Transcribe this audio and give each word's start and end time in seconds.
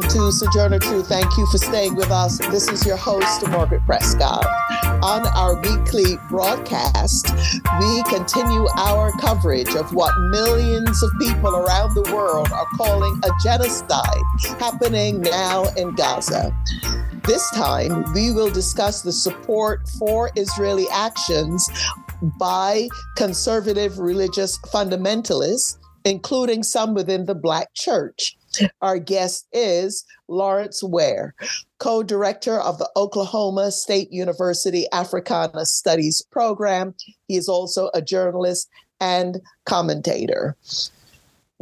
To 0.00 0.32
Sojourner 0.32 0.78
Truth. 0.78 1.08
Thank 1.08 1.36
you 1.36 1.46
for 1.48 1.58
staying 1.58 1.96
with 1.96 2.10
us. 2.10 2.38
This 2.38 2.66
is 2.68 2.86
your 2.86 2.96
host, 2.96 3.46
Margaret 3.48 3.82
Prescott. 3.84 4.46
On 5.02 5.26
our 5.36 5.60
weekly 5.60 6.16
broadcast, 6.30 7.30
we 7.78 8.02
continue 8.04 8.66
our 8.78 9.12
coverage 9.20 9.74
of 9.74 9.92
what 9.92 10.18
millions 10.30 11.02
of 11.02 11.10
people 11.20 11.54
around 11.54 11.92
the 11.94 12.10
world 12.14 12.50
are 12.52 12.66
calling 12.74 13.20
a 13.22 13.28
genocide 13.44 14.22
happening 14.58 15.20
now 15.20 15.64
in 15.76 15.94
Gaza. 15.94 16.56
This 17.24 17.50
time, 17.50 18.14
we 18.14 18.32
will 18.32 18.50
discuss 18.50 19.02
the 19.02 19.12
support 19.12 19.86
for 19.98 20.30
Israeli 20.36 20.86
actions 20.90 21.68
by 22.38 22.88
conservative 23.16 23.98
religious 23.98 24.58
fundamentalists, 24.72 25.76
including 26.06 26.62
some 26.62 26.94
within 26.94 27.26
the 27.26 27.34
Black 27.34 27.74
church. 27.74 28.38
Our 28.80 28.98
guest 28.98 29.46
is 29.52 30.04
Lawrence 30.28 30.82
Ware, 30.82 31.34
co 31.78 32.02
director 32.02 32.58
of 32.60 32.78
the 32.78 32.90
Oklahoma 32.96 33.70
State 33.70 34.12
University 34.12 34.86
Africana 34.92 35.64
Studies 35.66 36.22
program. 36.30 36.94
He 37.28 37.36
is 37.36 37.48
also 37.48 37.90
a 37.94 38.02
journalist 38.02 38.68
and 39.00 39.40
commentator. 39.64 40.56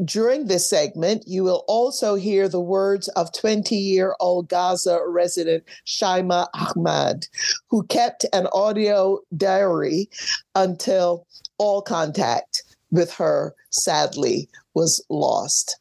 During 0.05 0.47
this 0.47 0.69
segment, 0.69 1.25
you 1.27 1.45
will 1.45 1.65
also 1.69 2.15
hear 2.15 2.49
the 2.49 2.61
words 2.61 3.09
of 3.09 3.33
20 3.33 3.77
year 3.77 4.15
old 4.19 4.49
Gaza 4.49 4.99
resident 5.07 5.65
Shaima 5.87 6.49
Ahmad, 6.55 7.27
who 7.69 7.83
kept 7.85 8.25
an 8.33 8.47
audio 8.53 9.21
diary 9.37 10.09
until 10.55 11.27
all 11.59 11.83
contact 11.83 12.63
with 12.91 13.13
her 13.13 13.55
sadly 13.71 14.49
was 14.75 15.05
lost. 15.11 15.77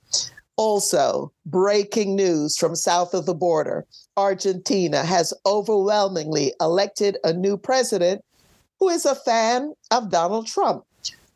Also, 0.60 1.32
breaking 1.46 2.18
news 2.18 2.58
from 2.58 2.76
south 2.76 3.14
of 3.14 3.26
the 3.26 3.34
border 3.34 3.86
Argentina 4.18 5.06
has 5.06 5.34
overwhelmingly 5.46 6.54
elected 6.60 7.18
a 7.24 7.32
new 7.32 7.56
president 7.56 8.22
who 8.78 8.90
is 8.90 9.06
a 9.06 9.16
fan 9.16 9.74
of 9.92 10.12
Donald 10.12 10.48
Trump, 10.48 10.84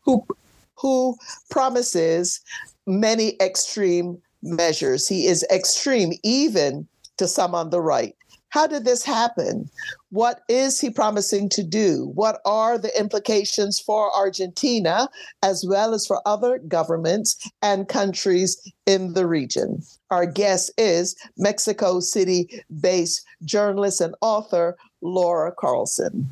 who, 0.01 0.27
who 0.75 1.15
promises 1.49 2.41
many 2.85 3.37
extreme 3.39 4.21
measures. 4.41 5.07
He 5.07 5.27
is 5.27 5.45
extreme, 5.49 6.11
even 6.23 6.85
to 7.15 7.25
some 7.25 7.55
on 7.55 7.69
the 7.69 7.79
right. 7.79 8.17
How 8.53 8.67
did 8.67 8.85
this 8.85 9.03
happen? 9.03 9.67
What 10.11 10.41
is 10.47 10.79
he 10.79 10.91
promising 10.91 11.49
to 11.49 11.63
do? 11.63 12.11
What 12.13 12.39
are 12.45 12.77
the 12.77 12.95
implications 12.99 13.79
for 13.79 14.15
Argentina 14.15 15.09
as 15.41 15.65
well 15.67 15.95
as 15.95 16.05
for 16.05 16.21
other 16.27 16.59
governments 16.59 17.35
and 17.63 17.89
countries 17.89 18.61
in 18.85 19.13
the 19.13 19.25
region? 19.25 19.81
Our 20.11 20.27
guest 20.27 20.69
is 20.77 21.15
Mexico 21.35 21.99
City 21.99 22.63
based 22.79 23.25
journalist 23.43 24.01
and 24.01 24.13
author 24.21 24.77
Laura 25.01 25.51
Carlsen 25.51 26.31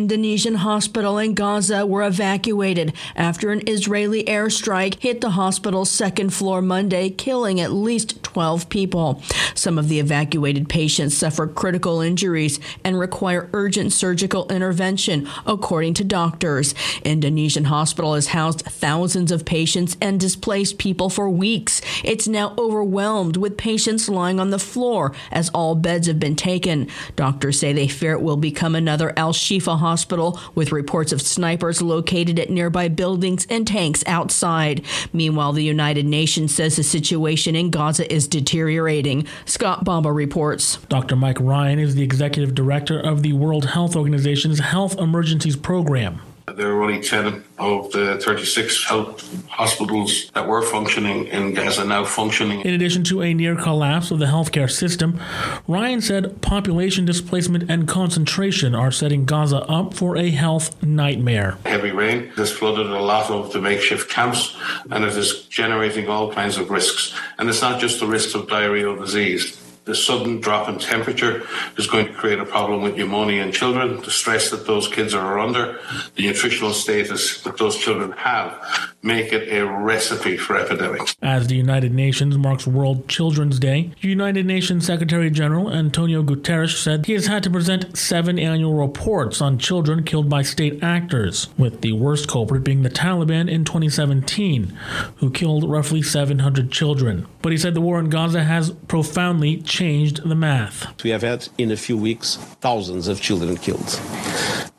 Indonesian 0.00 0.54
hospital 0.54 1.18
in 1.18 1.34
Gaza 1.34 1.84
were 1.84 2.02
evacuated 2.02 2.94
after 3.14 3.50
an 3.50 3.60
Israeli 3.68 4.24
airstrike 4.24 4.98
hit 4.98 5.20
the 5.20 5.32
hospital's 5.32 5.90
second 5.90 6.32
floor 6.32 6.62
Monday, 6.62 7.10
killing 7.10 7.60
at 7.60 7.70
least 7.70 8.22
12 8.22 8.70
people. 8.70 9.22
Some 9.54 9.78
of 9.78 9.90
the 9.90 10.00
evacuated 10.00 10.70
patients 10.70 11.18
suffer 11.18 11.46
critical 11.46 12.00
injuries 12.00 12.58
and 12.82 12.98
require 12.98 13.50
urgent 13.52 13.92
surgical 13.92 14.48
intervention, 14.48 15.28
according 15.44 15.92
to 15.94 16.04
doctors. 16.04 16.74
Indonesian 17.04 17.64
hospital 17.64 18.14
has 18.14 18.28
housed 18.28 18.62
thousands 18.62 19.30
of 19.30 19.44
patients 19.44 19.98
and 20.00 20.18
displaced 20.18 20.78
people 20.78 21.10
for 21.10 21.28
weeks. 21.28 21.82
It's 22.04 22.26
now 22.26 22.54
overwhelmed 22.56 23.36
with 23.36 23.58
patients 23.58 24.08
lying 24.08 24.40
on 24.40 24.48
the 24.48 24.58
floor 24.58 25.12
as 25.30 25.50
all 25.50 25.74
beds 25.74 26.06
have 26.06 26.18
been 26.18 26.36
taken. 26.36 26.88
Doctors 27.16 27.58
say 27.58 27.74
they 27.74 27.88
fear 27.88 28.12
it 28.12 28.22
will 28.22 28.38
become 28.38 28.74
another 28.74 29.12
Al 29.18 29.34
Shifa 29.34 29.78
hospital 29.80 30.38
with 30.54 30.72
reports 30.72 31.12
of 31.12 31.20
snipers 31.20 31.82
located 31.82 32.38
at 32.38 32.48
nearby 32.48 32.88
buildings 32.88 33.46
and 33.50 33.66
tanks 33.66 34.04
outside. 34.06 34.82
Meanwhile, 35.12 35.52
the 35.52 35.64
United 35.64 36.06
Nations 36.06 36.54
says 36.54 36.76
the 36.76 36.82
situation 36.82 37.56
in 37.56 37.70
Gaza 37.70 38.10
is 38.12 38.28
deteriorating. 38.28 39.26
Scott 39.44 39.84
Bamba 39.84 40.14
reports. 40.14 40.76
Dr. 40.88 41.16
Mike 41.16 41.40
Ryan 41.40 41.78
is 41.78 41.94
the 41.94 42.02
executive 42.02 42.54
director 42.54 42.98
of 43.00 43.22
the 43.22 43.32
World 43.32 43.66
Health 43.66 43.96
Organization's 43.96 44.60
Health 44.60 44.98
Emergencies 44.98 45.56
Program. 45.56 46.20
There 46.56 46.72
are 46.72 46.82
only 46.82 47.00
10 47.00 47.44
of 47.58 47.92
the 47.92 48.18
36 48.22 48.84
health 48.84 49.46
hospitals 49.48 50.30
that 50.34 50.46
were 50.46 50.62
functioning 50.62 51.26
in 51.26 51.54
Gaza 51.54 51.84
now 51.84 52.04
functioning. 52.04 52.60
In 52.62 52.74
addition 52.74 53.04
to 53.04 53.22
a 53.22 53.34
near 53.34 53.54
collapse 53.56 54.10
of 54.10 54.18
the 54.18 54.26
healthcare 54.26 54.70
system, 54.70 55.20
Ryan 55.68 56.00
said 56.00 56.40
population 56.42 57.04
displacement 57.04 57.70
and 57.70 57.86
concentration 57.86 58.74
are 58.74 58.90
setting 58.90 59.24
Gaza 59.24 59.62
up 59.64 59.94
for 59.94 60.16
a 60.16 60.30
health 60.30 60.82
nightmare. 60.82 61.58
Heavy 61.66 61.90
rain 61.90 62.28
has 62.36 62.50
flooded 62.50 62.86
a 62.86 63.02
lot 63.02 63.30
of 63.30 63.52
the 63.52 63.60
makeshift 63.60 64.10
camps 64.10 64.56
and 64.90 65.04
it 65.04 65.16
is 65.16 65.42
generating 65.46 66.08
all 66.08 66.32
kinds 66.32 66.56
of 66.56 66.70
risks. 66.70 67.14
And 67.38 67.48
it's 67.48 67.62
not 67.62 67.80
just 67.80 68.00
the 68.00 68.06
risks 68.06 68.34
of 68.34 68.46
diarrheal 68.46 68.98
disease. 68.98 69.59
The 69.90 69.96
sudden 69.96 70.40
drop 70.40 70.68
in 70.68 70.78
temperature 70.78 71.42
is 71.76 71.88
going 71.88 72.06
to 72.06 72.12
create 72.12 72.38
a 72.38 72.44
problem 72.44 72.80
with 72.80 72.96
pneumonia 72.96 73.42
in 73.42 73.50
children, 73.50 74.00
the 74.02 74.10
stress 74.12 74.48
that 74.52 74.64
those 74.64 74.86
kids 74.86 75.14
are 75.14 75.40
under, 75.40 75.80
the 76.14 76.28
nutritional 76.28 76.72
status 76.72 77.42
that 77.42 77.56
those 77.56 77.76
children 77.76 78.12
have 78.12 78.89
make 79.02 79.32
it 79.32 79.48
a 79.52 79.66
recipe 79.66 80.36
for 80.36 80.56
epidemics. 80.56 81.16
As 81.22 81.46
the 81.46 81.56
United 81.56 81.92
Nations 81.92 82.36
marks 82.36 82.66
World 82.66 83.08
Children's 83.08 83.58
Day, 83.58 83.92
United 84.00 84.46
Nations 84.46 84.86
Secretary 84.86 85.30
General 85.30 85.72
Antonio 85.72 86.22
Guterres 86.22 86.76
said 86.76 87.06
he 87.06 87.14
has 87.14 87.26
had 87.26 87.42
to 87.44 87.50
present 87.50 87.96
seven 87.96 88.38
annual 88.38 88.74
reports 88.74 89.40
on 89.40 89.58
children 89.58 90.04
killed 90.04 90.28
by 90.28 90.42
state 90.42 90.82
actors, 90.82 91.48
with 91.56 91.80
the 91.80 91.92
worst 91.92 92.28
culprit 92.28 92.64
being 92.64 92.82
the 92.82 92.90
Taliban 92.90 93.50
in 93.50 93.64
2017, 93.64 94.76
who 95.16 95.30
killed 95.30 95.68
roughly 95.68 96.02
700 96.02 96.70
children. 96.70 97.26
But 97.42 97.52
he 97.52 97.58
said 97.58 97.74
the 97.74 97.80
war 97.80 97.98
in 97.98 98.10
Gaza 98.10 98.44
has 98.44 98.70
profoundly 98.88 99.62
changed 99.62 100.28
the 100.28 100.34
math. 100.34 101.02
We 101.02 101.10
have 101.10 101.22
had 101.22 101.48
in 101.56 101.70
a 101.70 101.76
few 101.76 101.96
weeks 101.96 102.36
thousands 102.60 103.08
of 103.08 103.20
children 103.20 103.56
killed. 103.56 104.00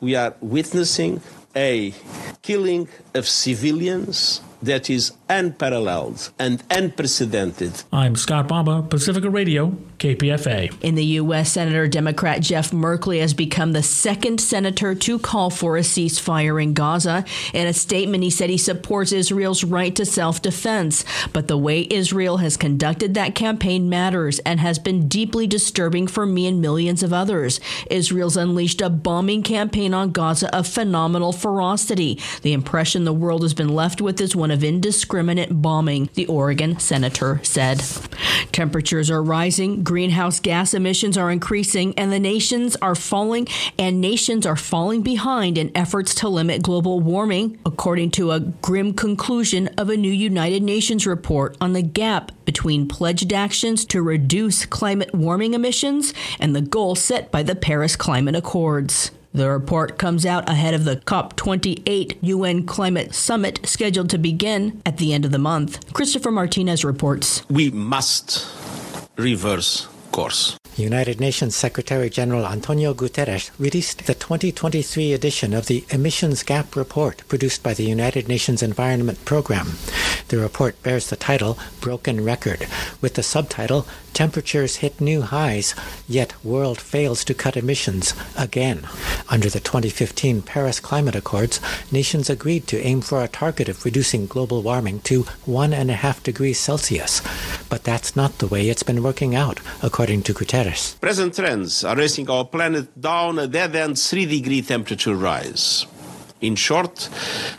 We 0.00 0.14
are 0.14 0.34
witnessing 0.40 1.20
a 1.54 1.92
killing 2.42 2.88
of 3.14 3.28
civilians 3.28 4.40
that 4.62 4.88
is 4.88 5.12
unparalleled 5.32 6.30
and 6.38 6.62
unprecedented. 6.70 7.82
I'm 7.90 8.16
Scott 8.16 8.48
Bamba, 8.48 8.88
Pacifica 8.90 9.30
Radio, 9.30 9.70
KPFA. 9.98 10.78
In 10.82 10.94
the 10.94 11.04
U.S., 11.22 11.52
Senator 11.52 11.88
Democrat 11.88 12.42
Jeff 12.42 12.70
Merkley 12.70 13.18
has 13.20 13.32
become 13.32 13.72
the 13.72 13.82
second 13.82 14.42
senator 14.42 14.94
to 14.94 15.18
call 15.18 15.48
for 15.48 15.78
a 15.78 15.80
ceasefire 15.80 16.62
in 16.62 16.74
Gaza. 16.74 17.24
In 17.54 17.66
a 17.66 17.72
statement, 17.72 18.22
he 18.22 18.28
said 18.28 18.50
he 18.50 18.58
supports 18.58 19.10
Israel's 19.10 19.64
right 19.64 19.96
to 19.96 20.04
self 20.04 20.42
defense. 20.42 21.02
But 21.32 21.48
the 21.48 21.56
way 21.56 21.86
Israel 21.90 22.36
has 22.38 22.58
conducted 22.58 23.14
that 23.14 23.34
campaign 23.34 23.88
matters 23.88 24.38
and 24.40 24.60
has 24.60 24.78
been 24.78 25.08
deeply 25.08 25.46
disturbing 25.46 26.08
for 26.08 26.26
me 26.26 26.46
and 26.46 26.60
millions 26.60 27.02
of 27.02 27.14
others. 27.14 27.58
Israel's 27.90 28.36
unleashed 28.36 28.82
a 28.82 28.90
bombing 28.90 29.42
campaign 29.42 29.94
on 29.94 30.12
Gaza 30.12 30.54
of 30.54 30.66
phenomenal 30.66 31.32
ferocity. 31.32 32.20
The 32.42 32.52
impression 32.52 33.04
the 33.04 33.14
world 33.14 33.40
has 33.42 33.54
been 33.54 33.74
left 33.74 34.02
with 34.02 34.20
is 34.20 34.36
one 34.36 34.50
of 34.50 34.62
indiscriminate 34.62 35.21
bombing, 35.50 36.10
the 36.14 36.26
Oregon 36.26 36.78
senator 36.78 37.40
said. 37.42 37.82
Temperatures 38.52 39.10
are 39.10 39.22
rising, 39.22 39.82
greenhouse 39.82 40.40
gas 40.40 40.74
emissions 40.74 41.16
are 41.16 41.30
increasing, 41.30 41.94
and 41.98 42.12
the 42.12 42.18
nations 42.18 42.76
are 42.76 42.94
falling 42.94 43.46
and 43.78 44.00
nations 44.00 44.44
are 44.46 44.56
falling 44.56 45.02
behind 45.02 45.56
in 45.56 45.70
efforts 45.74 46.14
to 46.16 46.28
limit 46.28 46.62
global 46.62 47.00
warming, 47.00 47.58
according 47.64 48.10
to 48.12 48.30
a 48.30 48.40
grim 48.40 48.92
conclusion 48.92 49.68
of 49.78 49.88
a 49.88 49.96
new 49.96 50.12
United 50.12 50.62
Nations 50.62 51.06
report 51.06 51.56
on 51.60 51.72
the 51.72 51.82
gap 51.82 52.32
between 52.44 52.88
pledged 52.88 53.32
actions 53.32 53.84
to 53.86 54.02
reduce 54.02 54.66
climate 54.66 55.14
warming 55.14 55.54
emissions 55.54 56.12
and 56.38 56.54
the 56.54 56.60
goal 56.60 56.94
set 56.94 57.30
by 57.30 57.42
the 57.42 57.54
Paris 57.54 57.96
Climate 57.96 58.36
Accords. 58.36 59.10
The 59.34 59.48
report 59.48 59.98
comes 59.98 60.26
out 60.26 60.48
ahead 60.48 60.74
of 60.74 60.84
the 60.84 60.96
COP28 60.96 62.18
UN 62.20 62.66
Climate 62.66 63.14
Summit 63.14 63.60
scheduled 63.64 64.10
to 64.10 64.18
begin 64.18 64.82
at 64.84 64.98
the 64.98 65.14
end 65.14 65.24
of 65.24 65.30
the 65.30 65.38
month. 65.38 65.92
Christopher 65.94 66.30
Martinez 66.30 66.84
reports. 66.84 67.42
We 67.48 67.70
must 67.70 68.46
reverse 69.16 69.88
course. 70.12 70.58
United 70.76 71.20
Nations 71.20 71.54
Secretary 71.54 72.08
General 72.08 72.46
Antonio 72.46 72.94
Guterres 72.94 73.50
released 73.58 74.06
the 74.06 74.14
2023 74.14 75.12
edition 75.12 75.52
of 75.52 75.66
the 75.66 75.84
Emissions 75.90 76.42
Gap 76.42 76.74
Report 76.74 77.22
produced 77.28 77.62
by 77.62 77.74
the 77.74 77.84
United 77.84 78.26
Nations 78.26 78.62
Environment 78.62 79.22
Programme. 79.26 79.72
The 80.28 80.38
report 80.38 80.82
bears 80.82 81.10
the 81.10 81.16
title 81.16 81.58
Broken 81.82 82.24
Record, 82.24 82.66
with 83.02 83.14
the 83.14 83.22
subtitle 83.22 83.86
Temperatures 84.14 84.76
Hit 84.76 84.98
New 84.98 85.20
Highs, 85.20 85.74
Yet 86.08 86.32
World 86.42 86.80
Fails 86.80 87.22
to 87.26 87.34
Cut 87.34 87.54
Emissions 87.54 88.14
Again. 88.38 88.88
Under 89.28 89.50
the 89.50 89.60
2015 89.60 90.40
Paris 90.40 90.80
Climate 90.80 91.16
Accords, 91.16 91.60
nations 91.90 92.30
agreed 92.30 92.66
to 92.68 92.80
aim 92.80 93.02
for 93.02 93.22
a 93.22 93.28
target 93.28 93.68
of 93.68 93.84
reducing 93.84 94.26
global 94.26 94.62
warming 94.62 95.00
to 95.00 95.24
1.5 95.46 96.22
degrees 96.22 96.58
Celsius. 96.58 97.20
But 97.68 97.84
that's 97.84 98.16
not 98.16 98.38
the 98.38 98.46
way 98.46 98.70
it's 98.70 98.82
been 98.82 99.02
working 99.02 99.34
out, 99.34 99.60
according 99.82 100.22
to 100.22 100.34
Guterres. 100.34 100.61
Present 101.00 101.34
trends 101.34 101.84
are 101.84 101.96
racing 101.96 102.30
our 102.30 102.44
planet 102.44 103.00
down 103.00 103.38
a 103.38 103.46
dead 103.46 103.74
end 103.74 103.98
3 103.98 104.26
degree 104.26 104.62
temperature 104.62 105.14
rise. 105.14 105.86
In 106.40 106.56
short, 106.56 107.08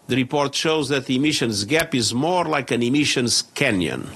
the 0.08 0.16
report 0.16 0.56
shows 0.56 0.90
that 0.90 1.06
the 1.06 1.16
emissions 1.16 1.64
gap 1.66 1.96
is 1.96 2.14
more 2.14 2.46
like 2.46 2.72
an 2.72 2.84
emissions 2.84 3.44
canyon 3.54 4.10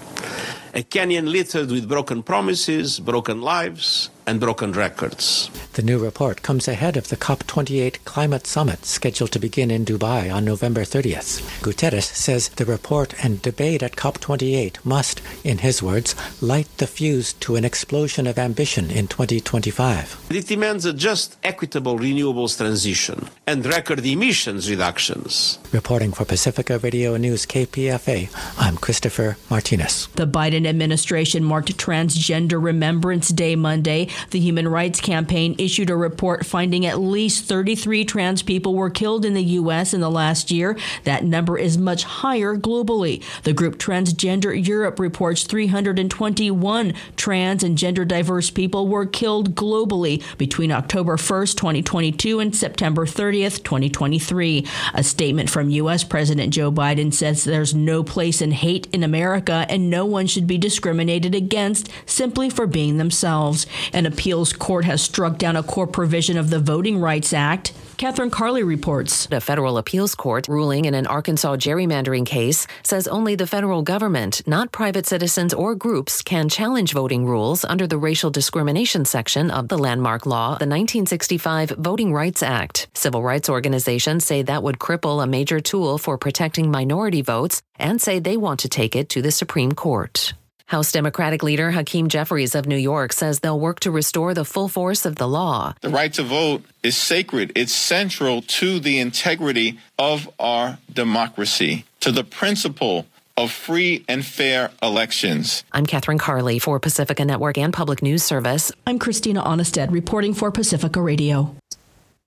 a 0.77 0.83
canyon 0.83 1.31
littered 1.31 1.71
with 1.71 1.89
broken 1.89 2.21
promises, 2.21 2.99
broken 2.99 3.41
lives, 3.41 4.11
and 4.27 4.39
broken 4.39 4.73
records. 4.73 5.49
The 5.73 5.81
new 5.81 5.97
report 5.97 6.41
comes 6.41 6.67
ahead 6.67 6.97
of 6.97 7.07
the 7.07 7.17
COP28 7.17 8.03
climate 8.03 8.45
summit 8.45 8.85
scheduled 8.85 9.31
to 9.31 9.39
begin 9.39 9.71
in 9.71 9.85
Dubai 9.85 10.31
on 10.33 10.43
November 10.43 10.81
30th. 10.81 11.41
Guterres 11.61 12.03
says 12.13 12.49
the 12.49 12.65
report 12.65 13.13
and 13.23 13.41
debate 13.41 13.81
at 13.81 13.95
COP28 13.95 14.83
must, 14.83 15.21
in 15.43 15.59
his 15.59 15.81
words, 15.81 16.13
light 16.41 16.67
the 16.77 16.87
fuse 16.87 17.33
to 17.33 17.55
an 17.55 17.63
explosion 17.63 18.27
of 18.27 18.37
ambition 18.37 18.91
in 18.91 19.07
2025. 19.07 20.27
It 20.29 20.47
demands 20.47 20.85
a 20.85 20.93
just, 20.93 21.37
equitable 21.43 21.97
renewables 21.97 22.57
transition 22.57 23.29
and 23.45 23.65
record 23.65 24.05
emissions 24.05 24.69
reductions. 24.69 25.57
Reporting 25.71 26.11
for 26.11 26.25
Pacifica 26.25 26.79
Radio 26.79 27.15
News 27.15 27.45
KPFA, 27.45 28.29
I'm 28.59 28.77
Christopher 28.77 29.37
Martinez. 29.49 30.07
The 30.15 30.27
Biden 30.27 30.67
administration 30.67 31.43
marked 31.43 31.77
Transgender 31.77 32.61
Remembrance 32.61 33.29
Day 33.29 33.55
Monday 33.55 34.09
the 34.31 34.39
Human 34.39 34.67
Rights 34.67 35.01
Campaign 35.01 35.55
issued 35.57 35.89
a 35.89 35.95
report 35.95 36.45
finding 36.45 36.85
at 36.85 36.99
least 36.99 37.45
33 37.45 38.05
trans 38.05 38.41
people 38.41 38.75
were 38.75 38.89
killed 38.89 39.25
in 39.25 39.33
the 39.33 39.43
U.S. 39.43 39.93
in 39.93 40.01
the 40.01 40.09
last 40.09 40.51
year. 40.51 40.77
That 41.03 41.23
number 41.23 41.57
is 41.57 41.77
much 41.77 42.03
higher 42.03 42.55
globally. 42.55 43.23
The 43.43 43.53
group 43.53 43.77
Transgender 43.77 44.65
Europe 44.65 44.99
reports 44.99 45.43
321 45.43 46.93
trans 47.15 47.63
and 47.63 47.77
gender 47.77 48.05
diverse 48.05 48.49
people 48.49 48.87
were 48.87 49.05
killed 49.05 49.55
globally 49.55 50.23
between 50.37 50.71
October 50.71 51.17
1st, 51.17 51.55
2022 51.55 52.39
and 52.39 52.55
September 52.55 53.05
30th, 53.05 53.63
2023. 53.63 54.65
A 54.93 55.03
statement 55.03 55.49
from 55.49 55.69
U.S. 55.69 56.03
President 56.03 56.53
Joe 56.53 56.71
Biden 56.71 57.13
says 57.13 57.43
there's 57.43 57.75
no 57.75 58.03
place 58.03 58.41
in 58.41 58.51
hate 58.51 58.87
in 58.91 59.03
America 59.03 59.65
and 59.69 59.89
no 59.89 60.05
one 60.05 60.25
should 60.25 60.47
be 60.47 60.57
discriminated 60.57 61.35
against 61.35 61.89
simply 62.05 62.49
for 62.49 62.65
being 62.65 62.97
themselves. 62.97 63.67
An 63.93 64.05
appeals 64.07 64.53
court 64.53 64.85
has 64.85 65.01
struck 65.01 65.37
down 65.37 65.55
a 65.55 65.63
core 65.63 65.85
provision 65.85 66.37
of 66.37 66.49
the 66.49 66.59
Voting 66.59 66.99
Rights 66.99 67.33
Act. 67.33 67.73
Catherine 67.97 68.29
Carley 68.29 68.61
reports. 68.61 69.27
A 69.31 69.41
federal 69.41 69.79
appeals 69.79 70.13
court 70.13 70.47
ruling 70.47 70.85
in 70.85 70.93
an 70.93 71.07
Arkansas 71.07 71.55
gerrymandering 71.55 72.27
case 72.27 72.67
says 72.83 73.07
only 73.07 73.33
the 73.33 73.47
federal 73.47 73.81
government, 73.81 74.43
not 74.45 74.71
private 74.71 75.07
citizens 75.07 75.51
or 75.51 75.73
groups, 75.73 76.21
can 76.21 76.47
challenge 76.47 76.93
voting 76.93 77.25
rules 77.25 77.65
under 77.65 77.87
the 77.87 77.97
racial 77.97 78.29
discrimination 78.29 79.03
section 79.03 79.49
of 79.49 79.67
the 79.67 79.79
landmark 79.79 80.27
law, 80.27 80.49
the 80.49 80.67
1965 80.67 81.71
Voting 81.71 82.13
Rights 82.13 82.43
Act. 82.43 82.87
Civil 82.93 83.23
rights 83.23 83.49
organizations 83.49 84.23
say 84.23 84.43
that 84.43 84.61
would 84.61 84.77
cripple 84.77 85.23
a 85.23 85.27
major 85.27 85.59
tool 85.59 85.97
for 85.97 86.19
protecting 86.19 86.69
minority 86.69 87.23
votes 87.23 87.63
and 87.79 87.99
say 87.99 88.19
they 88.19 88.37
want 88.37 88.59
to 88.59 88.69
take 88.69 88.95
it 88.95 89.09
to 89.09 89.23
the 89.23 89.31
Supreme 89.31 89.71
Court. 89.71 90.33
House 90.67 90.91
Democratic 90.91 91.43
leader 91.43 91.71
Hakeem 91.71 92.09
Jeffries 92.09 92.53
of 92.53 92.65
New 92.67 92.75
York 92.75 93.13
says 93.13 93.39
they'll 93.39 93.59
work 93.59 93.79
to 93.79 93.91
restore 93.91 94.33
the 94.33 94.43
full 94.43 94.67
force 94.67 95.05
of 95.05 95.15
the 95.15 95.27
law. 95.27 95.73
The 95.79 95.89
right 95.89 96.11
to 96.13 96.23
vote 96.23 96.63
is 96.83 96.97
sacred, 96.97 97.53
it's 97.55 97.71
central 97.71 98.41
to 98.59 98.79
the 98.81 98.99
integrity 98.99 99.79
of 99.97 100.29
our 100.37 100.77
democracy, 100.93 101.85
to 102.01 102.11
the 102.11 102.25
principle 102.25 103.05
of 103.37 103.49
free 103.49 104.03
and 104.09 104.25
fair 104.25 104.71
elections. 104.83 105.63
I'm 105.71 105.85
Catherine 105.85 106.17
Carley 106.17 106.59
for 106.59 106.81
Pacifica 106.81 107.23
Network 107.23 107.57
and 107.57 107.71
Public 107.71 108.01
News 108.01 108.23
Service. 108.23 108.71
I'm 108.85 108.99
Christina 108.99 109.41
Aanestad 109.43 109.89
reporting 109.91 110.33
for 110.33 110.51
Pacifica 110.51 111.01
Radio. 111.01 111.55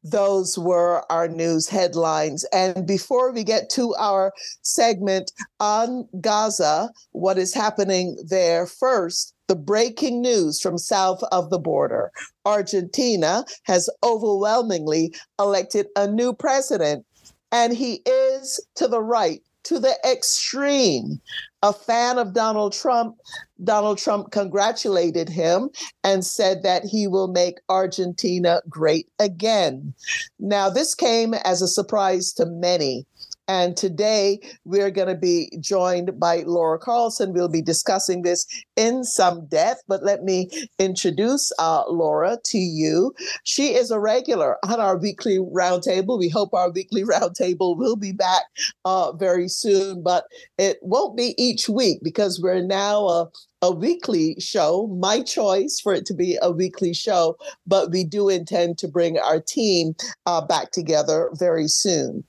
Those 0.03 0.59
were 0.59 1.05
our 1.11 1.29
news 1.29 1.69
headlines. 1.69 2.45
And 2.53 2.87
before 2.87 3.33
we 3.33 3.45
get 3.45 3.69
to 3.71 3.95
our 3.99 4.33
segment 4.63 5.33
on 5.59 6.09
Gaza, 6.21 6.91
what 7.13 7.39
is 7.39 7.53
happening 7.53 8.17
there 8.27 8.67
first? 8.67 9.35
The 9.49 9.57
breaking 9.57 10.23
news 10.23 10.61
from 10.61 10.79
south 10.79 11.23
of 11.33 11.51
the 11.51 11.59
border. 11.59 12.13
Argentina 12.47 13.45
has 13.65 13.91
overwhelmingly 14.03 15.15
elected 15.39 15.89
a 15.97 16.07
new 16.07 16.33
president, 16.33 17.05
and 17.53 17.73
he 17.73 18.03
is 18.07 18.65
to 18.77 18.87
the 18.89 19.03
right 19.03 19.43
to 19.65 19.79
the 19.79 19.97
extreme. 20.09 21.21
A 21.63 21.73
fan 21.73 22.19
of 22.19 22.33
Donald 22.33 22.73
Trump, 22.73 23.17
Donald 23.65 23.99
Trump 23.99 24.31
congratulated 24.31 25.29
him 25.29 25.71
and 26.05 26.25
said 26.25 26.63
that 26.63 26.85
he 26.85 27.07
will 27.07 27.29
make 27.29 27.59
Argentina 27.69 28.63
great 28.69 29.09
again. 29.19 29.95
Now, 30.39 30.71
this 30.71 30.95
came 30.95 31.35
as 31.35 31.63
a 31.63 31.69
surprise 31.69 32.33
to 32.35 32.47
many. 32.47 33.07
And 33.51 33.77
today 33.77 34.39
we're 34.65 34.93
going 34.93 35.09
to 35.09 35.17
be 35.17 35.51
joined 35.59 36.21
by 36.21 36.45
Laura 36.47 36.79
Carlsen. 36.79 37.33
We'll 37.33 37.49
be 37.49 37.61
discussing 37.61 38.23
this 38.23 38.47
in 38.77 39.03
some 39.03 39.47
depth, 39.47 39.83
but 39.89 40.05
let 40.05 40.23
me 40.23 40.49
introduce 40.79 41.51
uh, 41.59 41.83
Laura 41.89 42.39
to 42.45 42.59
you. 42.59 43.13
She 43.43 43.75
is 43.75 43.91
a 43.91 43.99
regular 43.99 44.57
on 44.65 44.79
our 44.79 44.97
weekly 44.97 45.39
roundtable. 45.39 46.17
We 46.17 46.29
hope 46.29 46.55
our 46.55 46.71
weekly 46.71 47.03
roundtable 47.13 47.77
will 47.77 47.97
be 47.97 48.13
back 48.13 48.45
uh, 48.85 49.11
very 49.15 49.49
soon, 49.49 50.01
but 50.01 50.27
it 50.57 50.79
won't 50.81 51.17
be 51.17 51.35
each 51.37 51.69
week 51.69 51.99
because 52.05 52.41
we're 52.41 52.63
now 52.63 53.09
a, 53.09 53.31
a 53.63 53.71
weekly 53.71 54.37
show, 54.39 54.87
my 55.01 55.21
choice 55.21 55.81
for 55.83 55.93
it 55.93 56.07
to 56.07 56.15
be 56.15 56.39
a 56.41 56.51
weekly 56.51 56.95
show, 56.95 57.37
but 57.67 57.91
we 57.91 58.05
do 58.05 58.29
intend 58.29 58.79
to 58.79 58.89
bring 58.89 59.19
our 59.19 59.41
team 59.41 59.95
uh, 60.27 60.45
back 60.45 60.71
together 60.71 61.31
very 61.35 61.69
soon. 61.69 62.25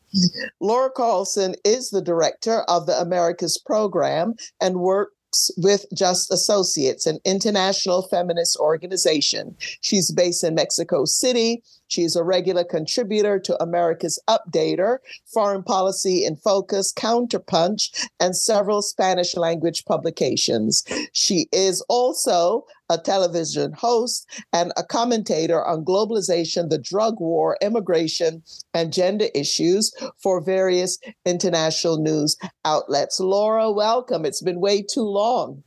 Laura 0.59 0.89
Carlsen 0.89 1.55
is 1.63 1.89
the 1.89 2.01
director 2.01 2.61
of 2.67 2.85
the 2.85 2.99
Americas 2.99 3.57
program 3.57 4.33
and 4.59 4.81
works 4.81 5.49
with 5.57 5.85
Just 5.95 6.31
Associates, 6.31 7.05
an 7.05 7.19
international 7.23 8.07
feminist 8.09 8.57
organization. 8.57 9.55
She's 9.79 10.11
based 10.11 10.43
in 10.43 10.55
Mexico 10.55 11.05
City. 11.05 11.63
She's 11.91 12.15
a 12.15 12.23
regular 12.23 12.63
contributor 12.63 13.37
to 13.39 13.61
America's 13.61 14.17
Updater, 14.29 14.99
Foreign 15.25 15.61
Policy 15.61 16.23
in 16.23 16.37
Focus, 16.37 16.93
Counterpunch, 16.93 18.07
and 18.17 18.33
several 18.33 18.81
Spanish 18.81 19.35
language 19.35 19.83
publications. 19.83 20.85
She 21.11 21.49
is 21.51 21.81
also 21.89 22.65
a 22.89 22.97
television 22.97 23.73
host 23.73 24.25
and 24.53 24.71
a 24.77 24.83
commentator 24.83 25.65
on 25.65 25.83
globalization, 25.83 26.69
the 26.69 26.77
drug 26.77 27.19
war, 27.19 27.57
immigration, 27.61 28.41
and 28.73 28.93
gender 28.93 29.27
issues 29.35 29.93
for 30.23 30.39
various 30.39 30.97
international 31.25 31.97
news 31.97 32.37
outlets. 32.63 33.19
Laura, 33.19 33.69
welcome. 33.69 34.23
It's 34.23 34.41
been 34.41 34.61
way 34.61 34.81
too 34.81 35.03
long. 35.03 35.61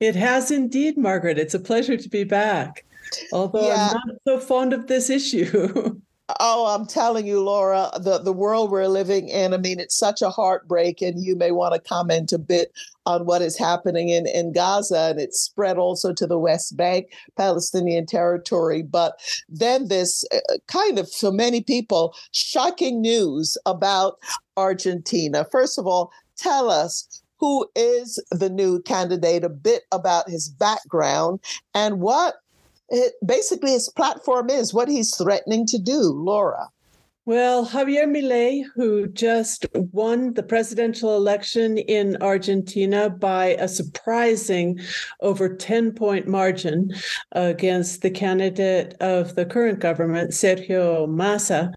It 0.00 0.16
has 0.16 0.50
indeed, 0.50 0.98
Margaret. 0.98 1.38
It's 1.38 1.54
a 1.54 1.60
pleasure 1.60 1.96
to 1.96 2.08
be 2.08 2.24
back 2.24 2.84
although 3.32 3.68
yeah. 3.68 3.90
I'm 3.90 4.00
not 4.06 4.16
so 4.26 4.38
fond 4.38 4.72
of 4.72 4.86
this 4.86 5.10
issue. 5.10 6.00
Oh, 6.40 6.74
I'm 6.74 6.86
telling 6.86 7.26
you, 7.26 7.42
Laura, 7.42 7.90
the, 8.00 8.16
the 8.16 8.32
world 8.32 8.70
we're 8.70 8.86
living 8.86 9.28
in, 9.28 9.52
I 9.52 9.58
mean, 9.58 9.78
it's 9.78 9.96
such 9.96 10.22
a 10.22 10.30
heartbreak. 10.30 11.02
And 11.02 11.22
you 11.22 11.36
may 11.36 11.50
want 11.50 11.74
to 11.74 11.80
comment 11.80 12.32
a 12.32 12.38
bit 12.38 12.72
on 13.04 13.26
what 13.26 13.42
is 13.42 13.58
happening 13.58 14.08
in, 14.08 14.26
in 14.26 14.52
Gaza. 14.52 15.10
And 15.10 15.20
it's 15.20 15.38
spread 15.38 15.76
also 15.76 16.14
to 16.14 16.26
the 16.26 16.38
West 16.38 16.78
Bank, 16.78 17.12
Palestinian 17.36 18.06
territory. 18.06 18.82
But 18.82 19.20
then 19.50 19.88
this 19.88 20.24
uh, 20.32 20.56
kind 20.66 20.98
of, 20.98 21.08
so 21.08 21.30
many 21.30 21.60
people, 21.60 22.14
shocking 22.32 23.02
news 23.02 23.58
about 23.66 24.18
Argentina. 24.56 25.46
First 25.52 25.78
of 25.78 25.86
all, 25.86 26.10
tell 26.38 26.70
us 26.70 27.22
who 27.38 27.68
is 27.76 28.22
the 28.30 28.48
new 28.48 28.80
candidate, 28.80 29.44
a 29.44 29.50
bit 29.50 29.82
about 29.92 30.30
his 30.30 30.48
background, 30.48 31.40
and 31.74 32.00
what 32.00 32.36
it, 32.88 33.14
basically 33.24 33.72
his 33.72 33.88
platform 33.88 34.50
is 34.50 34.74
what 34.74 34.88
he's 34.88 35.16
threatening 35.16 35.66
to 35.66 35.78
do, 35.78 36.00
Laura. 36.00 36.68
Well, 37.26 37.64
Javier 37.64 38.04
Milei, 38.04 38.64
who 38.74 39.06
just 39.06 39.64
won 39.72 40.34
the 40.34 40.42
presidential 40.42 41.16
election 41.16 41.78
in 41.78 42.18
Argentina 42.20 43.08
by 43.08 43.56
a 43.58 43.66
surprising 43.66 44.78
over 45.20 45.56
10 45.56 45.92
point 45.92 46.28
margin 46.28 46.92
against 47.32 48.02
the 48.02 48.10
candidate 48.10 48.94
of 49.00 49.36
the 49.36 49.46
current 49.46 49.80
government, 49.80 50.32
Sergio 50.32 51.08
Massa, 51.08 51.72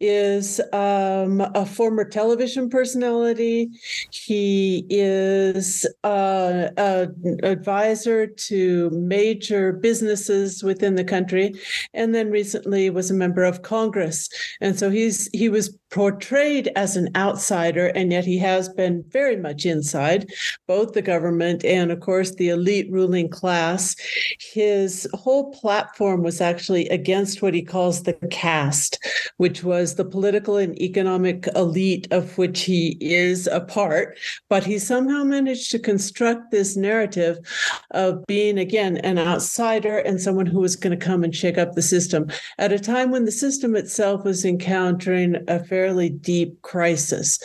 is 0.00 0.60
um, 0.72 1.40
a 1.54 1.64
former 1.64 2.04
television 2.04 2.68
personality. 2.68 3.70
He 4.10 4.86
is 4.90 5.86
uh, 6.02 6.68
an 6.76 7.38
advisor 7.42 8.26
to 8.26 8.90
major 8.90 9.72
businesses 9.72 10.62
within 10.62 10.94
the 10.94 11.04
country, 11.04 11.54
and 11.92 12.14
then 12.14 12.30
recently 12.30 12.90
was 12.90 13.10
a 13.10 13.14
member 13.14 13.44
of 13.44 13.62
Congress. 13.62 14.28
And 14.60 14.78
so 14.78 14.90
he's 14.90 15.28
he 15.32 15.48
was 15.48 15.76
portrayed 15.94 16.72
as 16.74 16.96
an 16.96 17.08
outsider, 17.14 17.86
and 17.86 18.10
yet 18.10 18.24
he 18.24 18.36
has 18.36 18.68
been 18.68 19.04
very 19.10 19.36
much 19.36 19.64
inside 19.64 20.28
both 20.66 20.92
the 20.92 21.00
government 21.00 21.64
and, 21.64 21.92
of 21.92 22.00
course, 22.00 22.34
the 22.34 22.48
elite 22.48 22.90
ruling 22.90 23.28
class. 23.28 23.94
His 24.40 25.06
whole 25.14 25.52
platform 25.52 26.24
was 26.24 26.40
actually 26.40 26.88
against 26.88 27.42
what 27.42 27.54
he 27.54 27.62
calls 27.62 28.02
the 28.02 28.14
caste, 28.32 28.98
which 29.36 29.62
was 29.62 29.94
the 29.94 30.04
political 30.04 30.56
and 30.56 30.76
economic 30.82 31.46
elite 31.54 32.08
of 32.10 32.36
which 32.38 32.62
he 32.62 32.98
is 33.00 33.46
a 33.46 33.60
part. 33.60 34.18
But 34.48 34.64
he 34.64 34.80
somehow 34.80 35.22
managed 35.22 35.70
to 35.70 35.78
construct 35.78 36.50
this 36.50 36.76
narrative 36.76 37.38
of 37.92 38.26
being, 38.26 38.58
again, 38.58 38.96
an 38.98 39.16
outsider 39.16 39.98
and 39.98 40.20
someone 40.20 40.46
who 40.46 40.58
was 40.58 40.74
going 40.74 40.98
to 40.98 41.06
come 41.06 41.22
and 41.22 41.34
shake 41.34 41.56
up 41.56 41.74
the 41.74 41.82
system 41.82 42.26
at 42.58 42.72
a 42.72 42.80
time 42.80 43.12
when 43.12 43.26
the 43.26 43.30
system 43.30 43.76
itself 43.76 44.24
was 44.24 44.44
encountering 44.44 45.36
a 45.46 45.62
fair 45.62 45.83
fairly 45.84 46.08
deep 46.08 46.62
crisis. 46.62 47.38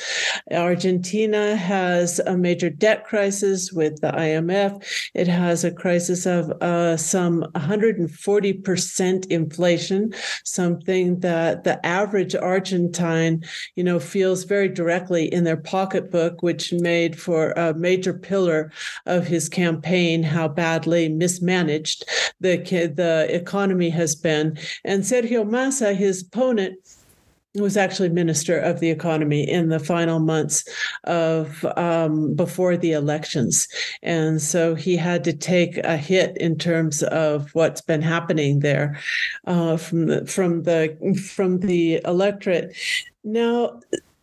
Argentina 0.50 1.58
has 1.58 2.19
a 2.19 2.38
major 2.38 2.69
debt 2.69 3.03
crisis 3.03 3.74
with 3.74 4.00
the 4.00 4.12
IMF. 4.13 4.72
It 5.13 5.27
has 5.27 5.65
a 5.65 5.72
crisis 5.72 6.25
of 6.25 6.50
uh, 6.62 6.96
some 6.96 7.43
140% 7.55 9.27
inflation, 9.27 10.13
something 10.46 11.19
that 11.19 11.65
the 11.65 11.86
average 11.86 12.34
Argentine, 12.34 13.43
you 13.75 13.84
know, 13.84 14.00
feels 14.00 14.46
very 14.46 14.69
directly 14.69 15.25
in 15.34 15.43
their 15.43 15.58
pocketbook, 15.58 16.41
which 16.41 16.72
made 16.72 17.19
for 17.19 17.51
a 17.51 17.74
major 17.74 18.13
pillar 18.13 18.72
of 19.05 19.27
his 19.27 19.50
campaign 19.50 20.24
how 20.24 20.48
badly 20.48 21.10
mismanaged 21.10 22.05
the 22.39 22.55
the 22.96 23.27
economy 23.29 23.89
has 23.89 24.15
been. 24.15 24.58
And 24.86 25.03
Sergio 25.03 25.46
Massa, 25.46 25.93
his 25.93 26.22
opponent, 26.22 26.77
was 27.56 27.77
actually 27.77 28.10
minister 28.10 28.60
of 28.60 28.79
the 28.79 28.89
economy 28.89 29.50
in 29.50 29.70
the 29.70 29.79
final 29.79 30.20
months 30.20 30.63
of 31.06 31.65
um, 31.77 32.36
before 32.36 32.77
the 32.77 32.91
elections. 32.91 33.68
And 34.03 34.41
so 34.41 34.75
he 34.75 34.96
had 34.96 35.24
to 35.24 35.34
take 35.34 35.77
a 35.79 35.98
hit 35.98 36.38
in 36.38 36.58
terms 36.58 37.01
of 37.03 37.50
what's 37.56 37.82
been 37.82 38.01
happening 38.01 38.60
there 38.60 39.00
uh, 39.46 39.77
from 39.77 40.06
the 40.08 40.25
from 40.25 40.63
the 40.63 40.96
from 41.36 41.60
the 41.60 42.01
electorate. 42.06 42.75
Now 43.24 43.79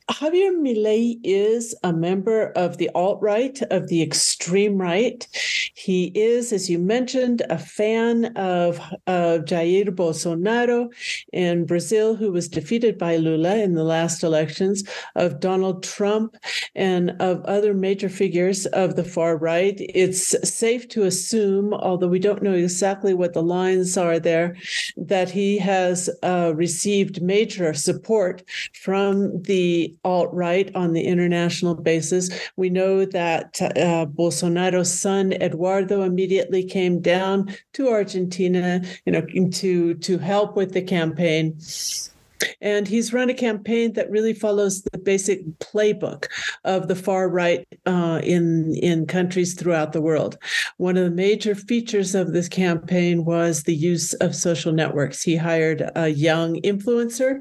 Javier 0.09 0.53
Milei 0.53 1.19
is 1.25 1.75
a 1.83 1.93
member 1.93 2.53
of 2.53 2.79
the 2.79 2.89
alt 2.95 3.21
right, 3.21 3.61
of 3.73 3.89
the 3.89 4.03
extreme 4.03 4.81
right. 4.81 5.27
He 5.75 6.13
is, 6.15 6.53
as 6.53 6.71
you 6.71 6.79
mentioned, 6.79 7.43
a 7.51 7.59
fan 7.59 8.27
of, 8.37 8.79
of 9.09 9.45
Jair 9.45 9.87
Bolsonaro 9.89 10.93
in 11.33 11.67
Brazil, 11.67 12.15
who 12.15 12.31
was 12.31 12.49
defeated 12.49 12.99
by 12.99 13.17
Lula 13.17 13.57
in 13.57 13.75
the 13.75 13.83
last 13.83 14.23
elections, 14.23 14.85
of 15.17 15.41
Donald 15.41 15.83
Trump, 15.83 16.37
and 16.77 17.11
of 17.21 17.45
other 17.45 17.75
major 17.75 18.09
figures 18.09 18.65
of 18.67 18.95
the 18.95 19.05
far 19.05 19.37
right. 19.37 19.75
It's 19.79 20.37
safe 20.49 20.89
to 20.91 21.03
assume, 21.03 21.75
although 21.75 22.07
we 22.07 22.21
don't 22.21 22.45
know 22.45 22.55
exactly 22.55 23.13
what 23.13 23.33
the 23.33 23.43
lines 23.43 23.97
are 23.97 24.21
there, 24.21 24.57
that 24.97 25.31
he 25.31 25.59
has 25.59 26.09
uh, 26.23 26.53
received 26.55 27.21
major 27.21 27.75
support 27.75 28.45
from 28.73 29.43
the 29.43 29.96
alt 30.07 30.33
right 30.33 30.75
on 30.77 30.93
the 30.93 31.03
international 31.03 31.75
basis. 31.75 32.31
We 32.57 32.71
know 32.71 33.05
that 33.05 33.61
uh, 33.61 34.07
Bolsonaro's 34.07 34.93
son 34.99 35.33
Eduardo 35.33 36.03
immediately 36.03 36.65
came 36.65 37.01
down 37.01 37.55
to 37.75 37.89
Argentina, 37.89 38.83
you 39.05 39.13
know, 39.13 39.27
to 39.51 39.95
to 39.95 40.19
help 40.19 40.57
with 40.57 40.73
the 40.73 40.83
campaign. 40.83 41.59
And 42.61 42.87
he's 42.89 43.13
run 43.13 43.31
a 43.31 43.35
campaign 43.35 43.93
that 43.95 44.11
really 44.11 44.35
follows 44.35 44.83
the 44.83 44.99
basic 44.99 45.45
playbook 45.59 46.27
of 46.65 46.89
the 46.89 46.97
far 46.97 47.29
right 47.29 47.67
uh, 47.87 48.21
in 48.23 48.75
in 48.77 49.07
countries 49.07 49.55
throughout 49.55 49.93
the 49.93 50.01
world. 50.01 50.39
One 50.77 50.97
of 50.97 51.05
the 51.05 51.11
major 51.11 51.55
features 51.55 52.15
of 52.15 52.33
this 52.33 52.49
campaign 52.49 53.25
was 53.25 53.63
the 53.63 53.75
use 53.75 54.13
of 54.15 54.35
social 54.35 54.73
networks. 54.73 55.23
He 55.23 55.37
hired 55.37 55.91
a 55.95 56.09
young 56.09 56.57
influencer 56.63 57.41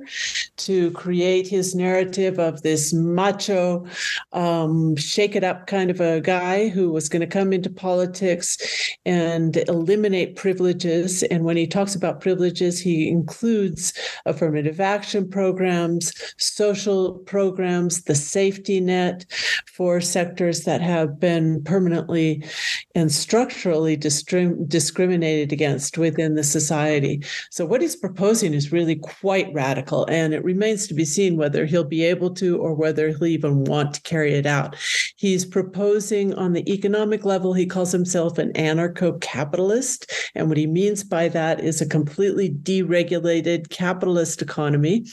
to 0.58 0.92
create 0.92 1.48
his 1.48 1.76
narrative 1.76 2.40
of 2.40 2.62
this 2.62 2.94
macho, 2.94 3.86
um, 4.34 4.96
shake 4.96 5.36
it 5.36 5.44
up 5.44 5.68
kind 5.68 5.90
of 5.90 6.00
a 6.00 6.22
guy 6.22 6.70
who 6.70 6.92
was 6.92 7.10
going 7.10 7.22
to 7.22 7.28
come 7.28 7.54
into 7.54 7.70
politics 7.70 8.58
and 9.06 9.58
eliminate 9.68 10.36
privileges. 10.36 11.24
And 11.24 11.44
when 11.44 11.58
he 11.58 11.68
talks 11.68 11.96
about 11.96 12.22
privileges, 12.22 12.80
he 12.80 13.08
includes 13.10 13.94
affirmative 14.26 14.80
action 14.86 15.30
programs, 15.30 16.14
social 16.38 17.20
programs, 17.26 18.04
the 18.04 18.16
safety 18.16 18.80
net 18.80 19.26
for 19.74 20.00
sectors 20.00 20.62
that 20.62 20.80
have 20.80 21.20
been 21.20 21.62
permanently 21.64 22.46
and 22.94 23.12
structurally 23.12 23.98
discriminated 23.98 25.52
against 25.52 25.98
within 25.98 26.36
the 26.36 26.44
society. 26.44 27.22
So, 27.52 27.66
what 27.66 27.82
he's 27.82 27.96
proposing 27.96 28.54
is 28.54 28.72
really 28.72 28.96
quite 28.96 29.54
radical, 29.54 30.06
and 30.06 30.34
it 30.34 30.44
remains 30.44 30.88
to 30.88 30.94
be 30.94 31.04
seen 31.04 31.36
whether 31.36 31.66
he'll 31.66 31.84
be 31.84 32.04
able 32.04 32.34
to 32.36 32.58
or 32.58 32.74
whether 32.74 33.10
he'll 33.10 33.26
even 33.26 33.66
want 33.66 33.96
to 33.96 34.02
carry 34.02 34.34
it 34.36 34.46
out. 34.46 34.78
He's 35.18 35.46
proposing 35.46 36.34
on 36.36 36.54
the 36.54 36.72
economic 36.72 37.26
level, 37.26 37.54
he 37.54 37.66
calls 37.66 37.92
himself 37.92 38.38
an 38.38 38.54
anarcho 38.54 39.20
capitalist. 39.20 40.12
And 40.36 40.48
what 40.48 40.58
he 40.58 40.68
means 40.68 41.04
by 41.04 41.28
that 41.30 41.60
is 41.60 41.82
a 41.82 41.88
completely 41.88 42.50
deregulated 42.50 43.70
capitalist 43.70 44.42
economy 44.42 44.75
economy. 44.76 45.06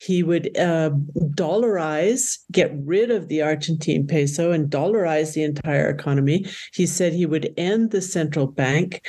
He 0.00 0.22
would 0.22 0.56
uh, 0.58 0.90
dollarize, 1.34 2.38
get 2.50 2.72
rid 2.74 3.10
of 3.10 3.28
the 3.28 3.42
Argentine 3.42 4.06
peso 4.06 4.52
and 4.52 4.70
dollarize 4.70 5.34
the 5.34 5.44
entire 5.44 5.88
economy. 5.88 6.46
He 6.72 6.86
said 6.86 7.12
he 7.12 7.26
would 7.26 7.52
end 7.56 7.90
the 7.90 8.02
central 8.02 8.46
bank. 8.46 9.06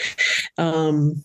Um, 0.57 1.24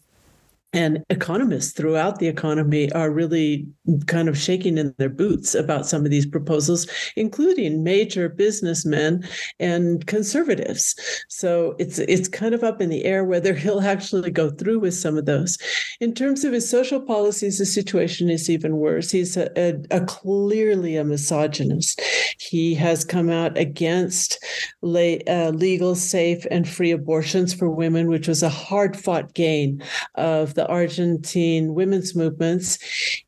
and 0.75 1.03
economists 1.09 1.73
throughout 1.73 2.19
the 2.19 2.29
economy 2.29 2.93
are 2.93 3.11
really 3.11 3.67
kind 4.07 4.29
of 4.29 4.37
shaking 4.37 4.77
in 4.77 4.95
their 4.99 5.09
boots 5.09 5.55
about 5.55 5.87
some 5.87 6.05
of 6.05 6.11
these 6.11 6.27
proposals, 6.27 6.87
including 7.17 7.83
major 7.83 8.29
businessmen 8.29 9.27
and 9.59 10.07
conservatives. 10.07 10.95
So 11.29 11.75
it's 11.79 11.99
it's 11.99 12.29
kind 12.29 12.55
of 12.55 12.63
up 12.63 12.83
in 12.83 12.91
the 12.91 13.05
air 13.05 13.25
whether 13.25 13.55
he'll 13.59 13.81
actually 13.81 14.31
go 14.31 14.51
through 14.51 14.81
with 14.81 14.95
some 14.95 15.17
of 15.17 15.25
those. 15.25 15.57
In 16.01 16.13
terms 16.15 16.45
of 16.45 16.53
his 16.53 16.69
social 16.69 17.01
policies, 17.01 17.59
the 17.59 17.67
situation 17.67 18.29
is 18.29 18.51
even 18.51 18.77
worse. 18.77 19.11
He's 19.11 19.37
a, 19.37 19.51
a, 19.59 19.75
a 19.91 20.05
clearly 20.05 20.97
a 20.97 21.05
misogynist. 21.05 22.03
He 22.39 22.75
has 22.75 23.05
come 23.05 23.31
out 23.31 23.57
against 23.57 24.45
uh, 24.83 25.51
legal, 25.51 25.95
safe, 25.95 26.47
and 26.51 26.69
free 26.69 26.91
abortions 26.91 27.55
for 27.55 27.71
women, 27.71 28.09
which 28.09 28.29
was 28.29 28.43
a 28.43 28.49
hard 28.49 28.97
fought 28.97 29.35
gain 29.35 29.83
of 30.15 30.58
the 30.59 30.67
Argentine 30.67 31.75
women's 31.75 32.15
movements. 32.15 32.79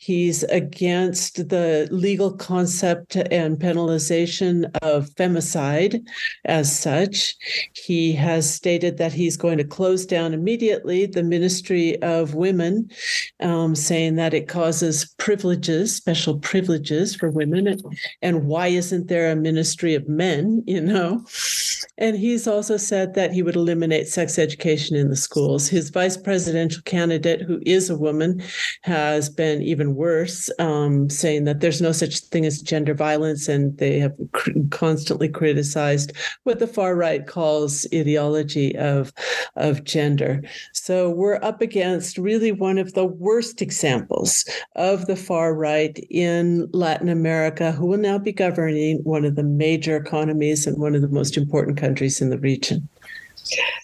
He's 0.02 0.44
against 0.44 1.50
the 1.50 1.86
legal 1.90 2.32
concept 2.32 3.16
and 3.16 3.58
penalization 3.58 4.64
of 4.80 5.10
femicide 5.10 6.02
as 6.46 6.74
such. 6.74 7.36
He 7.74 8.14
has 8.14 8.50
stated 8.50 8.96
that 8.96 9.12
he's 9.12 9.36
going 9.36 9.58
to 9.58 9.64
close 9.64 10.06
down 10.06 10.32
immediately 10.32 11.04
the 11.04 11.22
Ministry 11.22 12.00
of 12.00 12.34
Women, 12.34 12.88
um, 13.40 13.74
saying 13.74 14.14
that 14.14 14.32
it 14.32 14.48
causes 14.48 15.14
privileges, 15.18 15.94
special 15.94 16.38
privileges 16.38 17.14
for 17.14 17.30
women. 17.30 17.76
And 18.22 18.46
why 18.46 18.68
isn't 18.68 19.08
there 19.08 19.30
a 19.30 19.36
Ministry 19.36 19.94
of 19.94 20.08
Men, 20.08 20.64
you 20.66 20.80
know? 20.80 21.26
And 21.98 22.16
he's 22.16 22.46
also 22.46 22.78
said 22.78 23.12
that 23.14 23.34
he 23.34 23.42
would 23.42 23.56
eliminate 23.56 24.08
sex 24.08 24.38
education 24.38 24.96
in 24.96 25.10
the 25.10 25.16
schools. 25.16 25.68
His 25.68 25.90
vice 25.90 26.16
presidential 26.16 26.80
candidate, 26.84 27.42
who 27.42 27.60
is 27.66 27.90
a 27.90 27.98
woman, 27.98 28.42
has 28.80 29.28
been 29.28 29.60
even 29.60 29.89
worse, 29.94 30.50
um, 30.58 31.10
saying 31.10 31.44
that 31.44 31.60
there's 31.60 31.80
no 31.80 31.92
such 31.92 32.20
thing 32.20 32.44
as 32.46 32.60
gender 32.60 32.94
violence, 32.94 33.48
and 33.48 33.76
they 33.78 33.98
have 33.98 34.14
cr- 34.32 34.50
constantly 34.70 35.28
criticized 35.28 36.12
what 36.44 36.58
the 36.58 36.66
far 36.66 36.94
right 36.94 37.26
calls 37.26 37.86
ideology 37.94 38.76
of, 38.76 39.12
of 39.56 39.84
gender. 39.84 40.42
So 40.72 41.10
we're 41.10 41.40
up 41.42 41.60
against 41.60 42.18
really 42.18 42.52
one 42.52 42.78
of 42.78 42.94
the 42.94 43.06
worst 43.06 43.62
examples 43.62 44.44
of 44.76 45.06
the 45.06 45.16
far 45.16 45.54
right 45.54 45.98
in 46.10 46.68
Latin 46.72 47.08
America, 47.08 47.72
who 47.72 47.86
will 47.86 47.98
now 47.98 48.18
be 48.18 48.32
governing 48.32 48.98
one 49.04 49.24
of 49.24 49.36
the 49.36 49.42
major 49.42 49.96
economies 49.96 50.66
and 50.66 50.78
one 50.78 50.94
of 50.94 51.02
the 51.02 51.08
most 51.08 51.36
important 51.36 51.76
countries 51.76 52.20
in 52.20 52.30
the 52.30 52.38
region. 52.38 52.88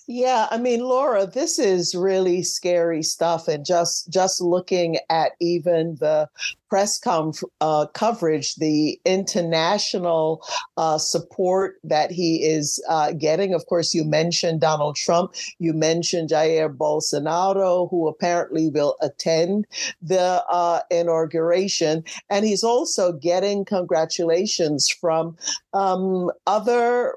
Yeah, 0.07 0.47
I 0.51 0.59
mean, 0.59 0.81
Laura, 0.81 1.27
this 1.27 1.59
is 1.59 1.95
really 1.95 2.43
scary 2.43 3.03
stuff, 3.03 3.49
and 3.49 3.65
just 3.65 4.09
just 4.09 4.41
looking 4.41 4.99
at 5.11 5.33
even 5.41 5.97
the 5.97 6.29
press 6.69 6.99
com- 6.99 7.33
uh, 7.61 7.87
coverage, 7.87 8.57
the 8.57 9.01
international 9.05 10.45
uh, 10.77 10.99
support 10.99 11.77
that 11.85 12.11
he 12.11 12.45
is 12.45 12.83
uh, 12.89 13.13
getting. 13.13 13.55
Of 13.55 13.67
course, 13.67 13.95
you 13.95 14.05
mentioned 14.05 14.61
Donald 14.61 14.97
Trump, 14.97 15.35
you 15.59 15.73
mentioned 15.73 16.31
Jair 16.31 16.75
Bolsonaro, 16.75 17.91
who 17.91 18.09
apparently 18.09 18.69
will 18.69 18.97
attend 19.01 19.67
the 20.03 20.45
uh, 20.49 20.81
inauguration, 20.91 22.05
and 22.31 22.45
he's 22.45 22.65
also 22.65 23.13
getting 23.13 23.65
congratulations 23.65 24.89
from 24.89 25.37
um, 25.73 26.31
other 26.47 27.15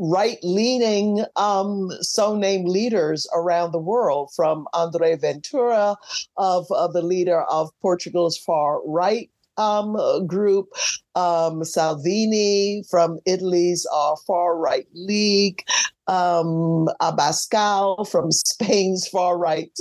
right 0.00 0.38
leaning 0.42 1.24
um, 1.36 1.90
so 2.00 2.36
named 2.36 2.68
leaders 2.68 3.26
around 3.34 3.72
the 3.72 3.78
world, 3.78 4.30
from 4.34 4.66
Andre 4.72 5.16
Ventura, 5.16 5.96
of 6.36 6.66
the 6.68 7.02
leader 7.02 7.42
of 7.42 7.70
Portugal's 7.80 8.38
far 8.38 8.80
right 8.86 9.30
um, 9.58 10.26
group, 10.26 10.68
um, 11.14 11.64
Salvini 11.64 12.82
from 12.90 13.18
Italy's 13.26 13.86
uh, 13.92 14.16
far 14.26 14.56
right 14.56 14.86
league, 14.92 15.62
um, 16.06 16.88
Abascal 17.00 18.08
from 18.08 18.30
Spain's 18.30 19.08
far 19.08 19.38
right 19.38 19.72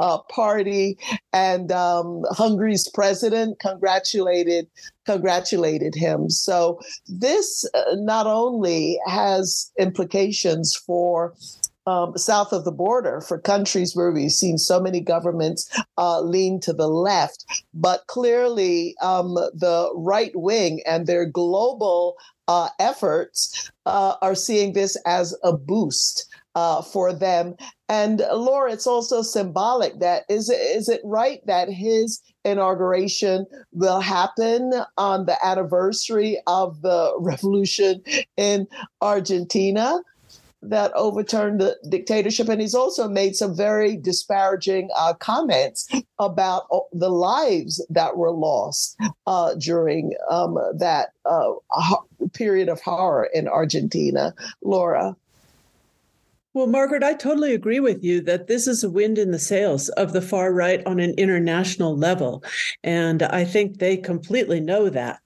uh, 0.00 0.18
party, 0.30 0.98
and 1.32 1.72
um, 1.72 2.22
Hungary's 2.30 2.88
president 2.88 3.58
congratulated 3.60 4.68
congratulated 5.04 5.94
him. 5.94 6.30
So 6.30 6.80
this 7.06 7.68
uh, 7.74 7.82
not 7.94 8.26
only 8.26 8.98
has 9.06 9.70
implications 9.78 10.74
for 10.74 11.34
um, 11.86 12.16
south 12.16 12.52
of 12.52 12.64
the 12.64 12.72
border 12.72 13.20
for 13.20 13.38
countries 13.38 13.96
where 13.96 14.12
we've 14.12 14.30
seen 14.30 14.58
so 14.58 14.80
many 14.80 15.00
governments 15.00 15.68
uh, 15.98 16.20
lean 16.20 16.60
to 16.60 16.72
the 16.72 16.88
left. 16.88 17.44
But 17.74 18.06
clearly, 18.06 18.94
um, 19.02 19.34
the 19.34 19.90
right 19.96 20.32
wing 20.34 20.80
and 20.86 21.06
their 21.06 21.26
global 21.26 22.16
uh, 22.48 22.68
efforts 22.78 23.70
uh, 23.86 24.14
are 24.22 24.34
seeing 24.34 24.72
this 24.72 24.96
as 25.06 25.34
a 25.42 25.52
boost. 25.52 26.28
Uh, 26.54 26.82
for 26.82 27.14
them. 27.14 27.54
And 27.88 28.22
Laura, 28.30 28.72
it's 28.72 28.86
also 28.86 29.22
symbolic 29.22 30.00
that 30.00 30.24
is 30.28 30.50
it, 30.50 30.60
is 30.60 30.90
it 30.90 31.00
right 31.02 31.40
that 31.46 31.70
his 31.70 32.20
inauguration 32.44 33.46
will 33.72 34.00
happen 34.00 34.70
on 34.98 35.24
the 35.24 35.38
anniversary 35.42 36.36
of 36.46 36.82
the 36.82 37.14
revolution 37.18 38.02
in 38.36 38.66
Argentina? 39.00 40.02
that 40.62 40.92
overturned 40.94 41.60
the 41.60 41.76
dictatorship. 41.88 42.48
And 42.48 42.60
he's 42.60 42.74
also 42.74 43.08
made 43.08 43.34
some 43.34 43.54
very 43.54 43.96
disparaging 43.96 44.90
uh, 44.96 45.14
comments 45.14 45.88
about 46.18 46.66
uh, 46.70 46.78
the 46.92 47.10
lives 47.10 47.84
that 47.90 48.16
were 48.16 48.30
lost 48.30 48.96
uh, 49.26 49.54
during 49.56 50.14
um, 50.30 50.56
that 50.74 51.08
uh, 51.24 51.52
period 52.32 52.68
of 52.68 52.80
horror 52.80 53.28
in 53.34 53.48
Argentina. 53.48 54.34
Laura. 54.62 55.16
Well, 56.54 56.66
Margaret, 56.66 57.02
I 57.02 57.14
totally 57.14 57.54
agree 57.54 57.80
with 57.80 58.04
you 58.04 58.20
that 58.22 58.46
this 58.46 58.66
is 58.66 58.84
a 58.84 58.90
wind 58.90 59.16
in 59.16 59.30
the 59.30 59.38
sails 59.38 59.88
of 59.90 60.12
the 60.12 60.20
far 60.20 60.52
right 60.52 60.86
on 60.86 61.00
an 61.00 61.14
international 61.16 61.96
level. 61.96 62.44
And 62.84 63.22
I 63.22 63.42
think 63.44 63.78
they 63.78 63.96
completely 63.96 64.60
know 64.60 64.90
that. 64.90 65.20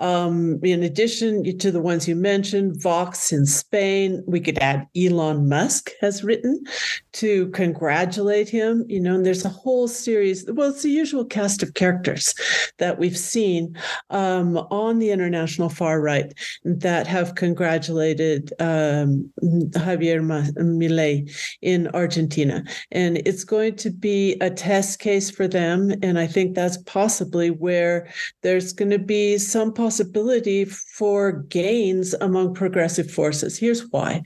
Um, 0.00 0.58
in 0.64 0.82
addition 0.82 1.56
to 1.56 1.70
the 1.70 1.80
ones 1.80 2.08
you 2.08 2.16
mentioned, 2.16 2.82
Vox 2.82 3.30
in 3.30 3.46
Spain, 3.46 4.24
we 4.26 4.40
could 4.40 4.58
add 4.58 4.88
Elon 4.96 5.48
Musk 5.48 5.90
has 6.00 6.24
written 6.24 6.64
to 7.12 7.48
congratulate 7.50 8.48
him. 8.48 8.84
You 8.88 9.00
know, 9.00 9.14
and 9.14 9.26
there's 9.26 9.44
a 9.44 9.48
whole 9.48 9.88
series, 9.88 10.44
well, 10.48 10.70
it's 10.70 10.82
the 10.82 10.90
usual 10.90 11.24
cast 11.24 11.62
of 11.62 11.74
characters 11.74 12.34
that 12.78 12.98
we've 12.98 13.18
seen 13.18 13.76
um, 14.10 14.56
on 14.56 14.98
the 14.98 15.10
international 15.10 15.68
far 15.68 16.00
right 16.00 16.32
that 16.64 17.06
have 17.06 17.34
congratulated 17.34 18.52
um, 18.58 19.30
Javier 19.42 20.22
Milei 20.56 21.30
in 21.60 21.88
Argentina. 21.88 22.64
And 22.90 23.18
it's 23.18 23.44
going 23.44 23.76
to 23.76 23.90
be 23.90 24.36
a 24.40 24.50
test 24.50 24.98
case 24.98 25.30
for 25.30 25.46
them. 25.46 25.92
And 26.02 26.18
I 26.18 26.26
think 26.26 26.54
that's 26.54 26.78
possibly 26.78 27.50
where 27.50 28.08
there's 28.42 28.72
going 28.72 28.90
to 28.90 28.98
be 28.98 29.38
some 29.38 29.72
possibility 29.72 30.64
for 31.02 31.32
gains 31.32 32.14
among 32.20 32.54
progressive 32.54 33.10
forces. 33.10 33.58
Here's 33.58 33.90
why 33.90 34.22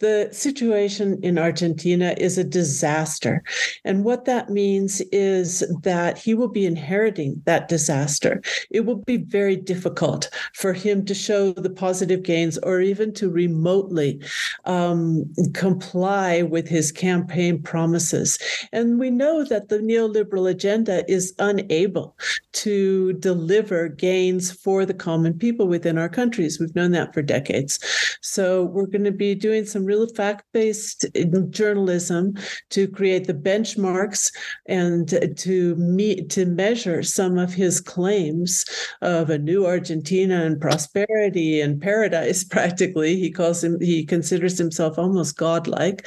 the 0.00 0.28
situation 0.32 1.18
in 1.22 1.38
Argentina 1.38 2.14
is 2.18 2.36
a 2.38 2.44
disaster. 2.44 3.42
And 3.84 4.04
what 4.04 4.24
that 4.24 4.50
means 4.50 5.00
is 5.12 5.62
that 5.82 6.18
he 6.18 6.34
will 6.34 6.48
be 6.48 6.66
inheriting 6.66 7.40
that 7.44 7.68
disaster. 7.68 8.42
It 8.70 8.86
will 8.86 8.96
be 8.96 9.18
very 9.18 9.56
difficult 9.56 10.30
for 10.54 10.72
him 10.72 11.04
to 11.04 11.14
show 11.14 11.52
the 11.52 11.70
positive 11.70 12.22
gains 12.22 12.58
or 12.58 12.80
even 12.80 13.12
to 13.14 13.30
remotely 13.30 14.20
um, 14.64 15.30
comply 15.54 16.42
with 16.42 16.66
his 16.66 16.90
campaign 16.90 17.62
promises. 17.62 18.38
And 18.72 18.98
we 18.98 19.10
know 19.10 19.44
that 19.44 19.68
the 19.68 19.78
neoliberal 19.78 20.50
agenda 20.50 21.04
is 21.10 21.34
unable 21.38 22.16
to 22.52 23.12
deliver 23.14 23.88
gains 23.88 24.50
for 24.50 24.84
the 24.84 24.94
common 24.94 25.38
people 25.38 25.68
within 25.68 25.98
our 25.98 26.08
countries. 26.12 26.58
We've 26.58 26.74
known 26.74 26.92
that 26.92 27.14
for 27.14 27.22
decades. 27.22 27.78
So 28.20 28.64
we're 28.64 28.86
going 28.86 29.04
to 29.04 29.12
be 29.12 29.34
doing 29.34 29.64
some 29.64 29.84
real 29.84 30.06
fact-based 30.08 31.06
journalism 31.50 32.34
to 32.70 32.88
create 32.88 33.26
the 33.26 33.34
benchmarks 33.34 34.32
and 34.66 35.08
to 35.36 35.74
meet 35.76 36.30
to 36.30 36.46
measure 36.46 37.02
some 37.02 37.38
of 37.38 37.52
his 37.54 37.80
claims 37.80 38.64
of 39.02 39.30
a 39.30 39.38
new 39.38 39.66
Argentina 39.66 40.44
and 40.44 40.60
prosperity 40.60 41.60
and 41.60 41.80
paradise. 41.80 42.44
Practically, 42.50 43.16
he 43.16 43.30
calls 43.30 43.62
him. 43.62 43.80
He 43.80 44.04
considers 44.04 44.58
himself 44.58 44.98
almost 44.98 45.36
godlike. 45.36 46.06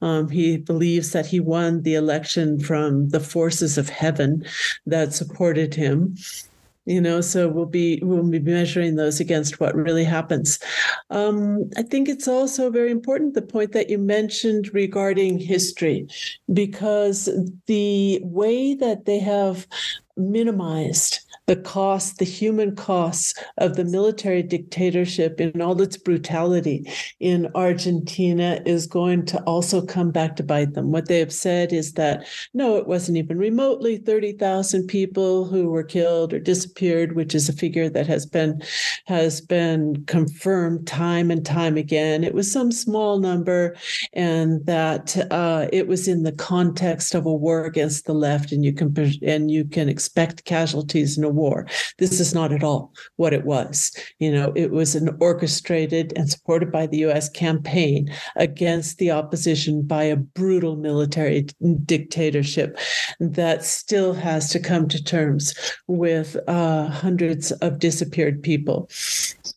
Um, 0.00 0.28
he 0.28 0.56
believes 0.56 1.12
that 1.12 1.26
he 1.26 1.40
won 1.40 1.82
the 1.82 1.94
election 1.94 2.58
from 2.58 3.08
the 3.10 3.20
forces 3.20 3.78
of 3.78 3.88
heaven 3.88 4.44
that 4.86 5.12
supported 5.12 5.74
him 5.74 6.16
you 6.84 7.00
know 7.00 7.20
so 7.20 7.48
we'll 7.48 7.66
be 7.66 8.00
we'll 8.02 8.22
be 8.28 8.40
measuring 8.40 8.96
those 8.96 9.20
against 9.20 9.60
what 9.60 9.74
really 9.74 10.04
happens. 10.04 10.58
Um, 11.10 11.70
i 11.76 11.82
think 11.82 12.08
it's 12.08 12.28
also 12.28 12.70
very 12.70 12.90
important 12.90 13.34
the 13.34 13.42
point 13.42 13.72
that 13.72 13.90
you 13.90 13.98
mentioned 13.98 14.70
regarding 14.74 15.38
history 15.38 16.06
because 16.52 17.28
the 17.66 18.20
way 18.22 18.74
that 18.74 19.04
they 19.04 19.18
have 19.18 19.66
minimized 20.16 21.20
the 21.52 21.60
cost, 21.60 22.16
the 22.16 22.24
human 22.24 22.74
costs 22.74 23.34
of 23.58 23.76
the 23.76 23.84
military 23.84 24.42
dictatorship 24.42 25.38
in 25.38 25.60
all 25.60 25.78
its 25.82 25.98
brutality 25.98 26.90
in 27.20 27.46
Argentina 27.54 28.62
is 28.64 28.86
going 28.86 29.26
to 29.26 29.38
also 29.42 29.84
come 29.84 30.10
back 30.10 30.34
to 30.34 30.42
bite 30.42 30.72
them. 30.72 30.90
What 30.92 31.08
they 31.08 31.18
have 31.18 31.30
said 31.32 31.70
is 31.70 31.92
that 31.92 32.26
no, 32.54 32.76
it 32.76 32.86
wasn't 32.86 33.18
even 33.18 33.36
remotely 33.36 33.98
30,000 33.98 34.86
people 34.86 35.44
who 35.44 35.68
were 35.68 35.82
killed 35.82 36.32
or 36.32 36.40
disappeared, 36.40 37.16
which 37.16 37.34
is 37.34 37.50
a 37.50 37.52
figure 37.52 37.90
that 37.90 38.06
has 38.06 38.24
been 38.24 38.62
has 39.04 39.42
been 39.42 40.02
confirmed 40.06 40.86
time 40.86 41.30
and 41.30 41.44
time 41.44 41.76
again. 41.76 42.24
It 42.24 42.32
was 42.32 42.50
some 42.50 42.72
small 42.72 43.18
number, 43.18 43.76
and 44.14 44.64
that 44.64 45.18
uh, 45.30 45.66
it 45.70 45.86
was 45.86 46.08
in 46.08 46.22
the 46.22 46.32
context 46.32 47.14
of 47.14 47.26
a 47.26 47.34
war 47.34 47.66
against 47.66 48.06
the 48.06 48.14
left, 48.14 48.52
and 48.52 48.64
you 48.64 48.72
can 48.72 48.96
and 49.20 49.50
you 49.50 49.66
can 49.66 49.90
expect 49.90 50.46
casualties 50.46 51.18
in 51.18 51.24
a 51.24 51.28
war. 51.28 51.41
This 51.98 52.20
is 52.20 52.34
not 52.34 52.52
at 52.52 52.62
all 52.62 52.92
what 53.16 53.32
it 53.32 53.44
was. 53.44 53.92
You 54.18 54.32
know, 54.32 54.52
it 54.54 54.70
was 54.70 54.94
an 54.94 55.16
orchestrated 55.20 56.12
and 56.16 56.30
supported 56.30 56.70
by 56.70 56.86
the 56.86 56.98
US 56.98 57.28
campaign 57.28 58.12
against 58.36 58.98
the 58.98 59.10
opposition 59.10 59.82
by 59.82 60.04
a 60.04 60.16
brutal 60.16 60.76
military 60.76 61.46
dictatorship 61.84 62.78
that 63.20 63.64
still 63.64 64.14
has 64.14 64.50
to 64.50 64.60
come 64.60 64.88
to 64.88 65.02
terms 65.02 65.54
with 65.88 66.36
uh, 66.48 66.88
hundreds 66.88 67.52
of 67.52 67.78
disappeared 67.78 68.42
people. 68.42 68.88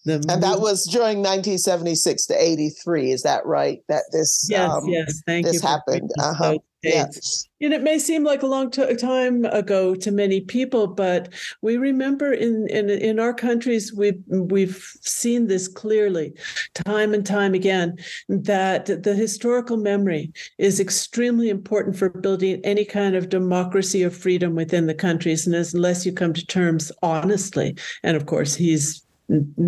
The 0.06 0.16
and 0.30 0.44
that 0.44 0.60
was 0.60 0.86
during 0.86 1.20
1976 1.20 2.28
to 2.28 2.42
83. 2.42 3.12
Is 3.12 3.24
that 3.24 3.46
right? 3.46 3.82
That 3.88 4.04
this 4.12 4.48
yes, 4.50 4.70
um, 4.70 4.88
yes, 4.88 5.22
thank 5.26 5.46
this 5.46 5.56
you 5.56 5.68
happened. 5.68 6.12
Uh-huh. 6.20 6.58
Yes. 6.86 7.48
And 7.62 7.74
it 7.74 7.82
may 7.82 7.98
seem 7.98 8.24
like 8.24 8.44
a 8.44 8.48
long 8.48 8.70
t- 8.70 8.96
time 8.96 9.46
ago 9.46 9.96
to 9.96 10.12
many 10.12 10.42
people, 10.42 10.88
but 10.88 11.34
we 11.62 11.78
remember 11.78 12.34
in, 12.34 12.68
in 12.70 12.90
in 12.90 13.20
our 13.20 13.34
countries 13.34 13.94
we've 13.94 14.22
we've 14.28 14.84
seen 15.02 15.48
this 15.48 15.68
clearly, 15.68 16.34
time 16.74 17.14
and 17.14 17.26
time 17.26 17.54
again, 17.54 17.98
that 18.28 18.86
the 19.04 19.16
historical 19.16 19.78
memory 19.78 20.32
is 20.58 20.80
extremely 20.80 21.50
important 21.50 21.96
for 21.96 22.10
building 22.10 22.60
any 22.64 22.86
kind 22.86 23.16
of 23.16 23.30
democracy 23.30 24.04
or 24.04 24.12
freedom 24.12 24.54
within 24.54 24.86
the 24.86 24.94
countries. 24.94 25.48
And 25.48 25.56
as 25.56 25.74
unless 25.74 26.06
you 26.06 26.12
come 26.12 26.34
to 26.34 26.46
terms 26.46 26.92
honestly, 27.02 27.76
and 28.04 28.18
of 28.18 28.26
course 28.26 28.54
he's 28.54 29.05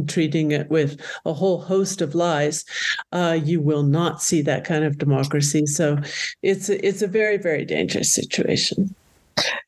treating 0.08 0.52
it 0.52 0.70
with 0.70 1.00
a 1.26 1.34
whole 1.34 1.62
host 1.62 2.02
of 2.02 2.16
lies, 2.16 2.66
uh, 3.12 3.40
you 3.42 3.62
will 3.62 3.84
not 3.84 4.22
see 4.22 4.42
that 4.42 4.64
kind 4.64 4.84
of 4.84 4.98
democracy. 4.98 5.66
So 5.66 5.98
it's 6.42 6.70
it's 6.70 7.02
a 7.02 7.08
very 7.08 7.38
very 7.38 7.66
dangerous 7.66 8.14
situation. 8.14 8.94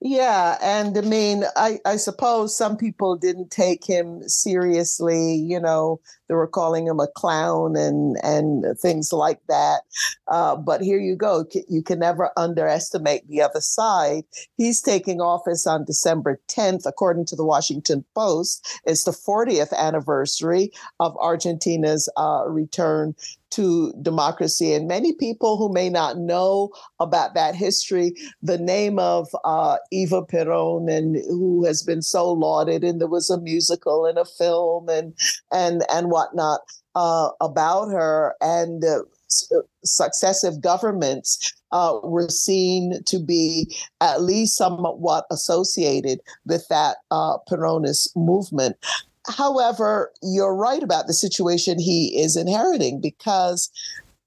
Yeah, 0.02 0.58
and 0.62 0.98
I 0.98 1.02
mean, 1.02 1.44
I, 1.56 1.80
I 1.86 1.98
suppose 1.98 2.58
some 2.58 2.78
people 2.78 3.16
didn't 3.16 3.52
take 3.52 3.86
him 3.86 4.28
seriously. 4.28 5.36
You 5.36 5.60
know, 5.60 6.00
they 6.30 6.36
were 6.36 6.48
calling 6.48 6.88
him 6.88 7.00
a 7.00 7.08
clown 7.08 7.76
and 7.76 8.16
and 8.24 8.80
things 8.80 9.12
like 9.12 9.40
that. 9.50 9.82
Uh, 10.28 10.56
but 10.56 10.82
here 10.82 11.00
you 11.00 11.16
go. 11.16 11.46
You 11.68 11.82
can 11.82 12.00
never 12.00 12.32
underestimate 12.38 13.28
the 13.28 13.42
other 13.42 13.62
side. 13.62 14.24
He's 14.56 14.82
taking 14.82 15.20
office 15.20 15.66
on 15.66 15.86
December 15.86 16.40
10th, 16.48 16.86
according 16.86 17.26
to 17.26 17.36
the 17.36 17.46
Washington 17.46 18.06
Post. 18.16 18.80
It's 18.86 19.04
the 19.04 19.12
40th 19.12 19.74
anniversary 19.74 20.72
of 21.00 21.18
Argentina's 21.18 22.10
uh, 22.16 22.44
return 22.48 23.16
to 23.52 23.94
democracy. 24.02 24.74
And 24.74 24.88
many 24.88 25.14
people 25.14 25.58
who 25.58 25.72
may 25.74 25.90
not 25.90 26.18
know 26.18 26.70
about 27.00 27.34
that 27.34 27.56
history, 27.56 28.14
the 28.42 28.58
name 28.58 29.00
of 29.00 29.28
uh, 29.44 29.78
Eva 29.92 30.24
Peron, 30.24 30.90
and 30.90 31.16
who 31.28 31.66
has 31.66 31.82
been 31.82 32.02
so 32.02 32.32
lauded, 32.32 32.84
and 32.84 33.02
there 33.02 33.08
was 33.08 33.30
a 33.30 33.42
musical 33.42 34.06
and 34.06 34.18
a 34.18 34.26
film 34.26 34.90
and 34.90 35.14
and 35.52 35.84
and 35.92 36.10
whatnot 36.20 36.62
uh, 36.96 37.30
about 37.40 37.90
her, 37.90 38.36
and 38.42 38.84
uh, 38.84 39.00
successive 39.84 40.60
governments 40.62 41.54
uh, 41.72 42.00
were 42.04 42.30
seen 42.30 43.02
to 43.06 43.20
be 43.20 43.76
at 44.02 44.22
least 44.22 44.58
somewhat 44.58 45.26
associated 45.32 46.20
with 46.46 46.68
that 46.70 46.98
uh, 47.12 47.38
Peronist 47.50 48.16
movement. 48.16 48.76
However, 49.28 50.12
you're 50.24 50.56
right 50.56 50.82
about 50.82 51.08
the 51.08 51.14
situation 51.14 51.80
he 51.80 52.20
is 52.20 52.36
inheriting 52.36 53.00
because 53.00 53.70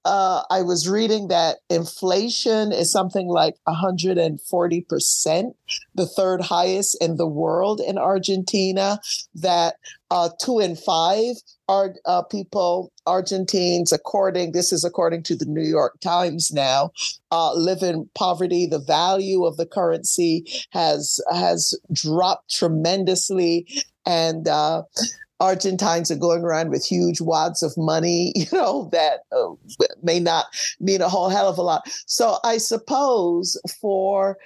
uh, 0.05 0.43
I 0.51 0.63
was 0.63 0.89
reading 0.89 1.29
that 1.29 1.59
inflation 1.71 2.73
is 2.73 2.91
something 2.91 3.29
like 3.29 3.57
140%, 3.69 5.55
the 5.95 6.07
third 6.07 6.41
highest 6.41 6.97
in 7.01 7.17
the 7.17 7.27
world 7.27 7.81
in 7.81 7.99
Argentina. 7.99 8.99
That 9.35 9.77
uh, 10.11 10.31
two 10.41 10.59
in 10.59 10.75
five 10.75 11.37
are 11.69 11.95
uh, 12.05 12.23
people, 12.23 12.93
Argentines, 13.07 13.93
according 13.93 14.53
this 14.53 14.73
is 14.73 14.85
according 14.85 15.23
to 15.25 15.37
the 15.37 15.47
New 15.47 15.63
York 15.63 16.01
Times 16.01 16.51
now, 16.53 16.91
uh, 17.31 17.55
live 17.55 17.83
in 17.83 18.11
poverty. 18.15 18.67
The 18.67 18.81
value 18.81 19.45
of 19.45 19.57
the 19.57 19.67
currency 19.67 20.45
has 20.71 21.21
has 21.33 21.79
dropped 21.93 22.53
tremendously 22.53 23.67
and 24.05 24.49
uh, 24.49 24.83
Argentines 25.43 26.09
are 26.09 26.17
going 26.17 26.45
around 26.45 26.71
with 26.71 26.87
huge 26.87 27.21
wads 27.21 27.63
of 27.65 27.77
money, 27.77 28.33
you 28.37 28.47
know, 28.53 28.89
that 28.93 29.25
uh, 29.33 29.49
may 30.03 30.21
not 30.21 30.47
mean 30.81 31.03
a 31.03 31.09
whole 31.09 31.29
hell 31.29 31.49
of 31.49 31.59
a 31.59 31.63
lot. 31.63 31.83
So 32.07 32.39
I 32.45 32.59
suppose 32.59 33.61
for 33.81 34.39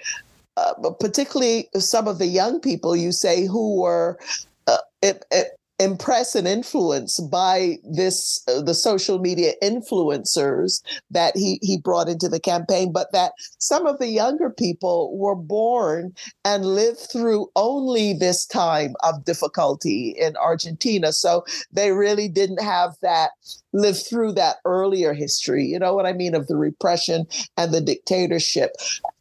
uh, 0.57 0.73
particularly 0.99 1.69
some 1.75 2.07
of 2.07 2.17
the 2.17 2.25
young 2.25 2.59
people 2.59 2.95
you 2.95 3.11
say 3.11 3.45
who 3.45 3.79
were 3.79 4.17
uh, 4.65 4.79
it, 5.03 5.23
it, 5.31 5.49
impressed 5.79 6.35
and 6.35 6.47
influenced 6.47 7.29
by 7.29 7.77
this 7.83 8.43
uh, 8.47 8.61
the 8.61 8.73
social 8.73 9.19
media 9.19 9.53
influencers 9.61 10.81
that 11.11 11.35
he 11.35 11.59
he 11.61 11.77
brought 11.77 12.09
into 12.09 12.27
the 12.27 12.39
campaign 12.39 12.91
but 12.91 13.11
that 13.11 13.33
some 13.59 13.85
of 13.85 13.99
the 13.99 14.07
younger 14.07 14.49
people 14.49 15.15
were 15.17 15.35
born 15.35 16.13
and 16.45 16.65
lived 16.65 16.99
through 17.11 17.47
only 17.55 18.13
this 18.13 18.45
time 18.45 18.95
of 19.03 19.23
difficulty 19.25 20.15
in 20.17 20.35
Argentina. 20.37 21.11
So 21.13 21.45
they 21.71 21.91
really 21.91 22.27
didn't 22.27 22.61
have 22.61 22.95
that 23.01 23.31
lived 23.73 24.05
through 24.07 24.31
that 24.31 24.57
earlier 24.65 25.13
history 25.13 25.65
you 25.65 25.77
know 25.77 25.93
what 25.93 26.05
i 26.05 26.13
mean 26.13 26.33
of 26.33 26.47
the 26.47 26.55
repression 26.55 27.27
and 27.57 27.73
the 27.73 27.81
dictatorship. 27.81 28.71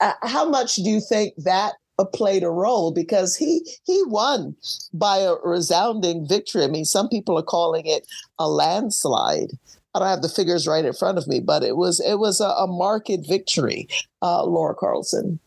Uh, 0.00 0.12
how 0.22 0.48
much 0.48 0.76
do 0.76 0.90
you 0.90 1.00
think 1.00 1.34
that 1.38 1.74
played 2.04 2.42
a 2.42 2.50
role 2.50 2.92
because 2.92 3.36
he 3.36 3.62
he 3.84 4.02
won 4.06 4.54
by 4.92 5.18
a 5.18 5.34
resounding 5.44 6.26
victory. 6.28 6.64
I 6.64 6.68
mean, 6.68 6.84
some 6.84 7.08
people 7.08 7.38
are 7.38 7.42
calling 7.42 7.86
it 7.86 8.06
a 8.38 8.48
landslide. 8.48 9.52
I 9.94 9.98
don't 9.98 10.08
have 10.08 10.22
the 10.22 10.28
figures 10.28 10.66
right 10.66 10.84
in 10.84 10.92
front 10.92 11.16
of 11.16 11.26
me, 11.26 11.40
but 11.40 11.62
it 11.62 11.76
was 11.76 12.00
it 12.00 12.18
was 12.18 12.40
a, 12.40 12.48
a 12.48 12.66
marked 12.66 13.26
victory, 13.26 13.88
uh, 14.20 14.44
Laura 14.44 14.74
Carlsen. 14.74 15.40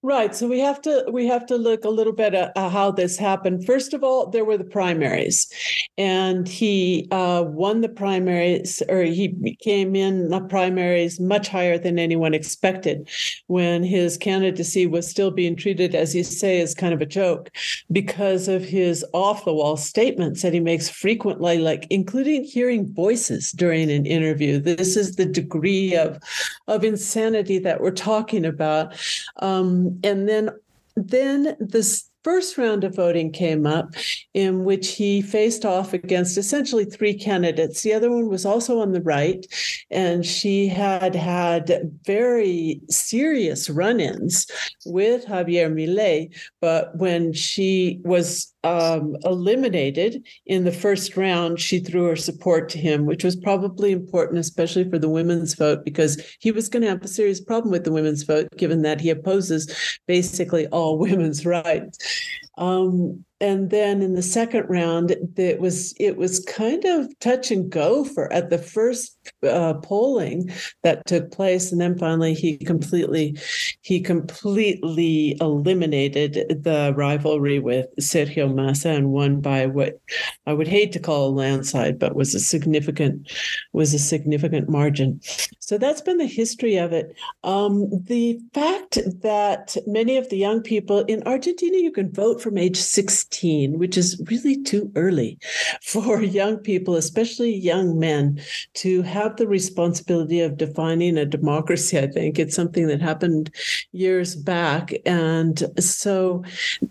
Right. 0.00 0.32
So 0.32 0.46
we 0.46 0.60
have 0.60 0.80
to 0.82 1.06
we 1.10 1.26
have 1.26 1.44
to 1.46 1.56
look 1.56 1.84
a 1.84 1.88
little 1.88 2.12
bit 2.12 2.32
at 2.32 2.56
how 2.56 2.92
this 2.92 3.16
happened. 3.16 3.66
First 3.66 3.92
of 3.92 4.04
all, 4.04 4.30
there 4.30 4.44
were 4.44 4.56
the 4.56 4.62
primaries, 4.62 5.52
and 5.98 6.46
he 6.46 7.08
uh, 7.10 7.42
won 7.44 7.80
the 7.80 7.88
primaries, 7.88 8.80
or 8.88 9.02
he 9.02 9.56
came 9.60 9.96
in 9.96 10.28
the 10.28 10.40
primaries 10.42 11.18
much 11.18 11.48
higher 11.48 11.78
than 11.78 11.98
anyone 11.98 12.32
expected, 12.32 13.08
when 13.48 13.82
his 13.82 14.16
candidacy 14.16 14.86
was 14.86 15.10
still 15.10 15.32
being 15.32 15.56
treated, 15.56 15.96
as 15.96 16.14
you 16.14 16.22
say, 16.22 16.60
as 16.60 16.76
kind 16.76 16.94
of 16.94 17.00
a 17.00 17.06
joke, 17.06 17.50
because 17.90 18.46
of 18.46 18.62
his 18.62 19.04
off 19.12 19.44
the 19.44 19.52
wall 19.52 19.76
statements 19.76 20.42
that 20.42 20.52
he 20.52 20.60
makes 20.60 20.88
frequently, 20.88 21.58
like 21.58 21.88
including 21.90 22.44
hearing 22.44 22.86
voices 22.94 23.50
during 23.50 23.90
an 23.90 24.06
interview. 24.06 24.60
This 24.60 24.96
is 24.96 25.16
the 25.16 25.26
degree 25.26 25.96
of 25.96 26.20
of 26.68 26.84
insanity 26.84 27.58
that 27.58 27.80
we're 27.80 27.90
talking 27.90 28.44
about. 28.44 28.94
Um, 29.38 29.87
and 30.02 30.28
then 30.28 30.50
then 30.96 31.56
this 31.60 32.10
first 32.24 32.58
round 32.58 32.84
of 32.84 32.96
voting 32.96 33.32
came 33.32 33.66
up 33.66 33.94
in 34.34 34.64
which 34.64 34.94
he 34.94 35.22
faced 35.22 35.64
off 35.64 35.92
against 35.92 36.36
essentially 36.36 36.84
three 36.84 37.14
candidates. 37.14 37.82
The 37.82 37.94
other 37.94 38.10
one 38.10 38.28
was 38.28 38.44
also 38.44 38.80
on 38.80 38.92
the 38.92 39.02
right, 39.02 39.44
and 39.90 40.24
she 40.24 40.68
had 40.68 41.14
had 41.14 41.90
very 42.04 42.80
serious 42.88 43.70
run 43.70 44.00
ins 44.00 44.46
with 44.84 45.26
Javier 45.26 45.72
Milei. 45.72 46.34
But 46.60 46.96
when 46.96 47.32
she 47.32 48.00
was 48.04 48.52
um, 48.64 49.16
eliminated 49.24 50.26
in 50.46 50.64
the 50.64 50.72
first 50.72 51.16
round, 51.16 51.60
she 51.60 51.78
threw 51.78 52.04
her 52.06 52.16
support 52.16 52.68
to 52.70 52.78
him, 52.78 53.06
which 53.06 53.24
was 53.24 53.36
probably 53.36 53.92
important, 53.92 54.38
especially 54.38 54.88
for 54.88 54.98
the 54.98 55.08
women's 55.08 55.54
vote, 55.54 55.84
because 55.84 56.20
he 56.40 56.50
was 56.50 56.68
going 56.68 56.82
to 56.82 56.88
have 56.88 57.02
a 57.02 57.08
serious 57.08 57.40
problem 57.40 57.70
with 57.70 57.84
the 57.84 57.92
women's 57.92 58.24
vote, 58.24 58.48
given 58.56 58.82
that 58.82 59.00
he 59.00 59.10
opposes 59.10 59.98
basically 60.06 60.66
all 60.68 60.98
women's 61.08 61.46
rights. 61.46 61.98
Um, 62.56 63.24
and 63.40 63.70
then 63.70 64.02
in 64.02 64.14
the 64.14 64.22
second 64.22 64.66
round 64.68 65.14
it 65.36 65.60
was 65.60 65.94
it 66.00 66.16
was 66.16 66.40
kind 66.40 66.84
of 66.84 67.06
touch 67.20 67.50
and 67.50 67.70
go 67.70 68.04
for 68.04 68.32
at 68.32 68.50
the 68.50 68.58
first 68.58 69.16
uh, 69.48 69.74
polling 69.74 70.50
that 70.82 71.06
took 71.06 71.30
place. 71.30 71.70
And 71.70 71.80
then 71.80 71.96
finally 71.96 72.34
he 72.34 72.56
completely 72.56 73.38
he 73.82 74.00
completely 74.00 75.36
eliminated 75.40 76.62
the 76.62 76.92
rivalry 76.96 77.60
with 77.60 77.86
Sergio 78.00 78.52
Massa 78.52 78.90
and 78.90 79.10
won 79.10 79.40
by 79.40 79.66
what 79.66 80.00
I 80.46 80.52
would 80.52 80.68
hate 80.68 80.92
to 80.92 81.00
call 81.00 81.28
a 81.28 81.30
landslide 81.30 81.98
but 81.98 82.16
was 82.16 82.34
a 82.34 82.40
significant 82.40 83.30
was 83.72 83.94
a 83.94 83.98
significant 83.98 84.68
margin. 84.68 85.20
So 85.60 85.78
that's 85.78 86.00
been 86.00 86.18
the 86.18 86.26
history 86.26 86.76
of 86.76 86.92
it. 86.92 87.14
Um, 87.44 87.88
the 88.04 88.40
fact 88.52 88.98
that 89.22 89.76
many 89.86 90.16
of 90.16 90.28
the 90.28 90.38
young 90.38 90.62
people 90.62 91.00
in 91.04 91.22
Argentina 91.24 91.76
you 91.76 91.92
can 91.92 92.10
vote 92.12 92.42
from 92.42 92.58
age 92.58 92.76
16 92.76 93.27
16, 93.30 93.78
which 93.78 93.96
is 93.96 94.20
really 94.30 94.62
too 94.62 94.90
early 94.96 95.38
for 95.82 96.22
young 96.38 96.56
people, 96.58 96.96
especially 96.96 97.54
young 97.54 97.98
men, 97.98 98.40
to 98.74 99.02
have 99.02 99.36
the 99.36 99.46
responsibility 99.46 100.40
of 100.40 100.56
defining 100.56 101.18
a 101.18 101.26
democracy. 101.26 101.98
I 101.98 102.06
think 102.06 102.38
it's 102.38 102.54
something 102.56 102.86
that 102.88 103.00
happened 103.00 103.54
years 103.92 104.34
back. 104.34 104.92
And 105.04 105.62
so 105.78 106.42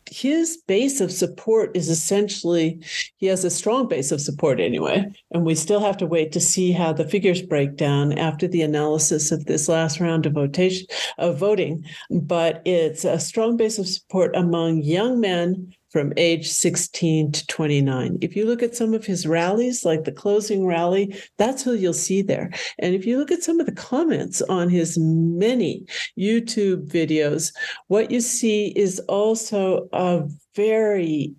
his 0.10 0.58
base 0.68 1.02
of 1.02 1.12
support 1.12 1.76
is 1.76 1.90
essentially, 1.90 2.80
he 3.18 3.28
has 3.28 3.44
a 3.44 3.50
strong 3.50 3.88
base 3.88 4.12
of 4.12 4.22
support 4.22 4.60
anyway. 4.60 5.06
And 5.32 5.46
we 5.46 5.56
still 5.56 5.80
have 5.80 5.98
to 5.98 6.06
wait 6.06 6.32
to 6.34 6.40
see 6.40 6.72
how 6.72 6.94
the 6.94 7.08
figures 7.08 7.42
break 7.42 7.76
down 7.76 8.18
after 8.18 8.48
the 8.48 8.62
analysis 8.62 9.32
of 9.32 9.46
this 9.46 9.68
last 9.68 10.00
round 10.00 10.26
of 10.26 10.34
votation 10.34 10.88
of 11.18 11.38
voting. 11.38 11.84
But 12.10 12.62
it's 12.66 13.06
a 13.06 13.20
strong 13.20 13.58
base 13.58 13.80
of 13.80 13.88
support 13.88 14.36
among 14.36 14.84
young 14.84 15.20
men 15.20 15.74
from 15.90 16.14
age 16.18 16.50
16 16.50 17.32
to 17.32 17.48
29. 17.48 18.18
If 18.22 18.36
you 18.36 18.46
look 18.46 18.62
at 18.62 18.76
some 18.76 18.94
of 18.94 19.06
his 19.06 19.26
rallies, 19.26 19.86
like 19.86 20.04
the 20.04 20.12
closing 20.12 20.66
rally, 20.66 21.16
that's 21.38 21.64
who 21.64 21.74
you'll 21.74 21.94
see 21.94 22.22
there. 22.22 22.52
And 22.80 22.94
if 22.94 23.06
you 23.06 23.18
look 23.18 23.32
at 23.32 23.44
some 23.44 23.60
of 23.60 23.66
the 23.66 23.72
comments 23.72 24.42
on 24.44 24.70
his 24.70 24.98
many 24.98 25.86
YouTube 26.18 26.88
videos, 26.88 27.54
what 27.88 28.12
you 28.12 28.22
see 28.22 28.68
is 28.76 29.00
also 29.08 29.88
a 29.94 30.28
very 30.56 31.34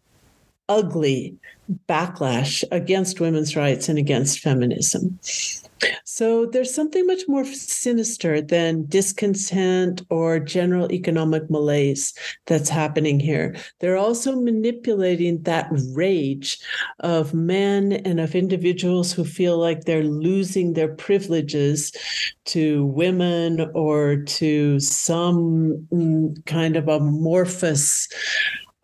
ugly 0.69 1.37
backlash 1.89 2.65
against 2.71 3.21
women's 3.21 3.57
rights 3.57 3.89
and 3.89 3.99
against 3.99 4.41
feminism. 4.41 5.19
So 6.05 6.47
there's 6.47 6.75
something 6.75 7.07
much 7.07 7.23
more 7.29 7.45
sinister 7.45 8.41
than 8.41 8.87
discontent 8.87 10.03
or 10.11 10.41
general 10.41 10.91
economic 10.93 11.51
malaise 11.51 12.15
that's 12.47 12.69
happening 12.69 13.21
here. 13.21 13.57
They're 13.81 13.97
also 13.97 14.41
manipulating 14.41 15.43
that 15.43 15.69
rage 15.95 16.59
of 17.01 17.35
men 17.35 17.93
and 17.93 18.21
of 18.21 18.35
individuals 18.35 19.13
who 19.13 19.25
feel 19.25 19.59
like 19.59 19.85
they're 19.85 20.05
losing 20.05 20.73
their 20.73 20.95
privileges 20.95 21.93
to 22.47 22.87
women 22.87 23.71
or 23.75 24.17
to 24.17 24.81
some 24.81 25.87
mm, 25.93 26.47
kind 26.47 26.77
of 26.77 26.89
amorphous 26.89 28.09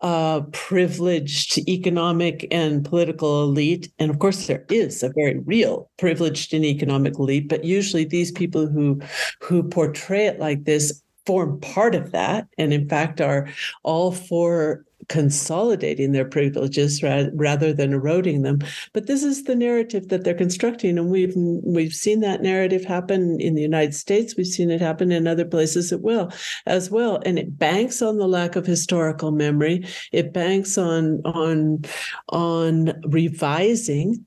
uh, 0.05 0.41
privileged 0.51 1.57
economic 1.67 2.47
and 2.51 2.85
political 2.85 3.41
elite. 3.41 3.91
And 3.97 4.11
of 4.11 4.19
course, 4.19 4.45
there 4.45 4.63
is 4.69 5.01
a 5.01 5.11
very 5.15 5.39
real 5.39 5.89
privileged 5.97 6.53
and 6.53 6.63
economic 6.63 7.17
elite, 7.17 7.49
but 7.49 7.63
usually 7.63 8.05
these 8.05 8.31
people 8.31 8.67
who 8.67 9.01
who 9.41 9.63
portray 9.63 10.27
it 10.27 10.39
like 10.39 10.65
this 10.65 11.01
form 11.25 11.59
part 11.59 11.95
of 11.95 12.11
that, 12.11 12.47
and 12.57 12.73
in 12.73 12.87
fact 12.87 13.21
are 13.21 13.47
all 13.83 14.11
for 14.11 14.85
consolidating 15.07 16.11
their 16.11 16.25
privileges 16.25 17.03
ra- 17.03 17.25
rather 17.33 17.73
than 17.73 17.93
eroding 17.93 18.41
them. 18.41 18.59
But 18.93 19.07
this 19.07 19.23
is 19.23 19.43
the 19.43 19.55
narrative 19.55 20.07
that 20.09 20.23
they're 20.23 20.33
constructing, 20.33 20.97
and 20.97 21.09
we've 21.09 21.33
we've 21.35 21.93
seen 21.93 22.21
that 22.21 22.41
narrative 22.41 22.83
happen 22.85 23.39
in 23.39 23.55
the 23.55 23.61
United 23.61 23.93
States. 23.93 24.35
We've 24.35 24.47
seen 24.47 24.71
it 24.71 24.81
happen 24.81 25.11
in 25.11 25.27
other 25.27 25.45
places 25.45 25.91
as 25.91 25.99
well, 25.99 26.33
as 26.65 26.89
well. 26.89 27.21
And 27.25 27.37
it 27.37 27.57
banks 27.57 28.01
on 28.01 28.17
the 28.17 28.27
lack 28.27 28.55
of 28.55 28.65
historical 28.65 29.31
memory. 29.31 29.85
It 30.11 30.33
banks 30.33 30.77
on 30.77 31.21
on 31.25 31.83
on 32.29 32.93
revising 33.07 34.25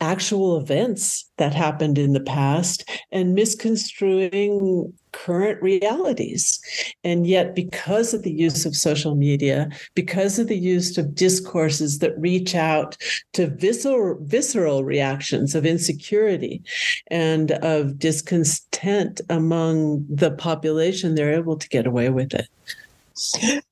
actual 0.00 0.56
events 0.58 1.30
that 1.36 1.54
happened 1.54 1.96
in 1.96 2.12
the 2.12 2.20
past 2.20 2.88
and 3.12 3.34
misconstruing 3.34 4.92
current 5.12 5.62
realities. 5.62 6.60
And 7.04 7.26
yet, 7.26 7.54
because 7.54 8.12
of 8.12 8.22
the 8.22 8.32
use 8.32 8.66
of 8.66 8.74
social 8.74 9.14
media, 9.14 9.68
because 9.94 10.38
of 10.38 10.48
the 10.48 10.58
use 10.58 10.98
of 10.98 11.14
discourses 11.14 12.00
that 12.00 12.18
reach 12.18 12.54
out 12.54 12.96
to 13.34 13.46
visceral, 13.46 14.18
visceral 14.22 14.84
reactions 14.84 15.54
of 15.54 15.64
insecurity 15.64 16.62
and 17.08 17.52
of 17.52 17.98
discontent 17.98 19.20
among 19.30 20.04
the 20.08 20.32
population, 20.32 21.14
they're 21.14 21.34
able 21.34 21.56
to 21.56 21.68
get 21.68 21.86
away 21.86 22.08
with 22.08 22.34
it. 22.34 22.48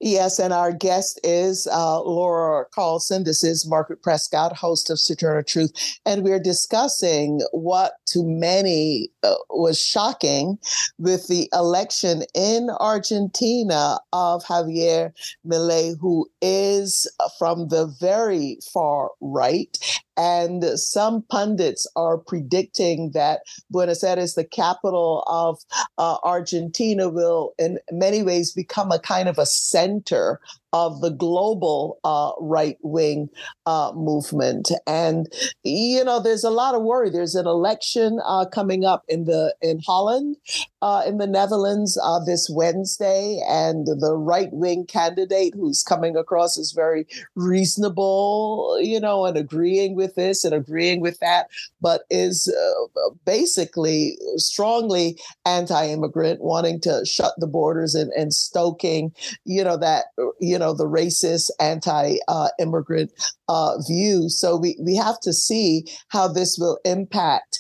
Yes, 0.01 0.39
and 0.39 0.53
our 0.53 0.73
guest 0.73 1.21
is 1.25 1.67
uh, 1.67 2.01
Laura 2.03 2.65
Carlsen. 2.75 3.25
This 3.25 3.45
is 3.45 3.69
Margaret 3.69 4.03
Prescott, 4.03 4.57
host 4.57 4.91
of 4.91 4.99
Sojourner 4.99 5.43
Truth, 5.43 5.73
and 6.07 6.23
we're 6.23 6.41
discussing 6.41 7.41
what 7.53 7.93
to 8.07 8.25
many 8.25 9.11
was 9.51 9.81
shocking 9.81 10.59
with 10.99 11.29
the 11.29 11.49
election 11.53 12.23
in 12.35 12.71
Argentina 12.81 13.99
of 14.13 14.45
Javier 14.45 15.13
Milei, 15.47 15.99
who 16.01 16.31
is 16.41 17.07
from 17.39 17.69
the 17.69 17.87
very 18.01 18.59
far 18.73 19.11
right. 19.21 19.79
And 20.17 20.65
some 20.79 21.23
pundits 21.31 21.87
are 21.97 22.19
predicting 22.19 23.13
that 23.13 23.41
Buenos 23.71 24.05
Aires, 24.05 24.35
the 24.35 24.45
capital 24.45 25.25
of 25.27 25.59
uh, 25.97 26.19
Argentina, 26.25 27.09
will 27.09 27.53
in 27.59 27.79
many 27.91 28.23
ways 28.23 28.53
become 28.53 28.93
a 28.93 28.99
kind 28.99 29.29
of 29.29 29.39
a 29.39 29.47
center 29.47 30.41
of 30.73 31.01
the 31.01 31.11
global 31.11 31.99
uh, 32.05 32.33
right 32.41 32.79
wing 32.83 33.29
uh, 33.67 33.93
movement. 33.95 34.71
And 34.87 35.33
you 35.65 36.05
know, 36.05 36.21
there's 36.21 36.45
a 36.45 36.51
lot 36.51 36.75
of 36.75 36.83
worry. 36.83 37.11
There's 37.11 37.35
an 37.35 37.47
election 37.47 38.21
uh, 38.25 38.47
coming 38.47 38.85
up 38.85 39.05
in 39.09 39.25
the 39.25 39.55
in 39.61 39.81
Holland, 39.85 40.37
uh, 40.83 41.03
in 41.07 41.19
the 41.19 41.27
Netherlands 41.27 41.99
uh, 42.03 42.21
this 42.25 42.49
Wednesday, 42.49 43.41
and 43.49 43.87
the 43.87 44.17
right 44.17 44.53
wing 44.53 44.87
candidate 44.87 45.55
who's 45.55 45.83
coming 45.83 46.17
across 46.17 46.59
as 46.59 46.73
very 46.73 47.07
reasonable, 47.35 48.79
you 48.81 49.01
know, 49.01 49.27
and 49.27 49.37
agreeing 49.37 49.97
with 49.97 50.15
this 50.15 50.45
and 50.45 50.55
agreeing 50.55 51.01
with 51.01 51.19
that, 51.19 51.49
but 51.81 52.03
is 52.11 52.49
uh, 52.49 53.11
basically 53.25 54.17
strongly 54.37 55.19
anti-immigrant, 55.45 56.41
wanting 56.41 56.81
to 56.81 57.05
shut 57.05 57.35
the 57.39 57.47
borders 57.47 57.95
and, 57.95 58.13
and 58.13 58.33
stoking, 58.33 59.13
you 59.45 59.65
know, 59.65 59.77
that 59.77 60.07
you 60.41 60.59
know 60.61 60.73
the 60.73 60.87
racist, 60.87 61.51
anti-immigrant 61.59 63.11
uh, 63.49 63.79
view. 63.89 64.29
So 64.29 64.57
we 64.57 64.77
we 64.81 64.95
have 64.95 65.19
to 65.21 65.33
see 65.33 65.87
how 66.09 66.29
this 66.29 66.57
will 66.59 66.79
impact, 66.85 67.59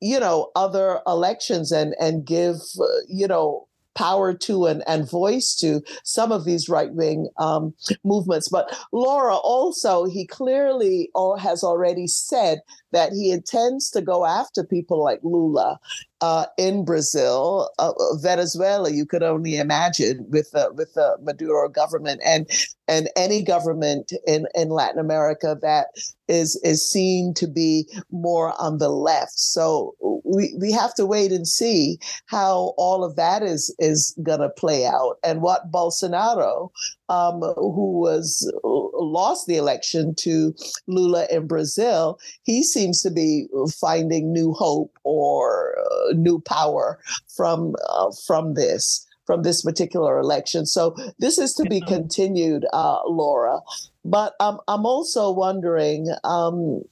you 0.00 0.20
know, 0.20 0.50
other 0.54 1.00
elections 1.06 1.72
and 1.72 1.94
and 1.98 2.24
give 2.24 2.56
uh, 2.80 2.86
you 3.08 3.26
know 3.26 3.66
power 3.94 4.32
to 4.32 4.66
and, 4.66 4.82
and 4.86 5.10
voice 5.10 5.54
to 5.56 5.82
some 6.04 6.32
of 6.32 6.44
these 6.44 6.68
right 6.68 6.92
wing 6.94 7.28
um, 7.38 7.74
movements. 8.04 8.48
But 8.48 8.74
Laura 8.92 9.36
also, 9.36 10.04
he 10.04 10.26
clearly 10.26 11.10
has 11.38 11.62
already 11.62 12.06
said 12.06 12.60
that 12.92 13.12
he 13.12 13.30
intends 13.30 13.90
to 13.90 14.00
go 14.00 14.24
after 14.24 14.64
people 14.64 15.02
like 15.02 15.20
Lula 15.22 15.78
uh, 16.22 16.46
in 16.56 16.84
Brazil, 16.84 17.68
uh, 17.80 17.90
uh, 17.90 18.16
Venezuela. 18.16 18.90
You 18.90 19.04
could 19.04 19.24
only 19.24 19.56
imagine 19.56 20.24
with 20.30 20.52
the 20.52 20.72
with 20.72 20.94
the 20.94 21.16
Maduro 21.20 21.68
government 21.68 22.20
and 22.24 22.48
and 22.88 23.08
any 23.16 23.42
government 23.42 24.12
in, 24.26 24.46
in 24.54 24.68
Latin 24.68 25.00
America 25.00 25.56
that 25.60 25.88
is 26.28 26.58
is 26.62 26.88
seen 26.88 27.34
to 27.34 27.48
be 27.48 27.86
more 28.10 28.54
on 28.60 28.78
the 28.78 28.88
left. 28.88 29.32
So 29.32 29.94
we, 30.24 30.54
we 30.58 30.70
have 30.72 30.94
to 30.94 31.06
wait 31.06 31.32
and 31.32 31.46
see 31.46 31.98
how 32.26 32.74
all 32.78 33.04
of 33.04 33.16
that 33.16 33.42
is 33.42 33.74
is 33.78 34.16
gonna 34.22 34.48
play 34.48 34.86
out 34.86 35.16
and 35.24 35.42
what 35.42 35.72
Bolsonaro, 35.72 36.70
um, 37.12 37.42
who 37.56 38.00
was 38.00 38.50
lost 38.64 39.46
the 39.46 39.56
election 39.56 40.14
to 40.14 40.54
Lula 40.86 41.26
in 41.30 41.46
Brazil, 41.46 42.18
he 42.42 42.62
seems 42.62 43.02
to 43.02 43.10
be 43.10 43.48
finding 43.78 44.32
new 44.32 44.52
hope 44.52 44.98
or 45.04 45.76
uh, 45.78 46.14
new 46.14 46.40
power 46.40 46.98
from 47.36 47.74
uh, 47.88 48.10
from 48.26 48.54
this 48.54 49.06
from 49.26 49.42
this 49.42 49.62
particular 49.62 50.18
election. 50.18 50.66
So 50.66 50.96
this 51.18 51.38
is 51.38 51.54
to 51.54 51.64
be 51.64 51.80
continued, 51.80 52.64
uh, 52.72 52.98
Laura. 53.06 53.60
But 54.04 54.34
um, 54.40 54.58
I'm 54.66 54.84
also 54.84 55.30
wondering, 55.30 56.08
um, 56.24 56.82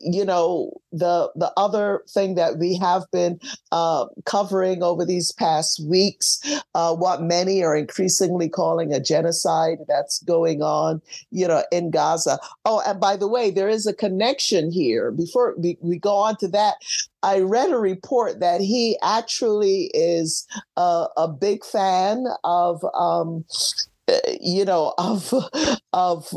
you 0.00 0.24
know, 0.24 0.80
the 0.92 1.30
the 1.34 1.52
other 1.56 2.02
thing 2.08 2.36
that 2.36 2.58
we 2.58 2.76
have 2.78 3.02
been 3.12 3.38
uh, 3.70 4.06
covering 4.24 4.82
over 4.82 5.04
these 5.04 5.30
past 5.32 5.82
weeks, 5.86 6.40
uh, 6.74 6.94
what 6.94 7.22
many 7.22 7.62
are 7.62 7.76
increasingly 7.76 8.48
calling 8.48 8.92
a 8.92 9.00
genocide 9.00 9.78
that's 9.88 10.22
going 10.22 10.62
on, 10.62 11.02
you 11.30 11.46
know, 11.46 11.64
in 11.70 11.90
Gaza. 11.90 12.38
Oh, 12.64 12.82
and 12.86 12.98
by 12.98 13.16
the 13.16 13.28
way, 13.28 13.50
there 13.50 13.68
is 13.68 13.86
a 13.86 13.94
connection 13.94 14.72
here. 14.72 15.10
Before 15.10 15.54
we, 15.58 15.76
we 15.82 15.98
go 15.98 16.14
on 16.16 16.36
to 16.38 16.48
that, 16.48 16.76
I 17.22 17.40
read 17.40 17.70
a 17.70 17.78
report 17.78 18.40
that 18.40 18.60
he 18.62 18.96
actually 19.02 19.90
is 19.92 20.46
a, 20.76 21.08
a 21.16 21.28
big 21.28 21.62
fan 21.64 22.24
of. 22.42 22.82
Um, 22.94 23.44
Uh, 24.08 24.18
you 24.40 24.64
know, 24.64 24.92
of, 24.98 25.32
of, 25.92 26.28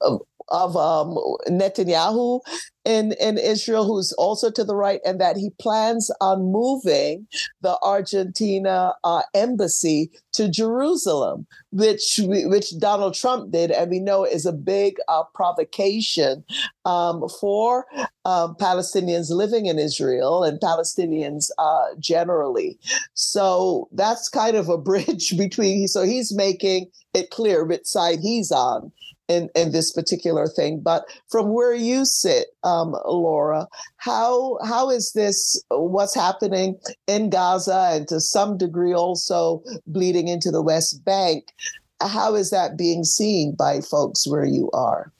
of 0.00 0.20
of 0.50 0.76
um, 0.76 1.16
Netanyahu 1.48 2.40
in, 2.84 3.12
in 3.20 3.36
Israel, 3.36 3.84
who's 3.86 4.12
also 4.12 4.50
to 4.50 4.64
the 4.64 4.74
right, 4.74 5.00
and 5.04 5.20
that 5.20 5.36
he 5.36 5.50
plans 5.60 6.10
on 6.20 6.50
moving 6.50 7.26
the 7.60 7.78
Argentina 7.82 8.94
uh, 9.04 9.22
embassy 9.34 10.10
to 10.32 10.48
Jerusalem, 10.48 11.46
which 11.70 12.18
which 12.24 12.78
Donald 12.78 13.14
Trump 13.14 13.52
did, 13.52 13.70
and 13.70 13.90
we 13.90 14.00
know 14.00 14.24
is 14.24 14.46
a 14.46 14.52
big 14.52 14.96
uh, 15.08 15.24
provocation 15.34 16.44
um, 16.86 17.28
for 17.40 17.84
um, 18.24 18.54
Palestinians 18.56 19.30
living 19.30 19.66
in 19.66 19.78
Israel 19.78 20.42
and 20.44 20.60
Palestinians 20.60 21.50
uh, 21.58 21.86
generally. 21.98 22.78
So 23.12 23.88
that's 23.92 24.28
kind 24.28 24.56
of 24.56 24.68
a 24.68 24.78
bridge 24.90 25.36
between. 25.36 25.88
So 25.88 26.04
he's 26.04 26.34
making 26.34 26.86
it 27.14 27.30
clear 27.30 27.64
which 27.64 27.86
side 27.86 28.20
he's 28.20 28.50
on 28.50 28.92
in, 29.28 29.48
in 29.54 29.72
this 29.72 29.92
particular 29.92 30.48
thing. 30.48 30.80
But 30.80 31.04
from 31.28 31.52
where 31.52 31.74
you 31.74 32.04
sit, 32.04 32.48
um, 32.64 32.96
Laura, 33.06 33.68
how 33.96 34.58
how 34.64 34.90
is 34.90 35.12
this 35.12 35.62
what's 35.70 36.14
happening 36.14 36.78
in 37.06 37.30
Gaza 37.30 37.90
and 37.92 38.08
to 38.08 38.20
some 38.20 38.58
degree 38.58 38.94
also 38.94 39.62
bleeding 39.86 40.28
into 40.28 40.50
the 40.50 40.62
West 40.62 41.04
Bank? 41.04 41.52
How 42.00 42.34
is 42.34 42.50
that 42.50 42.78
being 42.78 43.04
seen 43.04 43.54
by 43.54 43.80
folks 43.80 44.26
where 44.26 44.44
you 44.44 44.70
are? 44.72 45.12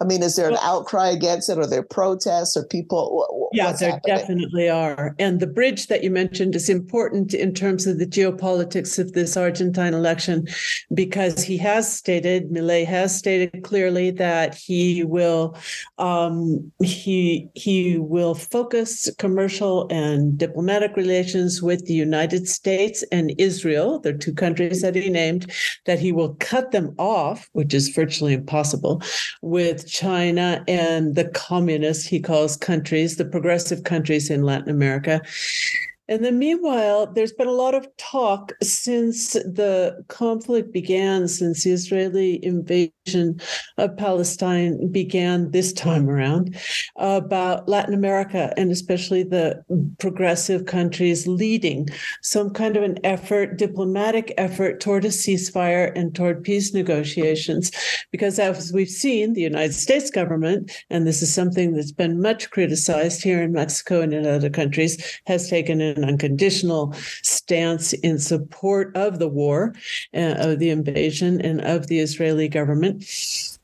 I 0.00 0.06
mean, 0.06 0.22
is 0.22 0.36
there 0.36 0.48
an 0.48 0.56
outcry 0.62 1.10
against 1.10 1.50
it? 1.50 1.58
Are 1.58 1.66
there 1.66 1.82
protests 1.82 2.56
or 2.56 2.64
people? 2.64 3.50
Yeah, 3.52 3.72
there 3.72 3.90
happening? 3.90 4.16
definitely 4.16 4.68
are. 4.70 5.14
And 5.18 5.40
the 5.40 5.46
bridge 5.46 5.88
that 5.88 6.02
you 6.02 6.10
mentioned 6.10 6.54
is 6.54 6.70
important 6.70 7.34
in 7.34 7.52
terms 7.52 7.86
of 7.86 7.98
the 7.98 8.06
geopolitics 8.06 8.98
of 8.98 9.12
this 9.12 9.36
Argentine 9.36 9.92
election 9.92 10.48
because 10.94 11.42
he 11.42 11.58
has 11.58 11.92
stated, 11.92 12.50
Milei 12.50 12.86
has 12.86 13.14
stated 13.14 13.62
clearly 13.62 14.10
that 14.12 14.54
he 14.54 15.04
will 15.04 15.58
um, 15.98 16.72
he 16.82 17.50
he 17.54 17.98
will 17.98 18.34
focus 18.34 19.10
commercial 19.18 19.86
and 19.90 20.38
diplomatic 20.38 20.96
relations 20.96 21.60
with 21.60 21.84
the 21.84 21.94
United 21.94 22.48
States 22.48 23.04
and 23.12 23.34
Israel. 23.36 23.98
They're 23.98 24.16
two 24.16 24.32
countries 24.32 24.80
that 24.80 24.94
he 24.94 25.10
named. 25.10 25.52
That 25.84 25.98
he 25.98 26.12
will 26.12 26.36
cut 26.40 26.70
them 26.70 26.94
off, 26.98 27.50
which 27.52 27.74
is 27.74 27.88
virtually 27.88 28.32
impossible, 28.32 29.02
with 29.42 29.89
China 29.90 30.64
and 30.68 31.14
the 31.14 31.28
communist, 31.28 32.08
he 32.08 32.20
calls 32.20 32.56
countries, 32.56 33.16
the 33.16 33.24
progressive 33.24 33.84
countries 33.84 34.30
in 34.30 34.42
Latin 34.42 34.70
America. 34.70 35.20
And 36.08 36.24
then, 36.24 36.38
meanwhile, 36.38 37.06
there's 37.06 37.32
been 37.32 37.46
a 37.46 37.52
lot 37.52 37.74
of 37.74 37.86
talk 37.96 38.52
since 38.62 39.34
the 39.34 40.04
conflict 40.08 40.72
began, 40.72 41.28
since 41.28 41.62
the 41.62 41.70
Israeli 41.70 42.44
invasion 42.44 42.92
of 43.14 43.96
Palestine 43.96 44.90
began 44.90 45.50
this 45.50 45.72
time 45.72 46.08
around, 46.08 46.56
about 46.96 47.68
Latin 47.68 47.94
America 47.94 48.52
and 48.56 48.70
especially 48.70 49.22
the 49.22 49.62
progressive 49.98 50.66
countries 50.66 51.26
leading 51.26 51.88
some 52.22 52.50
kind 52.50 52.76
of 52.76 52.82
an 52.82 52.98
effort, 53.04 53.58
diplomatic 53.58 54.32
effort 54.38 54.80
toward 54.80 55.04
a 55.04 55.08
ceasefire 55.08 55.92
and 55.96 56.14
toward 56.14 56.44
peace 56.44 56.74
negotiations. 56.74 57.70
Because 58.10 58.38
as 58.38 58.72
we've 58.72 58.88
seen, 58.88 59.32
the 59.32 59.40
United 59.40 59.74
States 59.74 60.10
government, 60.10 60.70
and 60.90 61.06
this 61.06 61.22
is 61.22 61.32
something 61.32 61.72
that's 61.72 61.92
been 61.92 62.20
much 62.20 62.50
criticized 62.50 63.22
here 63.22 63.42
in 63.42 63.52
Mexico 63.52 64.00
and 64.00 64.12
in 64.12 64.26
other 64.26 64.50
countries, 64.50 65.20
has 65.26 65.48
taken 65.48 65.80
an 65.80 66.04
unconditional 66.04 66.94
stance 67.50 67.92
in 67.94 68.16
support 68.16 68.96
of 68.96 69.18
the 69.18 69.28
war, 69.28 69.74
uh, 70.14 70.36
of 70.38 70.60
the 70.60 70.70
invasion, 70.70 71.40
and 71.40 71.60
of 71.62 71.88
the 71.88 71.98
Israeli 71.98 72.46
government 72.46 73.02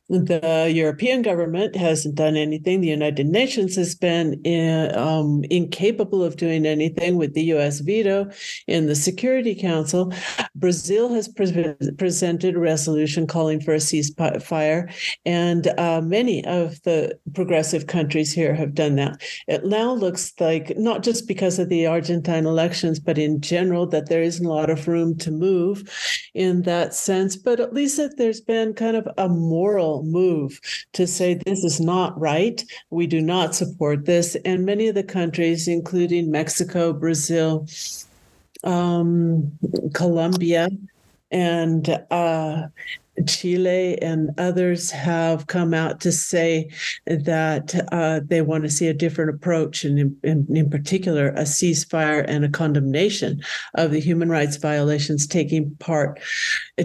the 0.08 0.70
European 0.72 1.22
government 1.22 1.74
hasn't 1.74 2.14
done 2.14 2.36
anything. 2.36 2.80
The 2.80 2.88
United 2.88 3.26
Nations 3.26 3.74
has 3.74 3.96
been 3.96 4.40
in, 4.44 4.96
um, 4.96 5.42
incapable 5.50 6.22
of 6.22 6.36
doing 6.36 6.64
anything 6.64 7.16
with 7.16 7.34
the 7.34 7.42
U.S. 7.44 7.80
veto 7.80 8.30
in 8.68 8.86
the 8.86 8.94
Security 8.94 9.54
Council. 9.54 10.12
Brazil 10.54 11.12
has 11.12 11.26
pre- 11.26 11.74
presented 11.98 12.54
a 12.54 12.60
resolution 12.60 13.26
calling 13.26 13.60
for 13.60 13.74
a 13.74 13.78
ceasefire, 13.78 14.92
and 15.24 15.66
uh, 15.78 16.00
many 16.00 16.44
of 16.44 16.80
the 16.84 17.18
progressive 17.34 17.88
countries 17.88 18.32
here 18.32 18.54
have 18.54 18.74
done 18.74 18.94
that. 18.96 19.20
It 19.48 19.64
now 19.64 19.92
looks 19.92 20.32
like, 20.38 20.76
not 20.78 21.02
just 21.02 21.26
because 21.26 21.58
of 21.58 21.68
the 21.68 21.86
Argentine 21.86 22.46
elections, 22.46 23.00
but 23.00 23.18
in 23.18 23.40
general, 23.40 23.86
that 23.88 24.08
there 24.08 24.22
isn't 24.22 24.46
a 24.46 24.52
lot 24.52 24.70
of 24.70 24.86
room 24.86 25.16
to 25.18 25.32
move 25.32 26.30
in 26.32 26.62
that 26.62 26.94
sense, 26.94 27.34
but 27.34 27.58
at 27.58 27.74
least 27.74 27.96
that 27.96 28.16
there's 28.16 28.40
been 28.40 28.72
kind 28.72 28.96
of 28.96 29.08
a 29.18 29.28
moral 29.28 29.95
move 30.04 30.60
to 30.92 31.06
say 31.06 31.34
this 31.34 31.64
is 31.64 31.80
not 31.80 32.18
right. 32.20 32.62
We 32.90 33.06
do 33.06 33.20
not 33.20 33.54
support 33.54 34.04
this. 34.04 34.36
And 34.44 34.64
many 34.64 34.88
of 34.88 34.94
the 34.94 35.02
countries, 35.02 35.68
including 35.68 36.30
Mexico, 36.30 36.92
Brazil, 36.92 37.66
um, 38.64 39.52
Colombia, 39.94 40.68
and 41.30 41.88
uh, 42.10 42.68
Chile 43.26 44.00
and 44.02 44.30
others 44.38 44.90
have 44.90 45.46
come 45.46 45.72
out 45.72 46.00
to 46.00 46.12
say 46.12 46.68
that 47.06 47.74
uh, 47.92 48.20
they 48.26 48.42
want 48.42 48.64
to 48.64 48.70
see 48.70 48.88
a 48.88 48.94
different 48.94 49.30
approach, 49.30 49.84
and 49.84 49.98
in, 49.98 50.16
in, 50.22 50.46
in, 50.54 50.70
particular, 50.70 51.28
a 51.30 51.42
ceasefire 51.42 52.24
and 52.28 52.44
a 52.44 52.48
condemnation 52.48 53.40
of 53.74 53.90
the 53.90 54.00
human 54.00 54.28
rights 54.28 54.56
violations 54.56 55.26
taking 55.26 55.74
part, 55.76 56.20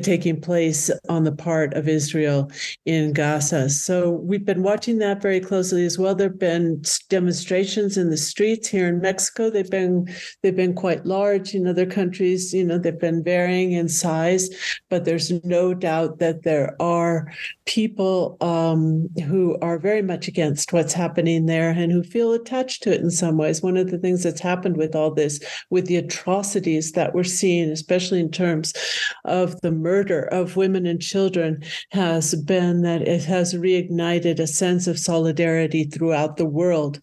taking 0.01 0.39
place 0.39 0.89
on 1.09 1.23
the 1.23 1.31
part 1.31 1.73
of 1.73 1.87
Israel 1.87 2.49
in 2.85 3.13
Gaza. 3.13 3.69
So 3.69 4.11
we've 4.11 4.45
been 4.45 4.63
watching 4.63 4.99
that 4.99 5.21
very 5.21 5.39
closely 5.39 5.85
as 5.85 5.97
well. 5.97 6.15
There've 6.15 6.39
been 6.39 6.81
demonstrations 7.09 7.97
in 7.97 8.09
the 8.09 8.17
streets 8.17 8.67
here 8.67 8.87
in 8.87 9.01
Mexico. 9.01 9.49
They've 9.49 9.69
been 9.69 10.07
they've 10.41 10.55
been 10.55 10.75
quite 10.75 11.05
large. 11.05 11.53
In 11.53 11.67
other 11.67 11.85
countries, 11.85 12.53
you 12.53 12.63
know, 12.63 12.77
they've 12.77 12.97
been 12.97 13.23
varying 13.23 13.73
in 13.73 13.89
size, 13.89 14.49
but 14.89 15.05
there's 15.05 15.31
no 15.43 15.73
doubt 15.73 16.19
that 16.21 16.43
there 16.43 16.75
are 16.79 17.31
people 17.65 18.37
um, 18.41 19.09
who 19.25 19.57
are 19.61 19.79
very 19.79 20.01
much 20.01 20.27
against 20.27 20.71
what's 20.71 20.93
happening 20.93 21.47
there 21.47 21.71
and 21.71 21.91
who 21.91 22.03
feel 22.03 22.31
attached 22.31 22.83
to 22.83 22.93
it 22.93 23.01
in 23.01 23.09
some 23.09 23.37
ways. 23.37 23.61
One 23.61 23.75
of 23.75 23.91
the 23.91 23.97
things 23.97 24.23
that's 24.23 24.39
happened 24.39 24.77
with 24.77 24.95
all 24.95 25.11
this, 25.11 25.39
with 25.69 25.87
the 25.87 25.97
atrocities 25.97 26.93
that 26.93 27.13
we're 27.13 27.23
seeing, 27.23 27.69
especially 27.69 28.19
in 28.19 28.31
terms 28.31 28.73
of 29.25 29.59
the 29.61 29.71
murder 29.71 30.23
of 30.31 30.55
women 30.55 30.85
and 30.85 31.01
children, 31.01 31.63
has 31.89 32.35
been 32.35 32.83
that 32.83 33.01
it 33.01 33.23
has 33.23 33.53
reignited 33.53 34.39
a 34.39 34.47
sense 34.47 34.85
of 34.87 34.99
solidarity 34.99 35.83
throughout 35.85 36.37
the 36.37 36.45
world 36.45 36.99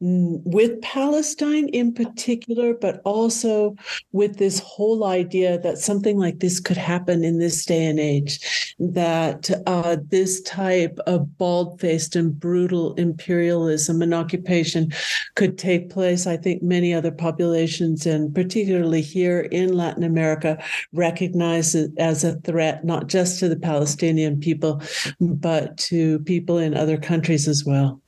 with 0.00 0.80
Palestine 0.80 1.68
in 1.68 1.92
particular, 1.92 2.74
but 2.74 3.02
also 3.04 3.76
with 4.12 4.38
this 4.38 4.58
whole 4.60 5.04
idea 5.04 5.58
that 5.58 5.78
something 5.78 6.18
like 6.18 6.38
this 6.38 6.58
could 6.58 6.78
happen 6.78 7.22
in 7.22 7.38
this 7.38 7.66
day 7.66 7.84
and 7.84 8.00
age 8.00 8.61
that 8.78 9.50
uh, 9.66 9.96
this 10.08 10.40
type 10.42 10.98
of 11.06 11.38
bald 11.38 11.80
faced 11.80 12.16
and 12.16 12.38
brutal 12.38 12.94
imperialism 12.94 14.02
and 14.02 14.12
occupation 14.12 14.92
could 15.34 15.56
take 15.58 15.90
place. 15.90 16.26
I 16.26 16.36
think 16.36 16.62
many 16.62 16.92
other 16.92 17.12
populations, 17.12 18.06
and 18.06 18.34
particularly 18.34 19.00
here 19.00 19.40
in 19.40 19.76
Latin 19.76 20.02
America, 20.02 20.62
recognize 20.92 21.74
it 21.74 21.92
as 21.98 22.24
a 22.24 22.36
threat, 22.40 22.84
not 22.84 23.06
just 23.06 23.38
to 23.40 23.48
the 23.48 23.56
Palestinian 23.56 24.40
people, 24.40 24.82
but 25.20 25.76
to 25.78 26.18
people 26.20 26.58
in 26.58 26.76
other 26.76 26.98
countries 26.98 27.48
as 27.48 27.64
well. 27.64 28.01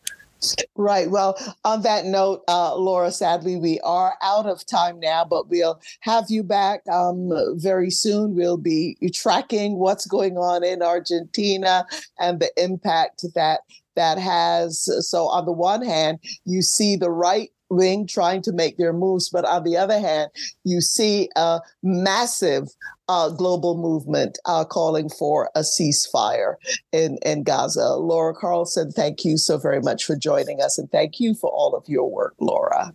Right. 0.76 1.10
Well, 1.10 1.36
on 1.64 1.82
that 1.82 2.04
note, 2.04 2.42
uh, 2.48 2.74
Laura, 2.76 3.12
sadly, 3.12 3.56
we 3.56 3.80
are 3.80 4.14
out 4.22 4.46
of 4.46 4.66
time 4.66 4.98
now, 4.98 5.24
but 5.24 5.48
we'll 5.48 5.80
have 6.00 6.24
you 6.28 6.42
back 6.42 6.80
um, 6.88 7.30
very 7.56 7.90
soon. 7.90 8.34
We'll 8.34 8.56
be 8.56 8.96
tracking 9.14 9.78
what's 9.78 10.06
going 10.06 10.36
on 10.36 10.64
in 10.64 10.82
Argentina 10.82 11.86
and 12.18 12.40
the 12.40 12.50
impact 12.56 13.24
that 13.34 13.60
that 13.96 14.18
has. 14.18 14.88
So, 15.08 15.28
on 15.28 15.46
the 15.46 15.52
one 15.52 15.82
hand, 15.82 16.18
you 16.44 16.62
see 16.62 16.96
the 16.96 17.10
right 17.10 17.50
wing 17.70 18.06
trying 18.06 18.42
to 18.42 18.52
make 18.52 18.76
their 18.76 18.92
moves, 18.92 19.28
but 19.28 19.44
on 19.44 19.64
the 19.64 19.76
other 19.76 19.98
hand, 19.98 20.30
you 20.64 20.80
see 20.80 21.28
a 21.36 21.60
massive 21.82 22.68
uh, 23.08 23.28
global 23.30 23.76
movement 23.76 24.38
uh, 24.46 24.64
calling 24.64 25.08
for 25.08 25.50
a 25.54 25.60
ceasefire 25.60 26.54
in, 26.92 27.18
in 27.24 27.42
Gaza. 27.42 27.94
Laura 27.94 28.34
Carlsen, 28.34 28.90
thank 28.90 29.24
you 29.24 29.36
so 29.36 29.58
very 29.58 29.80
much 29.80 30.04
for 30.04 30.16
joining 30.16 30.62
us, 30.62 30.78
and 30.78 30.90
thank 30.90 31.20
you 31.20 31.34
for 31.34 31.50
all 31.50 31.74
of 31.74 31.84
your 31.88 32.10
work, 32.10 32.34
Laura. 32.40 32.92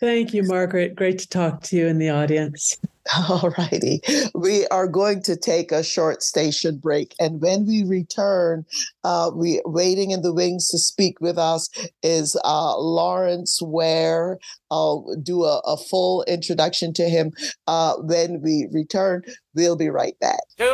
Thank 0.00 0.34
you, 0.34 0.42
Margaret. 0.42 0.94
Great 0.94 1.18
to 1.20 1.28
talk 1.28 1.62
to 1.64 1.76
you 1.76 1.86
in 1.86 1.98
the 1.98 2.10
audience. 2.10 2.76
All 3.28 3.52
righty. 3.56 4.00
We 4.34 4.66
are 4.66 4.88
going 4.88 5.22
to 5.22 5.36
take 5.36 5.72
a 5.72 5.82
short 5.82 6.22
station 6.22 6.78
break. 6.78 7.14
And 7.20 7.40
when 7.40 7.66
we 7.66 7.84
return, 7.84 8.66
uh, 9.04 9.30
we 9.34 9.62
waiting 9.64 10.10
in 10.10 10.22
the 10.22 10.34
wings 10.34 10.68
to 10.68 10.78
speak 10.78 11.20
with 11.20 11.38
us 11.38 11.70
is 12.02 12.36
uh, 12.44 12.76
Lawrence 12.76 13.60
Ware. 13.62 14.38
I'll 14.70 15.16
do 15.22 15.44
a, 15.44 15.60
a, 15.64 15.76
full 15.76 16.24
introduction 16.24 16.92
to 16.94 17.08
him 17.08 17.30
uh, 17.68 17.94
when 17.98 18.42
we 18.42 18.66
return. 18.72 19.22
We'll 19.54 19.76
be 19.76 19.88
right 19.88 20.18
back. 20.18 20.40
Two, 20.58 20.64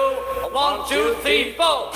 one, 0.53 0.89
two, 0.89 1.15
three, 1.23 1.53
four. 1.53 1.93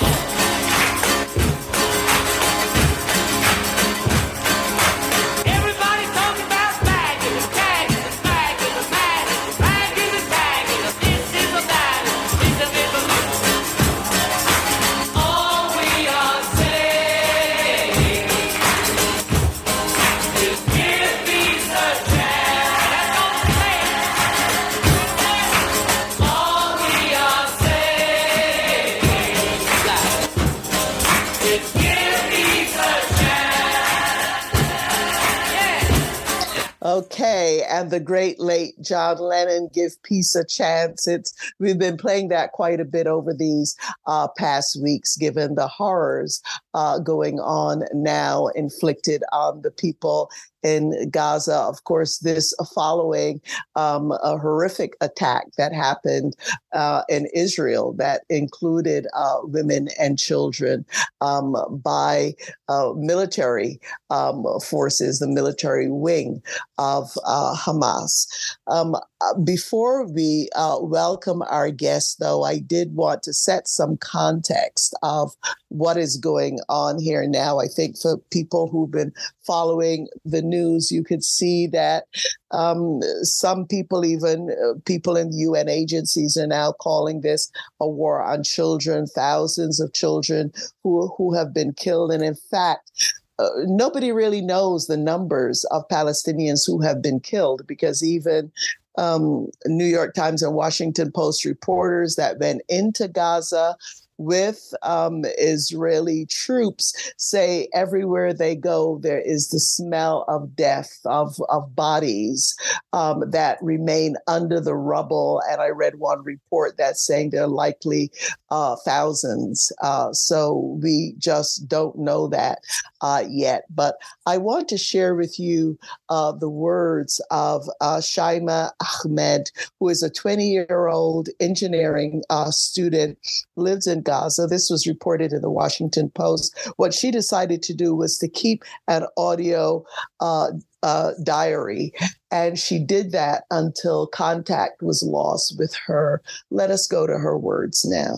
Okay, 37.07 37.63
and 37.69 37.89
the 37.89 38.01
great 38.01 38.37
late 38.37 38.75
John 38.81 39.19
Lennon, 39.19 39.69
"Give 39.71 39.93
Peace 40.03 40.35
a 40.35 40.43
Chance." 40.43 41.07
It's 41.07 41.33
we've 41.57 41.79
been 41.79 41.95
playing 41.95 42.27
that 42.29 42.51
quite 42.51 42.81
a 42.81 42.85
bit 42.85 43.07
over 43.07 43.33
these 43.33 43.77
uh, 44.07 44.27
past 44.37 44.77
weeks, 44.81 45.15
given 45.15 45.55
the 45.55 45.69
horrors 45.69 46.41
uh, 46.73 46.99
going 46.99 47.39
on 47.39 47.85
now 47.93 48.47
inflicted 48.47 49.23
on 49.31 49.61
the 49.61 49.71
people 49.71 50.29
in 50.67 51.09
Gaza. 51.09 51.55
Of 51.55 51.83
course, 51.85 52.19
this 52.19 52.53
following 52.75 53.41
um, 53.75 54.11
a 54.11 54.37
horrific 54.37 54.93
attack 55.01 55.45
that 55.57 55.73
happened 55.73 56.35
uh, 56.73 57.03
in 57.09 57.27
Israel 57.33 57.93
that 57.93 58.23
included 58.29 59.07
uh, 59.15 59.37
women 59.43 59.89
and 59.99 60.19
children 60.19 60.85
um, 61.21 61.55
by 61.83 62.33
uh, 62.67 62.91
military 62.97 63.79
um, 64.09 64.45
forces, 64.61 65.19
the 65.19 65.27
military 65.27 65.89
wing 65.89 66.41
of 66.77 67.11
uh, 67.25 67.55
Hamas. 67.55 68.27
Um, 68.67 68.95
uh, 69.21 69.33
before 69.43 70.05
we 70.07 70.49
uh, 70.55 70.77
welcome 70.81 71.41
our 71.43 71.71
guests, 71.71 72.15
though, 72.15 72.43
I 72.43 72.59
did 72.59 72.95
want 72.95 73.23
to 73.23 73.33
set 73.33 73.67
some 73.67 73.97
context 73.97 74.95
of 75.03 75.33
what 75.69 75.97
is 75.97 76.17
going 76.17 76.59
on 76.69 76.99
here 76.99 77.25
now. 77.27 77.59
I 77.59 77.67
think 77.67 77.97
for 77.97 78.17
people 78.31 78.67
who've 78.69 78.91
been 78.91 79.13
following 79.47 80.07
the 80.25 80.41
news, 80.41 80.91
you 80.91 81.03
could 81.03 81.23
see 81.23 81.65
that 81.67 82.03
um, 82.51 83.01
some 83.23 83.65
people, 83.65 84.05
even 84.05 84.51
uh, 84.51 84.79
people 84.85 85.15
in 85.15 85.31
the 85.31 85.37
UN 85.37 85.69
agencies, 85.69 86.37
are 86.37 86.45
now 86.45 86.73
calling 86.73 87.21
this 87.21 87.49
a 87.79 87.87
war 87.87 88.21
on 88.21 88.43
children. 88.43 89.07
Thousands 89.07 89.79
of 89.79 89.93
children 89.93 90.51
who 90.83 91.07
who 91.17 91.33
have 91.33 91.53
been 91.53 91.73
killed, 91.73 92.11
and 92.11 92.23
in 92.23 92.35
fact. 92.35 92.91
Uh, 93.39 93.49
nobody 93.65 94.11
really 94.11 94.41
knows 94.41 94.87
the 94.87 94.97
numbers 94.97 95.63
of 95.65 95.87
Palestinians 95.89 96.65
who 96.65 96.81
have 96.81 97.03
been 97.03 97.19
killed 97.19 97.61
because 97.67 98.03
even 98.03 98.51
um, 98.97 99.47
New 99.65 99.85
York 99.85 100.13
Times 100.15 100.41
and 100.41 100.55
Washington 100.55 101.11
Post 101.11 101.45
reporters 101.45 102.15
that 102.15 102.39
went 102.39 102.61
into 102.67 103.07
Gaza 103.07 103.75
with 104.17 104.73
um, 104.83 105.23
Israeli 105.37 106.25
troops 106.25 107.13
say 107.17 107.67
everywhere 107.73 108.33
they 108.33 108.55
go, 108.55 108.99
there 108.99 109.19
is 109.21 109.49
the 109.49 109.59
smell 109.59 110.25
of 110.27 110.55
death, 110.55 110.99
of, 111.05 111.39
of 111.49 111.75
bodies 111.75 112.55
um, 112.93 113.29
that 113.31 113.57
remain 113.61 114.15
under 114.27 114.59
the 114.59 114.75
rubble. 114.75 115.41
And 115.49 115.61
I 115.61 115.69
read 115.69 115.99
one 115.99 116.23
report 116.23 116.77
that's 116.77 117.05
saying 117.05 117.29
there 117.29 117.43
are 117.43 117.47
likely 117.47 118.11
uh, 118.49 118.75
thousands. 118.77 119.71
Uh, 119.81 120.13
so 120.13 120.77
we 120.81 121.13
just 121.17 121.67
don't 121.67 121.97
know 121.97 122.27
that 122.27 122.59
uh, 123.01 123.23
yet. 123.27 123.65
But 123.69 123.97
I 124.25 124.37
want 124.37 124.67
to 124.69 124.77
share 124.77 125.15
with 125.15 125.39
you 125.39 125.77
uh, 126.09 126.31
the 126.31 126.49
words 126.49 127.21
of 127.31 127.69
uh, 127.81 127.97
Shaima 127.97 128.71
Ahmed, 129.05 129.51
who 129.79 129.89
is 129.89 130.03
a 130.03 130.09
20 130.09 130.47
year 130.47 130.87
old 130.87 131.29
engineering 131.39 132.23
uh, 132.29 132.51
student, 132.51 133.17
lives 133.55 133.87
in 133.87 134.01
Gaza. 134.07 134.47
This 134.47 134.69
was 134.69 134.87
reported 134.87 135.33
in 135.33 135.41
the 135.41 135.51
Washington 135.51 136.09
Post. 136.09 136.57
What 136.77 136.93
she 136.93 137.11
decided 137.11 137.61
to 137.63 137.73
do 137.73 137.93
was 137.93 138.17
to 138.19 138.29
keep 138.29 138.63
an 138.87 139.05
audio 139.17 139.85
uh, 140.21 140.51
uh, 140.81 141.11
diary. 141.21 141.93
And 142.31 142.57
she 142.57 142.79
did 142.79 143.11
that 143.11 143.43
until 143.51 144.07
contact 144.07 144.81
was 144.81 145.03
lost 145.03 145.59
with 145.59 145.75
her. 145.85 146.21
Let 146.49 146.71
us 146.71 146.87
go 146.87 147.05
to 147.05 147.17
her 147.17 147.37
words 147.37 147.83
now. 147.85 148.17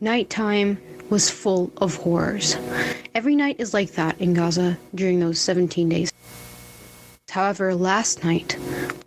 Nighttime 0.00 0.78
was 1.10 1.30
full 1.30 1.72
of 1.78 1.96
horrors. 1.96 2.56
Every 3.14 3.36
night 3.36 3.56
is 3.58 3.74
like 3.74 3.92
that 3.92 4.20
in 4.20 4.34
Gaza 4.34 4.78
during 4.94 5.20
those 5.20 5.40
17 5.40 5.88
days. 5.88 6.12
However, 7.32 7.74
last 7.74 8.22
night 8.22 8.58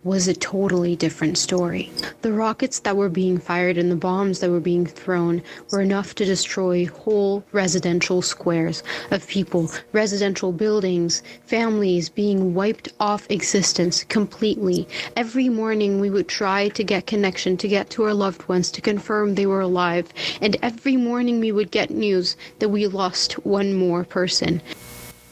was 0.02 0.26
a 0.26 0.34
totally 0.34 0.96
different 0.96 1.38
story. 1.38 1.92
The 2.22 2.32
rockets 2.32 2.80
that 2.80 2.96
were 2.96 3.08
being 3.08 3.38
fired 3.38 3.78
and 3.78 3.88
the 3.88 3.94
bombs 3.94 4.40
that 4.40 4.50
were 4.50 4.58
being 4.58 4.84
thrown 4.84 5.44
were 5.70 5.80
enough 5.80 6.12
to 6.16 6.24
destroy 6.24 6.86
whole 6.86 7.44
residential 7.52 8.22
squares 8.22 8.82
of 9.12 9.28
people, 9.28 9.70
residential 9.92 10.50
buildings, 10.50 11.22
families 11.44 12.08
being 12.08 12.52
wiped 12.52 12.88
off 12.98 13.30
existence 13.30 14.02
completely. 14.02 14.88
Every 15.14 15.48
morning 15.48 16.00
we 16.00 16.10
would 16.10 16.26
try 16.26 16.66
to 16.70 16.82
get 16.82 17.06
connection, 17.06 17.56
to 17.58 17.68
get 17.68 17.90
to 17.90 18.02
our 18.02 18.14
loved 18.14 18.48
ones, 18.48 18.72
to 18.72 18.80
confirm 18.80 19.36
they 19.36 19.46
were 19.46 19.60
alive. 19.60 20.12
And 20.40 20.56
every 20.62 20.96
morning 20.96 21.38
we 21.38 21.52
would 21.52 21.70
get 21.70 21.90
news 21.90 22.36
that 22.58 22.70
we 22.70 22.88
lost 22.88 23.34
one 23.46 23.72
more 23.72 24.02
person. 24.02 24.60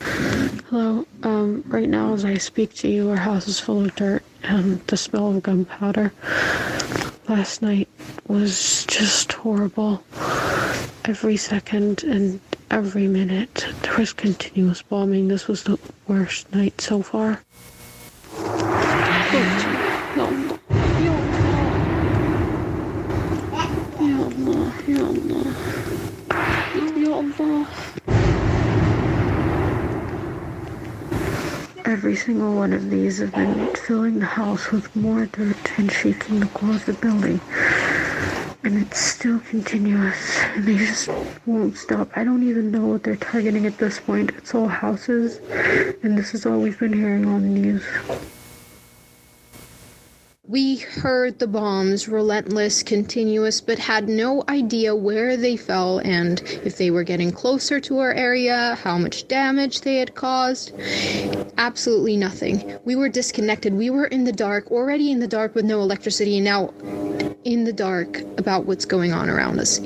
Hello. 0.04 1.06
Um, 1.22 1.64
right 1.66 1.88
now, 1.88 2.12
as 2.12 2.24
I 2.24 2.36
speak 2.36 2.74
to 2.74 2.88
you, 2.88 3.10
our 3.10 3.16
house 3.16 3.48
is 3.48 3.58
full 3.58 3.84
of 3.84 3.94
dirt 3.94 4.22
and 4.42 4.86
the 4.86 4.96
smell 4.96 5.34
of 5.34 5.42
gunpowder. 5.42 6.12
Last 7.28 7.62
night 7.62 7.88
was 8.28 8.84
just 8.86 9.32
horrible. 9.32 10.04
Every 11.06 11.36
second 11.38 12.02
and 12.04 12.40
every 12.70 13.08
minute, 13.08 13.66
there 13.82 13.96
was 13.96 14.12
continuous 14.12 14.82
bombing. 14.82 15.28
This 15.28 15.48
was 15.48 15.62
the 15.62 15.78
worst 16.06 16.52
night 16.52 16.80
so 16.80 17.02
far. 17.02 17.40
Every 31.94 32.16
single 32.16 32.56
one 32.56 32.72
of 32.72 32.90
these 32.90 33.18
have 33.18 33.32
been 33.32 33.72
filling 33.76 34.18
the 34.18 34.26
house 34.26 34.72
with 34.72 34.96
more 34.96 35.26
dirt 35.26 35.78
and 35.78 35.92
shaking 35.92 36.40
the 36.40 36.46
core 36.46 36.74
of 36.74 36.84
the 36.86 36.92
building. 36.92 37.40
And 38.64 38.82
it's 38.82 38.98
still 38.98 39.38
continuous, 39.38 40.18
and 40.56 40.64
they 40.64 40.76
just 40.76 41.08
won't 41.46 41.76
stop. 41.76 42.10
I 42.16 42.24
don't 42.24 42.42
even 42.42 42.72
know 42.72 42.84
what 42.84 43.04
they're 43.04 43.14
targeting 43.14 43.64
at 43.64 43.78
this 43.78 44.00
point. 44.00 44.32
It's 44.36 44.56
all 44.56 44.66
houses, 44.66 45.38
and 46.02 46.18
this 46.18 46.34
is 46.34 46.44
all 46.44 46.58
we've 46.58 46.80
been 46.80 46.92
hearing 46.92 47.26
on 47.26 47.42
the 47.42 47.60
news. 47.60 47.84
We 50.46 50.76
heard 50.76 51.38
the 51.38 51.46
bombs, 51.46 52.06
relentless, 52.06 52.82
continuous, 52.82 53.62
but 53.62 53.78
had 53.78 54.10
no 54.10 54.44
idea 54.46 54.94
where 54.94 55.38
they 55.38 55.56
fell 55.56 56.00
and 56.00 56.42
if 56.62 56.76
they 56.76 56.90
were 56.90 57.02
getting 57.02 57.32
closer 57.32 57.80
to 57.80 57.98
our 58.00 58.12
area, 58.12 58.78
how 58.82 58.98
much 58.98 59.26
damage 59.26 59.80
they 59.80 59.96
had 59.96 60.14
caused. 60.14 60.72
Absolutely 61.56 62.18
nothing. 62.18 62.78
We 62.84 62.94
were 62.94 63.08
disconnected. 63.08 63.72
We 63.72 63.88
were 63.88 64.04
in 64.04 64.24
the 64.24 64.32
dark, 64.32 64.70
already 64.70 65.10
in 65.10 65.20
the 65.20 65.26
dark 65.26 65.54
with 65.54 65.64
no 65.64 65.80
electricity, 65.80 66.36
and 66.36 66.44
now 66.44 66.74
in 67.44 67.64
the 67.64 67.72
dark 67.72 68.20
about 68.36 68.66
what's 68.66 68.84
going 68.84 69.14
on 69.14 69.30
around 69.30 69.58
us. 69.58 69.80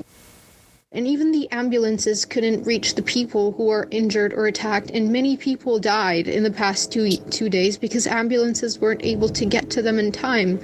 And 0.90 1.06
even 1.06 1.32
the 1.32 1.50
ambulances 1.52 2.24
couldn't 2.24 2.64
reach 2.64 2.94
the 2.94 3.02
people 3.02 3.52
who 3.52 3.64
were 3.66 3.88
injured 3.90 4.32
or 4.32 4.46
attacked, 4.46 4.90
and 4.94 5.12
many 5.12 5.36
people 5.36 5.78
died 5.78 6.26
in 6.26 6.44
the 6.44 6.50
past 6.50 6.90
two 6.90 7.10
two 7.30 7.50
days 7.50 7.76
because 7.76 8.06
ambulances 8.06 8.80
weren't 8.80 9.04
able 9.04 9.28
to 9.28 9.44
get 9.44 9.68
to 9.70 9.82
them 9.82 9.98
in 9.98 10.12
time. 10.12 10.58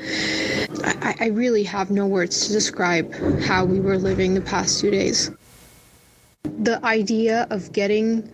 I, 0.83 1.15
I 1.21 1.27
really 1.27 1.63
have 1.65 1.91
no 1.91 2.07
words 2.07 2.47
to 2.47 2.55
describe 2.55 3.13
how 3.43 3.67
we 3.67 3.81
were 3.81 3.99
living 3.99 4.33
the 4.33 4.41
past 4.41 4.81
two 4.81 4.91
days 4.91 5.31
the 6.65 6.85
idea 6.85 7.47
of 7.51 7.73
getting 7.73 8.31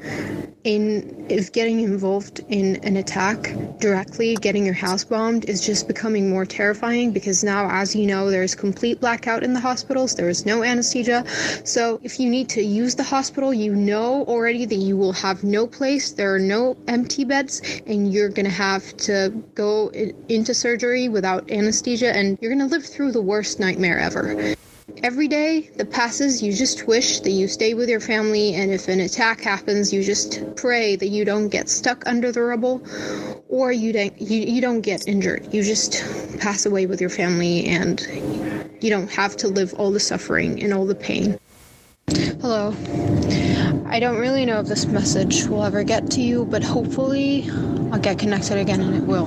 in 0.65 1.27
of 1.31 1.51
getting 1.53 1.81
involved 1.81 2.41
in 2.49 2.77
an 2.85 2.97
attack 2.97 3.55
directly 3.79 4.37
getting 4.37 4.65
your 4.65 4.75
house 4.75 5.03
bombed 5.05 5.47
is 5.47 5.65
just 5.65 5.89
becoming 5.89 6.29
more 6.29 6.45
terrifying 6.45 7.13
because 7.13 7.43
now 7.43 7.69
as 7.71 7.97
you 7.97 8.07
know 8.07 8.31
there's 8.31 8.55
complete 8.55 9.01
blackout 9.01 9.43
in 9.43 9.53
the 9.55 9.61
hospitals. 9.61 10.15
There 10.15 10.29
is 10.29 10.45
no 10.45 10.63
anesthesia. 10.63 11.25
So 11.65 11.99
if 12.03 12.21
you 12.21 12.29
need 12.29 12.49
to 12.51 12.63
use 12.63 12.95
the 12.95 13.03
hospital 13.03 13.55
you 13.55 13.75
know 13.75 14.25
already 14.25 14.65
that 14.67 14.77
you 14.77 14.97
will 14.97 15.13
have 15.13 15.43
no 15.43 15.67
place. 15.67 16.13
There 16.13 16.35
are 16.35 16.39
no 16.39 16.77
empty 16.89 17.25
beds 17.25 17.63
and 17.87 18.13
you're 18.13 18.29
going 18.29 18.47
to 18.47 18.53
have 18.53 18.97
to 19.09 19.31
go 19.55 19.89
into 20.29 20.55
surgery 20.55 21.09
without 21.09 21.51
anesthesia 21.51 22.15
and 22.15 22.39
you're 22.41 22.55
going 22.55 22.69
to 22.69 22.73
live 22.73 22.85
through 22.85 23.13
the 23.13 23.23
worst 23.23 23.59
nightmare 23.59 23.99
ever 23.99 24.55
Every 25.03 25.29
day 25.29 25.71
that 25.77 25.91
passes, 25.91 26.43
you 26.43 26.53
just 26.53 26.87
wish 26.87 27.21
that 27.21 27.31
you 27.31 27.49
stay 27.49 27.73
with 27.73 27.89
your 27.89 28.01
family, 28.01 28.55
and 28.55 28.71
if 28.71 28.87
an 28.87 29.01
attack 29.01 29.41
happens, 29.41 29.95
you 29.95 30.05
just 30.05 30.43
pray 30.57 30.95
that 30.95 31.09
you 31.09 31.25
don't 31.25 31.49
get 31.49 31.71
stuck 31.71 32.07
under 32.07 32.31
the 32.31 32.43
rubble 32.43 32.83
or 33.49 33.73
you 33.73 33.95
don't, 33.95 34.21
you, 34.21 34.41
you 34.41 34.61
don't 34.61 34.83
get 34.83 35.09
injured. 35.09 35.55
You 35.55 35.63
just 35.63 36.05
pass 36.39 36.67
away 36.67 36.85
with 36.85 37.01
your 37.01 37.09
family, 37.09 37.65
and 37.65 37.99
you 38.83 38.91
don't 38.91 39.11
have 39.11 39.39
to 39.39 39.49
live 39.49 39.73
all 39.75 39.91
the 39.91 40.01
suffering 40.01 40.63
and 40.63 40.75
all 40.75 40.85
the 40.85 40.95
pain. 40.95 41.39
Hello. 42.43 42.75
I 43.87 44.01
don't 44.01 44.19
really 44.19 44.45
know 44.45 44.61
if 44.61 44.67
this 44.67 44.85
message 44.85 45.47
will 45.47 45.65
ever 45.65 45.83
get 45.83 46.11
to 46.11 46.21
you, 46.21 46.45
but 46.45 46.63
hopefully 46.63 47.49
I'll 47.91 47.99
get 47.99 48.19
connected 48.19 48.59
again 48.59 48.83
and 48.83 48.95
it 48.95 49.05
will. 49.05 49.27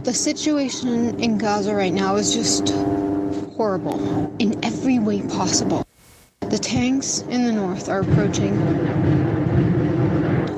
The 0.00 0.12
situation 0.12 1.20
in 1.20 1.38
Gaza 1.38 1.74
right 1.74 1.92
now 1.92 2.16
is 2.16 2.34
just 2.34 2.74
horrible 3.56 4.34
in 4.38 4.64
every 4.64 4.98
way 4.98 5.22
possible. 5.22 5.86
The 6.40 6.58
tanks 6.58 7.20
in 7.30 7.46
the 7.46 7.52
north 7.52 7.88
are 7.88 8.00
approaching 8.00 8.54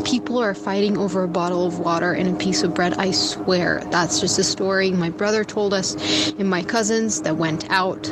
People 0.05 0.39
are 0.39 0.55
fighting 0.55 0.97
over 0.97 1.25
a 1.25 1.29
bottle 1.29 1.67
of 1.67 1.81
water 1.81 2.13
and 2.13 2.29
a 2.29 2.39
piece 2.39 2.63
of 2.63 2.75
bread. 2.75 2.95
I 2.95 3.11
swear, 3.11 3.83
that's 3.91 4.21
just 4.21 4.39
a 4.39 4.45
story 4.45 4.93
my 4.93 5.11
brother 5.11 5.43
told 5.43 5.75
us, 5.75 5.97
and 6.39 6.49
my 6.49 6.63
cousins 6.63 7.23
that 7.23 7.37
went 7.37 7.69
out. 7.71 8.05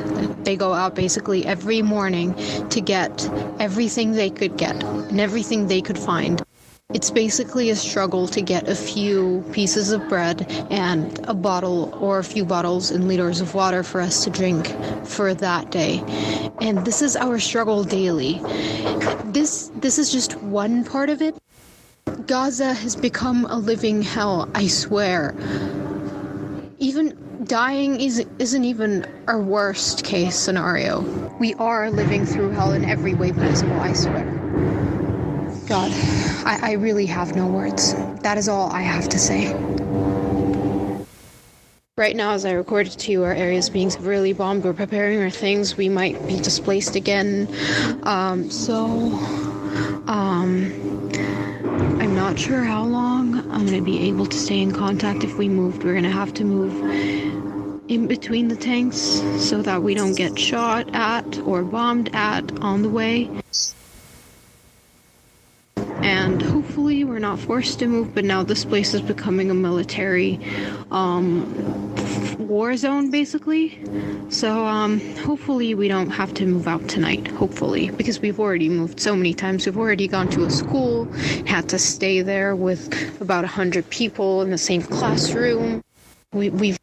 They 0.43 0.57
go 0.57 0.72
out 0.72 0.97
basically 0.97 1.47
every 1.47 1.82
morning 1.82 2.35
to 2.70 2.80
get 2.80 3.30
everything 3.61 4.11
they 4.11 4.28
could 4.28 4.57
get 4.57 4.82
and 4.82 5.20
everything 5.20 5.68
they 5.68 5.80
could 5.80 5.99
find. 5.99 6.43
It's 6.95 7.11
basically 7.11 7.70
a 7.70 7.76
struggle 7.76 8.28
to 8.28 8.40
get 8.40 8.68
a 8.68 8.74
few 8.76 9.45
pieces 9.53 9.90
of 9.90 10.09
bread 10.09 10.47
and 10.70 11.18
a 11.26 11.34
bottle 11.34 11.92
or 12.01 12.20
a 12.20 12.24
few 12.24 12.45
bottles 12.45 12.92
and 12.92 13.09
liters 13.09 13.40
of 13.40 13.53
water 13.53 13.82
for 13.82 14.01
us 14.01 14.22
to 14.22 14.30
drink 14.30 14.68
for 15.05 15.34
that 15.34 15.72
day. 15.72 16.05
And 16.61 16.84
this 16.86 17.03
is 17.03 17.16
our 17.16 17.40
struggle 17.40 17.82
daily. 17.82 18.40
This 19.24 19.72
this 19.74 19.99
is 19.99 20.12
just 20.12 20.40
one 20.40 20.84
part 20.84 21.11
of 21.11 21.20
it. 21.20 21.36
Gaza 22.26 22.72
has 22.72 22.95
become 22.95 23.45
a 23.47 23.59
living 23.59 24.01
hell, 24.01 24.49
I 24.55 24.68
swear. 24.68 25.34
Even 26.78 27.18
dying 27.42 28.01
is, 28.01 28.24
isn't 28.38 28.64
even 28.64 29.05
our 29.26 29.40
worst 29.42 30.05
case 30.05 30.36
scenario. 30.36 31.01
We 31.40 31.55
are 31.55 31.90
living 31.90 32.24
through 32.24 32.51
hell 32.51 32.72
in 32.72 32.84
every 32.84 33.14
way 33.14 33.32
possible, 33.32 33.80
I 33.80 33.95
swear. 33.95 34.43
God, 35.67 35.91
I, 36.45 36.59
I 36.62 36.73
really 36.73 37.07
have 37.07 37.35
no 37.35 37.47
words. 37.47 37.95
That 38.23 38.37
is 38.37 38.49
all 38.49 38.71
I 38.71 38.83
have 38.83 39.09
to 39.09 39.19
say. 39.19 39.51
Right 41.97 42.15
now, 42.17 42.33
as 42.33 42.45
I 42.45 42.53
recorded 42.53 42.93
to 42.99 43.12
you, 43.12 43.25
our 43.25 43.33
area 43.33 43.59
is 43.59 43.71
being 43.71 43.89
severely 43.89 44.35
bombed. 44.35 44.65
We're 44.65 44.75
preparing 44.75 45.23
our 45.23 45.31
things. 45.31 45.77
We 45.77 45.89
might 45.89 46.27
be 46.27 46.37
displaced 46.37 46.97
again. 46.97 47.49
Um, 48.03 48.51
so, 48.51 48.85
um, 50.07 50.71
I'm 52.01 52.15
not 52.15 52.39
sure 52.39 52.62
how 52.65 52.85
long 52.85 53.39
I'm 53.51 53.65
going 53.65 53.79
to 53.79 53.81
be 53.81 54.07
able 54.09 54.27
to 54.27 54.37
stay 54.37 54.61
in 54.61 54.73
contact 54.73 55.25
if 55.25 55.39
we 55.39 55.49
moved. 55.49 55.83
We're 55.83 55.93
going 55.93 56.05
to 56.05 56.11
have 56.11 56.35
to 56.35 56.45
move 56.45 56.75
in 57.89 58.07
between 58.07 58.49
the 58.49 58.57
tanks 58.57 58.99
so 59.39 59.62
that 59.62 59.83
we 59.83 59.95
don't 59.95 60.15
get 60.15 60.39
shot 60.39 60.95
at 60.95 61.39
or 61.41 61.62
bombed 61.62 62.11
at 62.12 62.59
on 62.61 62.83
the 62.83 62.89
way 62.89 63.31
and 66.05 66.42
hopefully 66.42 67.02
we're 67.02 67.18
not 67.18 67.38
forced 67.38 67.78
to 67.78 67.86
move 67.86 68.14
but 68.14 68.24
now 68.24 68.42
this 68.42 68.64
place 68.64 68.92
is 68.92 69.00
becoming 69.00 69.50
a 69.50 69.55
military 69.55 70.38
um, 70.90 71.48
war 72.38 72.76
zone 72.76 73.11
basically 73.11 73.78
so 74.28 74.66
um, 74.66 75.00
hopefully 75.16 75.74
we 75.74 75.88
don't 75.88 76.11
have 76.11 76.34
to 76.34 76.44
move 76.44 76.68
out 76.68 76.86
tonight 76.88 77.26
hopefully 77.28 77.90
because 77.92 78.20
we've 78.20 78.38
already 78.38 78.68
moved 78.68 79.00
so 79.00 79.16
many 79.16 79.32
times 79.32 79.64
we've 79.64 79.78
already 79.78 80.07
gone 80.07 80.28
to 80.28 80.44
a 80.44 80.50
school 80.50 81.07
had 81.46 81.68
to 81.68 81.78
stay 81.78 82.20
there 82.20 82.55
with 82.55 83.20
about 83.22 83.44
a 83.44 83.48
100 83.48 83.88
people 83.88 84.42
in 84.42 84.50
the 84.50 84.59
same 84.59 84.82
classroom 84.82 85.82
we, 86.32 86.50
we've 86.50 86.78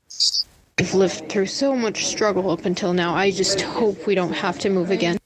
We've 0.79 0.95
lived 0.95 1.29
through 1.29 1.45
so 1.45 1.75
much 1.75 2.07
struggle 2.07 2.49
up 2.49 2.65
until 2.65 2.91
now. 2.91 3.13
I 3.13 3.29
just 3.29 3.61
hope 3.61 4.07
we 4.07 4.15
don't 4.15 4.33
have 4.33 4.57
to 4.59 4.69
move 4.71 4.89
again. 4.89 5.20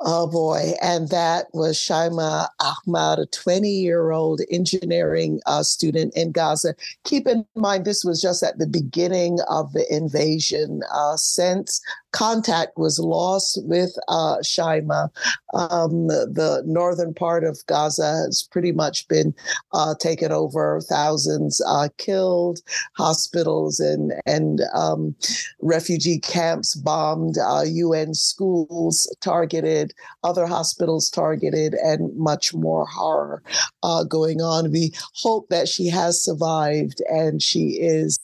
Oh 0.00 0.28
boy. 0.28 0.74
And 0.80 1.08
that 1.08 1.46
was 1.52 1.76
Shaima 1.76 2.48
Ahmad, 2.60 3.18
a 3.18 3.26
20 3.26 3.68
year 3.68 4.12
old 4.12 4.40
engineering 4.50 5.40
uh, 5.46 5.64
student 5.64 6.16
in 6.16 6.30
Gaza. 6.30 6.74
Keep 7.04 7.26
in 7.26 7.44
mind, 7.56 7.84
this 7.84 8.04
was 8.04 8.22
just 8.22 8.42
at 8.44 8.58
the 8.58 8.66
beginning 8.66 9.38
of 9.48 9.72
the 9.72 9.84
invasion. 9.92 10.82
Uh, 10.92 11.16
since 11.16 11.80
contact 12.12 12.76
was 12.76 12.98
lost 12.98 13.60
with 13.64 13.96
uh, 14.08 14.36
Shaima, 14.42 15.10
um, 15.54 16.08
the 16.08 16.62
northern 16.66 17.14
part 17.14 17.44
of 17.44 17.64
Gaza 17.66 18.22
has 18.24 18.48
pretty 18.50 18.72
much 18.72 19.06
been 19.08 19.34
uh, 19.72 19.94
taken 19.98 20.32
over, 20.32 20.80
thousands 20.88 21.62
uh, 21.66 21.88
killed, 21.98 22.60
hospitals 22.94 23.80
and, 23.80 24.12
and 24.26 24.60
um, 24.74 25.14
refugee 25.60 26.18
camps 26.18 26.74
bombed, 26.74 27.36
UN 27.64 28.10
uh, 28.10 28.12
schools 28.12 29.14
targeted 29.20 29.92
other 30.24 30.46
hospitals 30.46 31.10
targeted, 31.10 31.74
and 31.74 32.14
much 32.16 32.54
more 32.54 32.86
horror 32.86 33.42
uh, 33.82 34.04
going 34.04 34.40
on. 34.40 34.70
We 34.70 34.92
hope 35.14 35.48
that 35.48 35.68
she 35.68 35.88
has 35.88 36.22
survived 36.22 37.02
and 37.08 37.42
she 37.42 37.78
is 37.80 38.18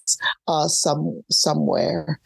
uh, 0.49 0.69
some 0.69 1.23
somewhere. 1.31 2.21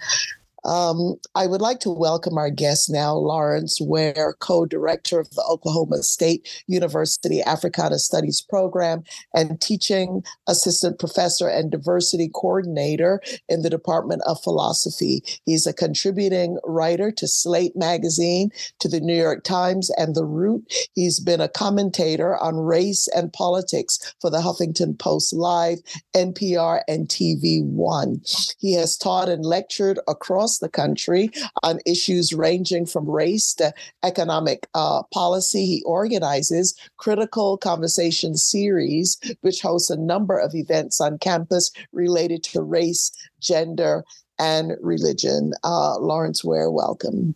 Um, 0.65 1.17
I 1.35 1.47
would 1.47 1.61
like 1.61 1.81
to 1.81 1.91
welcome 1.91 2.37
our 2.37 2.51
guest 2.51 2.91
now, 2.91 3.15
Lawrence 3.15 3.79
Ware, 3.81 4.35
co 4.41 4.67
director 4.67 5.21
of 5.21 5.31
the 5.31 5.45
Oklahoma 5.49 6.03
State 6.03 6.49
University 6.67 7.43
Africana 7.43 7.99
Studies 7.99 8.41
Program 8.41 9.03
and 9.35 9.61
teaching 9.61 10.25
assistant 10.49 10.99
professor 10.99 11.49
and 11.49 11.71
diversity 11.71 12.31
coordinator 12.35 13.21
in 13.49 13.63
the 13.63 13.71
Department 13.71 14.23
of 14.27 14.43
Philosophy. 14.43 15.23
He's 15.45 15.67
a 15.67 15.73
contributing 15.73 16.59
writer 16.65 17.11
to 17.13 17.29
Slate 17.29 17.77
Magazine, 17.77 18.51
to 18.81 18.89
the 18.89 19.01
New 19.01 19.17
York 19.17 19.45
Times, 19.45 19.91
and 19.97 20.15
The 20.15 20.25
Root. 20.25 20.73
He's 20.95 21.21
been 21.21 21.41
a 21.41 21.49
commentator 21.49 22.37
on 22.43 22.57
race 22.57 23.09
and 23.15 23.33
politics 23.33 24.15
for 24.21 24.31
the 24.31 24.39
Huffington 24.39 24.99
Post 24.99 25.33
Live, 25.33 25.79
NPR, 26.15 26.83
and 26.89 27.09
TV 27.09 27.65
One. 27.65 28.21
He 28.59 28.75
has 28.75 28.97
taught 28.97 29.29
and 29.29 29.45
lectured 29.45 29.99
across 30.09 30.48
across 30.49 30.59
the 30.59 30.69
country 30.69 31.31
on 31.63 31.79
issues 31.85 32.33
ranging 32.33 32.87
from 32.87 33.09
race 33.09 33.55
to 33.55 33.73
economic 34.03 34.67
uh, 34.75 35.03
policy. 35.13 35.67
He 35.67 35.83
organizes 35.85 36.75
Critical 36.97 37.59
Conversation 37.59 38.35
Series, 38.37 39.19
which 39.43 39.61
hosts 39.61 39.91
a 39.91 39.97
number 39.97 40.39
of 40.39 40.55
events 40.55 41.01
on 41.01 41.19
campus 41.19 41.71
related 41.93 42.43
to 42.45 42.63
race, 42.63 43.13
gender, 43.41 44.05
and 44.39 44.73
religion. 44.81 45.53
Uh, 45.65 45.99
Lawrence 45.99 46.43
Ware, 46.43 46.71
welcome. 46.71 47.35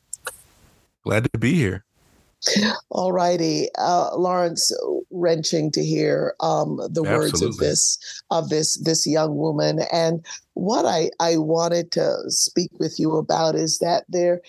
Glad 1.04 1.30
to 1.32 1.38
be 1.38 1.54
here. 1.54 1.84
All 2.90 3.12
righty, 3.12 3.68
uh, 3.78 4.16
Lawrence, 4.16 4.72
wrenching 5.10 5.70
to 5.72 5.84
hear 5.84 6.34
um, 6.40 6.76
the 6.76 7.04
Absolutely. 7.04 7.18
words 7.18 7.42
of 7.42 7.56
this 7.58 8.22
of 8.30 8.48
this 8.48 8.76
this 8.78 9.06
young 9.06 9.36
woman. 9.36 9.80
And 9.92 10.24
what 10.54 10.84
I 10.84 11.10
I 11.20 11.36
wanted 11.36 11.92
to 11.92 12.16
speak 12.28 12.70
with 12.78 12.98
you 12.98 13.16
about 13.16 13.54
is 13.54 13.78
that 13.78 14.04
there 14.08 14.40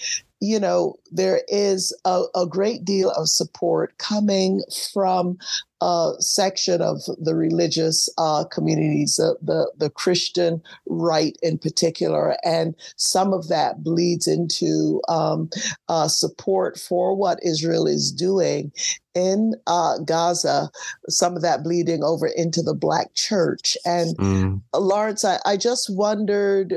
you 0.44 0.60
know, 0.60 0.96
there 1.10 1.42
is 1.48 1.98
a, 2.04 2.24
a, 2.36 2.46
great 2.46 2.84
deal 2.84 3.12
of 3.12 3.30
support 3.30 3.98
coming 3.98 4.62
from 4.94 5.38
a 5.80 6.12
section 6.20 6.82
of 6.82 6.98
the 7.18 7.34
religious 7.34 8.10
uh, 8.18 8.44
communities, 8.52 9.22
uh, 9.24 9.36
the, 9.42 9.72
the 9.78 9.90
Christian 9.90 10.62
right 10.86 11.38
in 11.42 11.58
particular. 11.58 12.36
And 12.44 12.76
some 12.98 13.32
of 13.32 13.48
that 13.48 13.86
bleeds 13.86 14.28
into 14.28 15.02
um, 15.08 15.50
uh, 15.88 16.10
support 16.10 16.78
for 16.78 17.16
what 17.16 17.40
Israel 17.42 17.88
is 17.88 18.12
doing 18.12 18.74
in 19.16 19.54
uh, 19.66 20.00
Gaza, 20.00 20.70
some 21.08 21.38
of 21.38 21.42
that 21.42 21.64
bleeding 21.64 22.04
over 22.04 22.28
into 22.28 22.62
the 22.62 22.76
Black 22.76 23.14
church. 23.14 23.78
And 23.86 24.18
mm. 24.18 24.62
Lawrence, 24.74 25.24
I, 25.24 25.40
I 25.46 25.56
just 25.56 25.90
wondered 25.90 26.76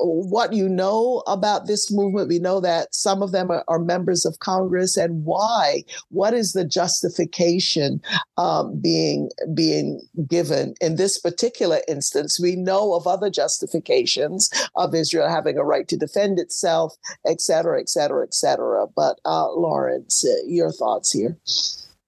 what 0.00 0.52
you 0.52 0.68
know 0.68 1.22
about 1.26 1.66
this 1.66 1.90
movement. 1.90 2.28
We 2.28 2.38
know 2.38 2.60
that 2.60 2.94
some 2.94 3.22
of 3.22 3.32
them 3.32 3.50
are, 3.50 3.64
are 3.68 3.78
members 3.78 4.24
of 4.24 4.38
Congress, 4.38 4.96
and 4.96 5.24
why? 5.24 5.84
What 6.10 6.34
is 6.34 6.52
the 6.52 6.64
justification 6.64 8.00
um, 8.36 8.80
being 8.80 9.30
being 9.54 10.02
given 10.28 10.74
in 10.80 10.96
this 10.96 11.18
particular 11.18 11.80
instance? 11.88 12.38
We 12.40 12.56
know 12.56 12.94
of 12.94 13.06
other 13.06 13.30
justifications 13.30 14.50
of 14.76 14.94
Israel 14.94 15.28
having 15.28 15.58
a 15.58 15.64
right 15.64 15.88
to 15.88 15.96
defend 15.96 16.38
itself, 16.38 16.94
et 17.26 17.40
cetera, 17.40 17.80
et 17.80 17.88
cetera, 17.88 18.24
et 18.24 18.34
cetera. 18.34 18.86
But 18.94 19.20
uh, 19.24 19.50
Lawrence, 19.52 20.24
uh, 20.24 20.44
your 20.46 20.72
thoughts 20.72 21.12
here? 21.12 21.38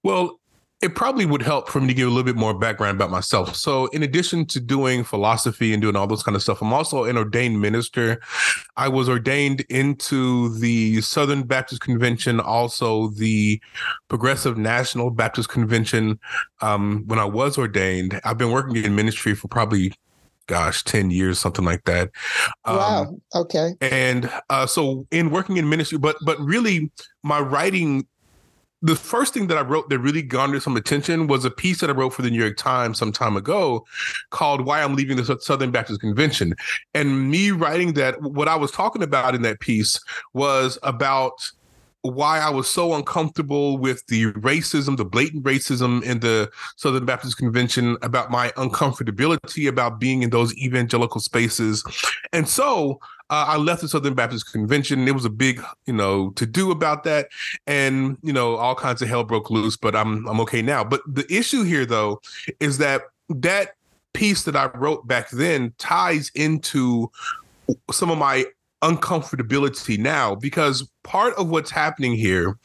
Well, 0.03 0.39
it 0.85 0.95
probably 0.95 1.25
would 1.25 1.41
help 1.41 1.71
for 1.71 1.81
me 1.81 1.89
to 1.89 1.95
give 1.95 2.07
a 2.07 2.11
little 2.11 2.25
bit 2.25 2.37
more 2.37 2.53
background 2.53 2.97
about 2.97 3.11
myself. 3.11 3.57
So, 3.57 3.87
in 3.87 4.03
addition 4.03 4.45
to 4.47 4.61
doing 4.61 5.03
philosophy 5.03 5.73
and 5.73 5.81
doing 5.81 5.97
all 5.97 6.07
those 6.07 6.23
kind 6.23 6.37
of 6.37 6.43
stuff, 6.43 6.61
I'm 6.61 6.75
also 6.75 7.05
an 7.05 7.17
ordained 7.17 7.59
minister. 7.59 8.21
I 8.77 8.89
was 8.89 9.09
ordained 9.09 9.63
into 9.71 10.55
the 10.59 11.01
Southern 11.01 11.45
Baptist 11.45 11.81
Convention, 11.81 12.39
also 12.39 13.09
the 13.09 13.63
Progressive 14.09 14.59
National 14.59 15.11
Baptist 15.11 15.49
Convention. 15.49 16.21
Um, 16.61 17.05
when 17.07 17.19
I 17.19 17.25
was 17.25 17.57
ordained, 17.57 18.21
I've 18.23 18.37
been 18.37 18.51
working 18.51 18.77
in 18.77 18.95
ministry 18.95 19.35
for 19.35 19.49
probably 19.49 19.95
gosh, 20.47 20.85
10 20.85 21.11
years, 21.11 21.39
something 21.39 21.65
like 21.65 21.85
that. 21.85 22.11
Um, 22.67 22.77
wow. 22.77 23.17
Okay. 23.35 23.71
And 23.81 24.31
uh, 24.51 24.67
so 24.67 25.07
in 25.11 25.31
working 25.31 25.57
in 25.57 25.67
ministry, 25.71 25.97
but 25.97 26.17
but 26.27 26.39
really 26.39 26.91
my 27.23 27.41
writing 27.41 28.07
the 28.85 28.95
first 28.95 29.33
thing 29.33 29.47
that 29.47 29.57
I 29.57 29.63
wrote 29.63 29.89
that 29.89 29.99
really 29.99 30.21
garnered 30.21 30.63
some 30.63 30.77
attention 30.77 31.27
was 31.27 31.47
a 31.47 31.51
piece 31.51 31.81
that 31.81 31.89
I 31.89 31.95
wrote 31.95 32.11
for 32.13 32.21
the 32.21 32.31
New 32.31 32.39
York 32.39 32.59
Times 32.59 32.99
some 32.99 33.13
time 33.13 33.35
ago 33.35 33.87
called 34.29 34.61
Why 34.67 34.83
I'm 34.83 34.95
Leaving 34.95 35.17
the 35.17 35.39
Southern 35.41 35.71
Baptist 35.71 36.03
Convention. 36.03 36.55
And 36.93 37.31
me 37.31 37.51
writing 37.51 37.95
that, 37.95 38.21
what 38.21 38.47
I 38.47 38.57
was 38.57 38.71
talking 38.71 39.03
about 39.03 39.35
in 39.35 39.41
that 39.41 39.61
piece 39.61 39.99
was 40.35 40.79
about 40.83 41.51
why 42.03 42.39
I 42.39 42.51
was 42.51 42.69
so 42.69 42.93
uncomfortable 42.93 43.79
with 43.79 44.07
the 44.09 44.27
racism, 44.33 44.99
the 44.99 45.07
blatant 45.07 45.45
racism 45.45 46.03
in 46.03 46.21
the 46.21 46.51
Southern 46.77 47.07
Baptist 47.07 47.39
Convention, 47.39 47.97
about 48.03 48.31
my 48.31 48.51
uncomfortability 48.51 49.67
about 49.67 49.99
being 49.99 50.23
in 50.23 50.29
those 50.29 50.55
evangelical 50.59 51.23
spaces. 51.23 51.83
And 52.35 52.47
so 52.47 53.01
uh, 53.31 53.47
I 53.49 53.57
left 53.57 53.81
the 53.81 53.89
Southern 53.89 54.15
Baptist 54.15 54.53
Convention. 54.53 55.09
It 55.09 55.15
was 55.15 55.25
a 55.25 55.31
big, 55.31 55.63
you 55.87 55.93
know, 55.95 56.31
to 56.31 56.47
do 56.47 56.71
about 56.71 57.05
that, 57.05 57.29
and 57.67 58.19
you 58.23 58.33
know, 58.33 58.57
all 58.57 58.75
kinds 58.75 59.01
of 59.03 59.09
hell 59.09 59.25
broke 59.25 59.51
loose. 59.51 59.77
But 59.77 59.97
I'm 59.97 60.27
I'm 60.29 60.41
okay 60.41 60.63
now. 60.63 60.85
But 60.85 61.01
the 61.07 61.27
issue 61.33 61.63
here, 61.63 61.87
though, 61.87 62.21
is 62.61 62.79
that 62.79 63.03
that 63.29 63.77
piece 64.13 64.45
that 64.45 64.57
I 64.57 64.67
wrote 64.67 65.07
back 65.07 65.31
then 65.31 65.73
ties 65.79 66.31
into 66.35 67.11
some 67.91 68.11
of 68.11 68.19
my 68.19 68.45
uncomfortability 68.85 69.99
now 69.99 70.35
because 70.35 70.87
part 71.05 71.35
of 71.35 71.49
what's 71.49 71.71
happening 71.71 72.15
here 72.15 72.59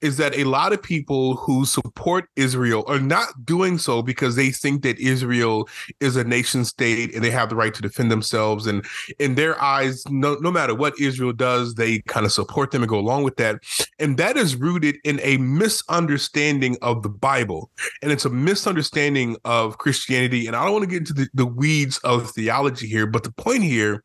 is 0.00 0.16
that 0.16 0.34
a 0.36 0.44
lot 0.44 0.72
of 0.72 0.82
people 0.82 1.36
who 1.36 1.66
support 1.66 2.28
Israel 2.36 2.82
are 2.86 3.00
not 3.00 3.44
doing 3.44 3.76
so 3.76 4.02
because 4.02 4.36
they 4.36 4.50
think 4.50 4.82
that 4.82 4.98
Israel 4.98 5.68
is 6.00 6.16
a 6.16 6.24
nation 6.24 6.64
state 6.64 7.14
and 7.14 7.22
they 7.22 7.30
have 7.30 7.50
the 7.50 7.56
right 7.56 7.74
to 7.74 7.82
defend 7.82 8.10
themselves. 8.10 8.66
And 8.66 8.86
in 9.18 9.34
their 9.34 9.60
eyes, 9.62 10.02
no, 10.08 10.34
no 10.36 10.50
matter 10.50 10.74
what 10.74 10.98
Israel 10.98 11.32
does, 11.32 11.74
they 11.74 12.00
kind 12.00 12.24
of 12.24 12.32
support 12.32 12.70
them 12.70 12.82
and 12.82 12.88
go 12.88 12.98
along 12.98 13.24
with 13.24 13.36
that. 13.36 13.60
And 13.98 14.16
that 14.16 14.36
is 14.38 14.56
rooted 14.56 14.96
in 15.04 15.20
a 15.22 15.36
misunderstanding 15.36 16.76
of 16.80 17.02
the 17.02 17.10
Bible. 17.10 17.70
And 18.02 18.12
it's 18.12 18.24
a 18.24 18.30
misunderstanding 18.30 19.36
of 19.44 19.76
Christianity. 19.76 20.46
And 20.46 20.56
I 20.56 20.64
don't 20.64 20.72
want 20.72 20.84
to 20.84 20.90
get 20.90 20.98
into 20.98 21.14
the, 21.14 21.28
the 21.34 21.46
weeds 21.46 21.98
of 21.98 22.30
theology 22.30 22.86
here, 22.86 23.06
but 23.06 23.24
the 23.24 23.32
point 23.32 23.62
here 23.62 24.04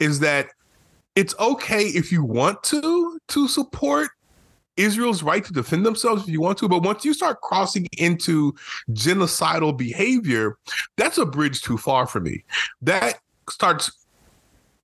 is 0.00 0.20
that 0.20 0.48
it's 1.14 1.34
okay 1.38 1.84
if 1.84 2.10
you 2.10 2.24
want 2.24 2.62
to 2.64 3.18
to 3.28 3.48
support 3.48 4.10
Israel's 4.76 5.22
right 5.22 5.44
to 5.44 5.52
defend 5.52 5.84
themselves 5.84 6.22
if 6.22 6.28
you 6.28 6.40
want 6.40 6.58
to, 6.58 6.68
but 6.68 6.82
once 6.82 7.04
you 7.04 7.12
start 7.12 7.40
crossing 7.42 7.86
into 7.98 8.54
genocidal 8.90 9.76
behavior, 9.76 10.56
that's 10.96 11.18
a 11.18 11.26
bridge 11.26 11.60
too 11.60 11.76
far 11.76 12.06
for 12.06 12.20
me. 12.20 12.44
That 12.80 13.20
starts 13.50 13.92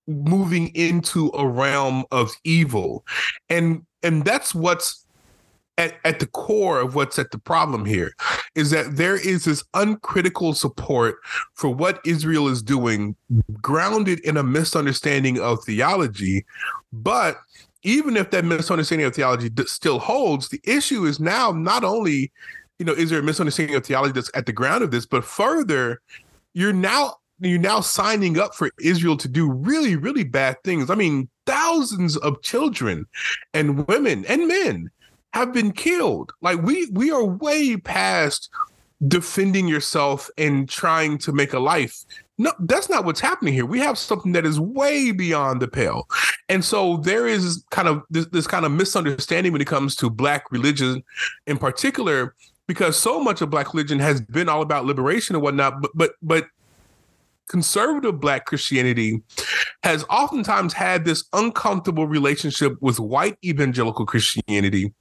moving 0.07 0.69
into 0.75 1.31
a 1.35 1.47
realm 1.47 2.05
of 2.11 2.33
evil. 2.45 3.05
And 3.49 3.85
and 4.03 4.25
that's 4.25 4.55
what's 4.55 5.07
at, 5.79 5.95
at 6.05 6.19
the 6.19 6.27
core 6.27 6.81
of 6.81 6.95
what's 6.95 7.19
at 7.19 7.31
the 7.31 7.39
problem 7.39 7.85
here 7.85 8.13
is 8.55 8.71
that 8.71 8.97
there 8.97 9.17
is 9.17 9.45
this 9.45 9.65
uncritical 9.75 10.53
support 10.53 11.17
for 11.55 11.71
what 11.71 12.01
Israel 12.05 12.49
is 12.49 12.63
doing, 12.63 13.15
grounded 13.63 14.19
in 14.21 14.37
a 14.37 14.43
misunderstanding 14.43 15.41
of 15.41 15.63
theology. 15.65 16.45
But 16.93 17.39
even 17.85 18.17
if 18.17 18.31
that 18.33 18.45
misunderstanding 18.45 19.07
of 19.07 19.15
theology 19.15 19.51
still 19.67 20.01
holds, 20.01 20.49
the 20.49 20.61
issue 20.65 21.05
is 21.05 21.21
now 21.21 21.53
not 21.53 21.85
only, 21.85 22.33
you 22.81 22.85
know, 22.85 22.93
is 22.93 23.11
there 23.11 23.21
a 23.21 23.23
misunderstanding 23.23 23.77
of 23.77 23.87
theology 23.87 24.13
that's 24.13 24.31
at 24.35 24.47
the 24.47 24.53
ground 24.53 24.83
of 24.83 24.91
this, 24.91 25.07
but 25.07 25.25
further, 25.25 26.03
you're 26.55 26.73
now 26.73 27.15
you're 27.41 27.61
now 27.61 27.79
signing 27.79 28.37
up 28.37 28.53
for 28.53 28.69
Israel 28.81 29.17
to 29.17 29.29
do 29.29 29.49
really, 29.49 29.95
really 29.95 30.25
bad 30.25 30.57
things. 30.65 30.91
I 30.91 30.97
mean, 30.97 31.29
thousands 31.47 32.17
of 32.17 32.43
children 32.43 33.07
and 33.55 33.87
women 33.87 34.25
and 34.27 34.49
men 34.49 34.91
have 35.33 35.53
been 35.53 35.73
killed. 35.73 36.33
Like 36.41 36.63
we 36.63 36.87
we 36.93 37.11
are 37.11 37.25
way 37.25 37.77
past 37.77 38.51
defending 39.07 39.69
yourself 39.69 40.29
and 40.37 40.69
trying 40.69 41.19
to 41.19 41.33
make 41.33 41.53
a 41.53 41.59
life. 41.59 42.05
No, 42.39 42.53
that's 42.61 42.89
not 42.89 43.05
what's 43.05 43.21
happening 43.21 43.53
here. 43.53 43.67
We 43.67 43.81
have 43.81 43.99
something 43.99 44.33
that 44.33 44.47
is 44.47 44.61
way 44.61 45.11
beyond 45.11 45.61
the 45.61 45.69
pale. 45.69 46.09
And 46.49 46.65
so 46.65 46.99
there 46.99 47.27
is 47.27 47.65
kind 47.71 47.89
of 47.89 48.03
this, 48.11 48.27
this 48.27 48.47
kind 48.47 48.65
of 48.65 48.73
misunderstanding 48.73 49.53
when 49.53 49.61
it 49.61 49.67
comes 49.67 49.97
to 49.97 50.09
black 50.09 50.51
religion 50.53 51.03
in 51.47 51.59
particular, 51.59 52.37
because 52.69 52.97
so 52.97 53.21
much 53.21 53.41
of 53.41 53.51
black 53.51 53.75
religion 53.75 53.99
has 53.99 54.21
been 54.21 54.49
all 54.49 54.63
about 54.63 54.85
liberation 54.85 55.35
and 55.35 55.43
whatnot. 55.43 55.81
But 55.83 55.91
but 55.95 56.13
but 56.23 56.47
conservative 57.49 58.21
black 58.21 58.47
Christianity 58.47 59.23
has 59.83 60.05
oftentimes 60.11 60.73
had 60.73 61.05
this 61.05 61.25
uncomfortable 61.33 62.07
relationship 62.07 62.77
with 62.81 63.01
white 63.01 63.37
evangelical 63.45 64.07
Christianity. 64.07 64.93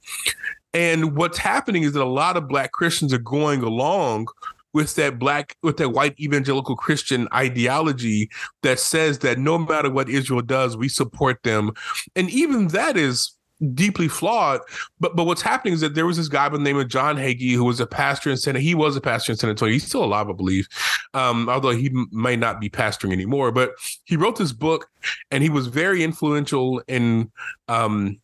And 0.74 1.16
what's 1.16 1.38
happening 1.38 1.82
is 1.82 1.92
that 1.92 2.02
a 2.02 2.04
lot 2.04 2.36
of 2.36 2.48
black 2.48 2.72
Christians 2.72 3.12
are 3.12 3.18
going 3.18 3.62
along 3.62 4.26
with 4.74 4.94
that 4.96 5.18
black 5.18 5.56
with 5.62 5.78
that 5.78 5.90
white 5.90 6.18
evangelical 6.20 6.76
Christian 6.76 7.26
ideology 7.32 8.28
that 8.62 8.78
says 8.78 9.20
that 9.20 9.38
no 9.38 9.58
matter 9.58 9.90
what 9.90 10.08
Israel 10.08 10.42
does, 10.42 10.76
we 10.76 10.88
support 10.88 11.42
them. 11.42 11.72
And 12.14 12.28
even 12.30 12.68
that 12.68 12.96
is 12.96 13.37
deeply 13.74 14.08
flawed. 14.08 14.60
But 15.00 15.16
but 15.16 15.24
what's 15.24 15.42
happening 15.42 15.74
is 15.74 15.80
that 15.80 15.94
there 15.94 16.06
was 16.06 16.16
this 16.16 16.28
guy 16.28 16.48
by 16.48 16.56
the 16.56 16.62
name 16.62 16.78
of 16.78 16.88
John 16.88 17.16
Hagee 17.16 17.54
who 17.54 17.64
was 17.64 17.80
a 17.80 17.86
pastor 17.86 18.30
in 18.30 18.36
San. 18.36 18.54
He 18.56 18.74
was 18.74 18.96
a 18.96 19.00
pastor 19.00 19.32
in 19.32 19.38
San 19.38 19.50
Antonio. 19.50 19.72
He's 19.72 19.86
still 19.86 20.04
alive, 20.04 20.28
I 20.28 20.32
believe, 20.32 20.68
um, 21.14 21.48
although 21.48 21.70
he 21.70 21.86
m- 21.86 22.08
may 22.12 22.36
not 22.36 22.60
be 22.60 22.68
pastoring 22.68 23.12
anymore. 23.12 23.52
But 23.52 23.72
he 24.04 24.16
wrote 24.16 24.36
this 24.36 24.52
book, 24.52 24.88
and 25.30 25.42
he 25.42 25.50
was 25.50 25.66
very 25.66 26.02
influential 26.02 26.82
in 26.88 27.30
um, 27.68 28.18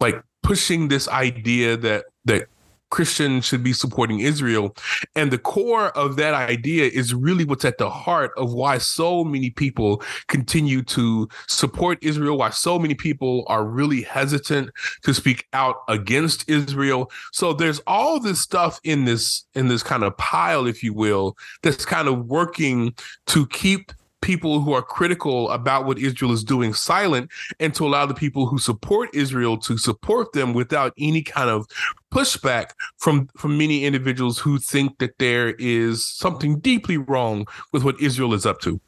like 0.00 0.22
pushing 0.42 0.88
this 0.88 1.08
idea 1.08 1.76
that 1.76 2.06
that 2.24 2.48
Christians 2.90 3.44
should 3.44 3.62
be 3.62 3.72
supporting 3.72 4.20
Israel. 4.20 4.74
And 5.14 5.30
the 5.30 5.38
core 5.38 5.88
of 5.96 6.16
that 6.16 6.34
idea 6.34 6.86
is 6.86 7.14
really 7.14 7.44
what's 7.44 7.64
at 7.64 7.78
the 7.78 7.90
heart 7.90 8.32
of 8.36 8.52
why 8.52 8.78
so 8.78 9.24
many 9.24 9.50
people 9.50 10.02
continue 10.28 10.82
to 10.82 11.28
support 11.46 11.98
Israel, 12.02 12.38
why 12.38 12.50
so 12.50 12.78
many 12.78 12.94
people 12.94 13.44
are 13.48 13.64
really 13.64 14.02
hesitant 14.02 14.70
to 15.02 15.14
speak 15.14 15.46
out 15.52 15.76
against 15.88 16.48
Israel. 16.48 17.10
So 17.32 17.52
there's 17.52 17.80
all 17.86 18.20
this 18.20 18.40
stuff 18.40 18.80
in 18.84 19.04
this 19.04 19.44
in 19.54 19.68
this 19.68 19.82
kind 19.82 20.04
of 20.04 20.16
pile, 20.16 20.66
if 20.66 20.82
you 20.82 20.94
will, 20.94 21.36
that's 21.62 21.84
kind 21.84 22.08
of 22.08 22.26
working 22.26 22.94
to 23.26 23.46
keep 23.48 23.92
people 24.20 24.60
who 24.60 24.72
are 24.72 24.82
critical 24.82 25.50
about 25.50 25.86
what 25.86 25.98
Israel 25.98 26.32
is 26.32 26.44
doing 26.44 26.74
silent 26.74 27.30
and 27.60 27.74
to 27.74 27.86
allow 27.86 28.06
the 28.06 28.14
people 28.14 28.46
who 28.46 28.58
support 28.58 29.08
Israel 29.14 29.56
to 29.58 29.78
support 29.78 30.32
them 30.32 30.54
without 30.54 30.92
any 30.98 31.22
kind 31.22 31.50
of 31.50 31.66
pushback 32.12 32.70
from 32.96 33.28
from 33.36 33.56
many 33.58 33.84
individuals 33.84 34.38
who 34.38 34.58
think 34.58 34.98
that 34.98 35.18
there 35.18 35.54
is 35.58 36.06
something 36.06 36.58
deeply 36.58 36.96
wrong 36.96 37.46
with 37.72 37.84
what 37.84 38.00
Israel 38.00 38.34
is 38.34 38.46
up 38.46 38.60
to. 38.60 38.80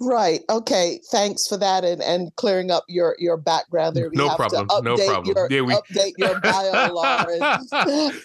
Right. 0.00 0.42
Okay. 0.48 1.00
Thanks 1.10 1.46
for 1.46 1.56
that 1.58 1.84
and, 1.84 2.02
and 2.02 2.34
clearing 2.36 2.70
up 2.70 2.84
your 2.88 3.16
your 3.18 3.36
background 3.36 3.96
there. 3.96 4.08
We 4.08 4.16
no 4.16 4.34
problem. 4.34 4.66
no 4.82 4.96
problem. 4.96 5.36
Your, 5.36 5.48
yeah, 5.50 5.60
we 5.60 5.74
update 5.74 6.12
your 6.16 6.40
bio 6.40 6.92
law, 6.92 7.24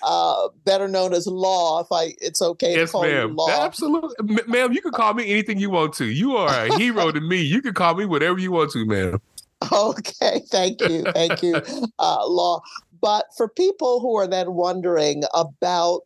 uh, 0.03 0.49
better 0.65 0.87
known 0.87 1.13
as 1.13 1.27
law. 1.27 1.81
If 1.81 1.87
I, 1.91 2.13
it's 2.21 2.41
okay 2.41 2.75
yes, 2.75 2.89
to 2.89 2.91
call 2.93 3.01
ma'am. 3.03 3.29
you 3.29 3.35
law. 3.35 3.65
Absolutely, 3.65 4.15
M- 4.19 4.51
ma'am. 4.51 4.73
You 4.73 4.81
can 4.81 4.91
call 4.91 5.13
me 5.13 5.29
anything 5.29 5.59
you 5.59 5.69
want 5.69 5.93
to. 5.95 6.05
You 6.05 6.35
are 6.37 6.67
a 6.67 6.77
hero 6.77 7.11
to 7.11 7.21
me. 7.21 7.41
You 7.41 7.61
can 7.61 7.73
call 7.73 7.95
me 7.95 8.05
whatever 8.05 8.39
you 8.39 8.51
want 8.51 8.71
to, 8.71 8.85
ma'am. 8.85 9.21
Okay. 9.71 10.41
Thank 10.49 10.81
you. 10.81 11.03
Thank 11.13 11.41
you, 11.41 11.55
uh, 11.99 12.27
law. 12.27 12.61
But 13.01 13.25
for 13.35 13.49
people 13.49 13.99
who 13.99 14.15
are 14.15 14.27
then 14.27 14.53
wondering 14.53 15.23
about 15.33 16.01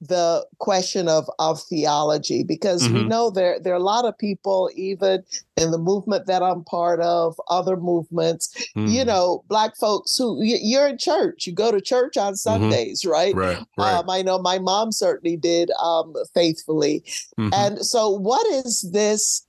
the 0.00 0.46
question 0.58 1.08
of 1.08 1.28
of 1.38 1.60
theology 1.62 2.44
because 2.44 2.84
mm-hmm. 2.84 2.94
we 2.94 3.04
know 3.04 3.30
there 3.30 3.58
there 3.58 3.72
are 3.72 3.76
a 3.76 3.82
lot 3.82 4.04
of 4.04 4.16
people 4.16 4.70
even 4.76 5.24
in 5.56 5.72
the 5.72 5.78
movement 5.78 6.26
that 6.26 6.40
I'm 6.42 6.62
part 6.62 7.00
of 7.00 7.40
other 7.48 7.76
movements 7.76 8.68
mm-hmm. 8.76 8.86
you 8.86 9.04
know 9.04 9.42
black 9.48 9.76
folks 9.76 10.16
who 10.16 10.40
you're 10.40 10.86
in 10.86 10.98
church 10.98 11.48
you 11.48 11.52
go 11.52 11.72
to 11.72 11.80
church 11.80 12.16
on 12.16 12.34
mm-hmm. 12.34 12.36
Sundays 12.36 13.02
mm-hmm. 13.02 13.10
right, 13.10 13.34
right, 13.34 13.58
right. 13.76 13.94
Um, 13.94 14.08
I 14.08 14.22
know 14.22 14.38
my 14.38 14.60
mom 14.60 14.92
certainly 14.92 15.36
did 15.36 15.70
um, 15.82 16.14
faithfully 16.32 17.02
mm-hmm. 17.36 17.50
and 17.52 17.84
so 17.84 18.08
what 18.08 18.46
is 18.46 18.88
this 18.92 19.46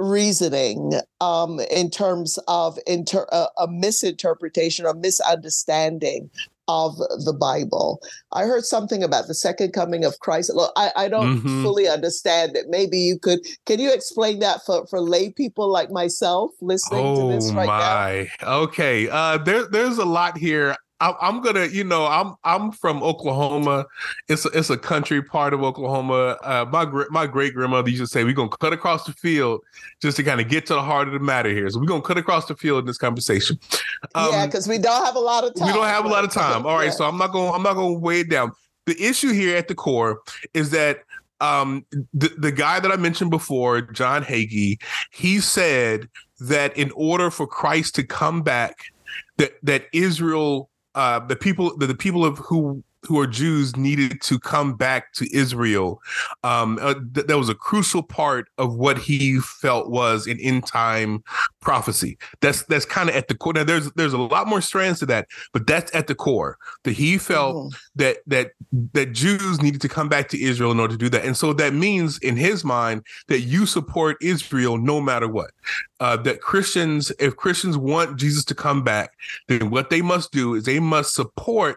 reasoning 0.00 0.94
um, 1.20 1.60
in 1.70 1.90
terms 1.90 2.38
of 2.48 2.78
inter- 2.86 3.26
uh, 3.32 3.48
a 3.58 3.68
misinterpretation 3.68 4.86
or 4.86 4.94
misunderstanding 4.94 6.30
of 6.70 6.96
the 7.24 7.32
Bible. 7.32 8.00
I 8.32 8.44
heard 8.44 8.64
something 8.64 9.02
about 9.02 9.26
the 9.26 9.34
second 9.34 9.72
coming 9.72 10.04
of 10.04 10.18
Christ. 10.20 10.52
Look, 10.54 10.72
I, 10.76 10.92
I 10.96 11.08
don't 11.08 11.38
mm-hmm. 11.38 11.62
fully 11.62 11.88
understand 11.88 12.56
it. 12.56 12.66
Maybe 12.68 12.98
you 12.98 13.18
could. 13.18 13.40
Can 13.66 13.80
you 13.80 13.92
explain 13.92 14.38
that 14.40 14.64
for 14.64 14.86
for 14.86 15.00
lay 15.00 15.30
people 15.30 15.68
like 15.68 15.90
myself 15.90 16.52
listening 16.60 17.04
oh 17.04 17.28
to 17.28 17.34
this 17.34 17.52
right 17.52 17.66
my. 17.66 18.28
now? 18.40 18.62
Okay, 18.62 19.08
uh, 19.08 19.38
there 19.38 19.66
there's 19.68 19.98
a 19.98 20.04
lot 20.04 20.38
here. 20.38 20.76
I'm 21.00 21.40
gonna, 21.40 21.66
you 21.66 21.82
know, 21.82 22.06
I'm 22.06 22.34
I'm 22.44 22.72
from 22.72 23.02
Oklahoma. 23.02 23.86
It's 24.28 24.44
a, 24.44 24.48
it's 24.50 24.68
a 24.68 24.76
country 24.76 25.22
part 25.22 25.54
of 25.54 25.62
Oklahoma. 25.62 26.36
Uh, 26.42 26.66
my 26.70 26.84
my 27.10 27.26
great 27.26 27.54
grandmother 27.54 27.88
used 27.88 28.02
to 28.02 28.06
say, 28.06 28.24
"We're 28.24 28.34
gonna 28.34 28.50
cut 28.50 28.72
across 28.72 29.04
the 29.04 29.12
field 29.12 29.62
just 30.02 30.18
to 30.18 30.22
kind 30.22 30.40
of 30.40 30.48
get 30.48 30.66
to 30.66 30.74
the 30.74 30.82
heart 30.82 31.08
of 31.08 31.14
the 31.14 31.20
matter 31.20 31.50
here." 31.50 31.68
So 31.70 31.80
we're 31.80 31.86
gonna 31.86 32.02
cut 32.02 32.18
across 32.18 32.46
the 32.46 32.54
field 32.54 32.80
in 32.80 32.86
this 32.86 32.98
conversation. 32.98 33.58
Um, 34.14 34.30
yeah, 34.32 34.46
because 34.46 34.68
we 34.68 34.78
don't 34.78 35.04
have 35.04 35.16
a 35.16 35.20
lot 35.20 35.44
of 35.44 35.54
time. 35.54 35.68
We 35.68 35.72
don't 35.72 35.86
have 35.86 36.04
a 36.04 36.08
lot 36.08 36.24
of 36.24 36.32
time. 36.32 36.66
All 36.66 36.76
right, 36.76 36.86
yeah. 36.86 36.90
so 36.90 37.06
I'm 37.06 37.16
not 37.16 37.32
gonna 37.32 37.52
I'm 37.52 37.62
not 37.62 37.74
gonna 37.74 37.98
weigh 37.98 38.20
it 38.20 38.30
down. 38.30 38.52
The 38.86 39.00
issue 39.02 39.32
here 39.32 39.56
at 39.56 39.68
the 39.68 39.74
core 39.74 40.20
is 40.54 40.70
that 40.70 41.00
um, 41.40 41.86
the 42.12 42.28
the 42.38 42.52
guy 42.52 42.80
that 42.80 42.90
I 42.90 42.96
mentioned 42.96 43.30
before, 43.30 43.80
John 43.80 44.22
Hagee, 44.22 44.78
he 45.12 45.40
said 45.40 46.08
that 46.40 46.76
in 46.76 46.90
order 46.94 47.30
for 47.30 47.46
Christ 47.46 47.94
to 47.96 48.04
come 48.04 48.42
back, 48.42 48.92
that 49.38 49.52
that 49.62 49.86
Israel 49.92 50.69
uh, 50.94 51.20
the 51.20 51.36
people 51.36 51.76
the, 51.76 51.86
the 51.86 51.94
people 51.94 52.24
of 52.24 52.38
who 52.38 52.82
who 53.06 53.18
are 53.18 53.26
Jews 53.26 53.76
needed 53.76 54.20
to 54.22 54.38
come 54.38 54.74
back 54.74 55.12
to 55.14 55.34
Israel. 55.34 56.00
Um, 56.44 56.78
uh, 56.80 56.94
th- 57.14 57.26
that 57.26 57.38
was 57.38 57.48
a 57.48 57.54
crucial 57.54 58.02
part 58.02 58.48
of 58.58 58.74
what 58.74 58.98
he 58.98 59.40
felt 59.40 59.90
was 59.90 60.26
an 60.26 60.38
end 60.40 60.66
time 60.66 61.24
prophecy. 61.60 62.18
That's 62.40 62.62
that's 62.64 62.84
kind 62.84 63.08
of 63.08 63.14
at 63.14 63.28
the 63.28 63.34
core. 63.34 63.54
Now, 63.54 63.64
there's 63.64 63.90
there's 63.92 64.12
a 64.12 64.18
lot 64.18 64.46
more 64.46 64.60
strands 64.60 64.98
to 65.00 65.06
that, 65.06 65.28
but 65.52 65.66
that's 65.66 65.94
at 65.94 66.06
the 66.06 66.14
core. 66.14 66.58
That 66.84 66.92
he 66.92 67.18
felt 67.18 67.56
mm-hmm. 67.56 67.76
that 67.96 68.18
that 68.26 68.52
that 68.92 69.12
Jews 69.12 69.62
needed 69.62 69.80
to 69.80 69.88
come 69.88 70.08
back 70.08 70.28
to 70.30 70.40
Israel 70.40 70.70
in 70.70 70.80
order 70.80 70.94
to 70.94 70.98
do 70.98 71.08
that, 71.10 71.24
and 71.24 71.36
so 71.36 71.52
that 71.54 71.72
means 71.72 72.18
in 72.18 72.36
his 72.36 72.64
mind 72.64 73.04
that 73.28 73.40
you 73.40 73.66
support 73.66 74.16
Israel 74.20 74.76
no 74.76 75.00
matter 75.00 75.28
what. 75.28 75.50
Uh, 76.00 76.16
that 76.16 76.40
Christians, 76.40 77.12
if 77.18 77.36
Christians 77.36 77.76
want 77.76 78.18
Jesus 78.18 78.44
to 78.46 78.54
come 78.54 78.82
back, 78.82 79.12
then 79.48 79.70
what 79.70 79.90
they 79.90 80.00
must 80.00 80.32
do 80.32 80.54
is 80.54 80.64
they 80.64 80.80
must 80.80 81.14
support 81.14 81.76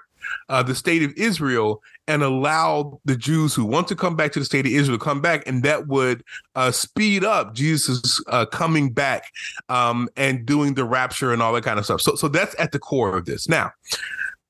uh, 0.49 0.63
the 0.63 0.75
state 0.75 1.03
of 1.03 1.13
Israel 1.15 1.81
and 2.07 2.21
allow 2.21 2.99
the 3.05 3.15
Jews 3.15 3.53
who 3.53 3.65
want 3.65 3.87
to 3.87 3.95
come 3.95 4.15
back 4.15 4.31
to 4.33 4.39
the 4.39 4.45
state 4.45 4.65
of 4.65 4.71
Israel 4.71 4.97
to 4.97 5.03
come 5.03 5.21
back, 5.21 5.47
and 5.47 5.63
that 5.63 5.87
would 5.87 6.23
uh, 6.55 6.71
speed 6.71 7.23
up 7.23 7.53
Jesus' 7.53 8.21
uh, 8.27 8.45
coming 8.45 8.91
back 8.91 9.31
um, 9.69 10.09
and 10.17 10.45
doing 10.45 10.73
the 10.73 10.83
rapture 10.83 11.31
and 11.31 11.41
all 11.41 11.53
that 11.53 11.63
kind 11.63 11.79
of 11.79 11.85
stuff. 11.85 12.01
So, 12.01 12.15
so 12.15 12.27
that's 12.27 12.55
at 12.59 12.71
the 12.71 12.79
core 12.79 13.17
of 13.17 13.25
this. 13.25 13.47
Now, 13.47 13.71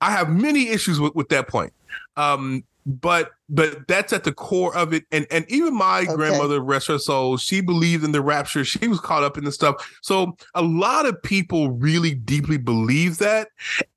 I 0.02 0.12
have 0.12 0.30
many 0.30 0.70
issues 0.70 1.00
with, 1.00 1.16
with 1.16 1.30
that 1.30 1.48
point. 1.48 1.74
Um, 2.18 2.64
but 2.86 3.32
but 3.50 3.88
that's 3.88 4.12
at 4.12 4.24
the 4.24 4.34
core 4.34 4.76
of 4.76 4.94
it 4.94 5.06
and 5.12 5.26
and 5.32 5.46
even 5.50 5.74
my 5.76 6.02
okay. 6.02 6.16
grandmother 6.16 6.60
rest 6.60 6.88
her 6.88 6.98
soul 6.98 7.38
she 7.38 7.62
believed 7.62 8.04
in 8.04 8.12
the 8.12 8.22
rapture 8.22 8.66
she 8.66 8.88
was 8.88 9.00
caught 9.00 9.24
up 9.24 9.38
in 9.38 9.44
the 9.44 9.52
stuff 9.52 9.76
so 10.02 10.36
a 10.56 10.62
lot 10.62 11.06
of 11.06 11.22
people 11.24 11.72
really 11.72 12.14
deeply 12.14 12.58
believe 12.58 13.18
that 13.20 13.50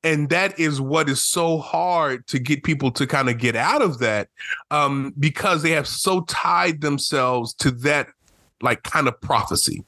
and 0.04 0.28
that 0.28 0.58
is 0.58 0.80
what 0.80 1.08
is 1.08 1.22
so 1.22 1.58
hard 1.58 2.26
to 2.26 2.38
get 2.38 2.62
people 2.62 2.90
to 2.90 3.06
kind 3.06 3.28
of 3.28 3.38
get 3.38 3.56
out 3.56 3.82
of 3.82 3.98
that 3.98 4.28
um 4.70 5.12
because 5.18 5.62
they 5.62 5.70
have 5.72 5.88
so 5.88 6.20
tied 6.22 6.80
themselves 6.80 7.52
to 7.54 7.70
that 7.70 8.08
like 8.62 8.82
kind 8.84 9.08
of 9.08 9.20
prophecy 9.20 9.84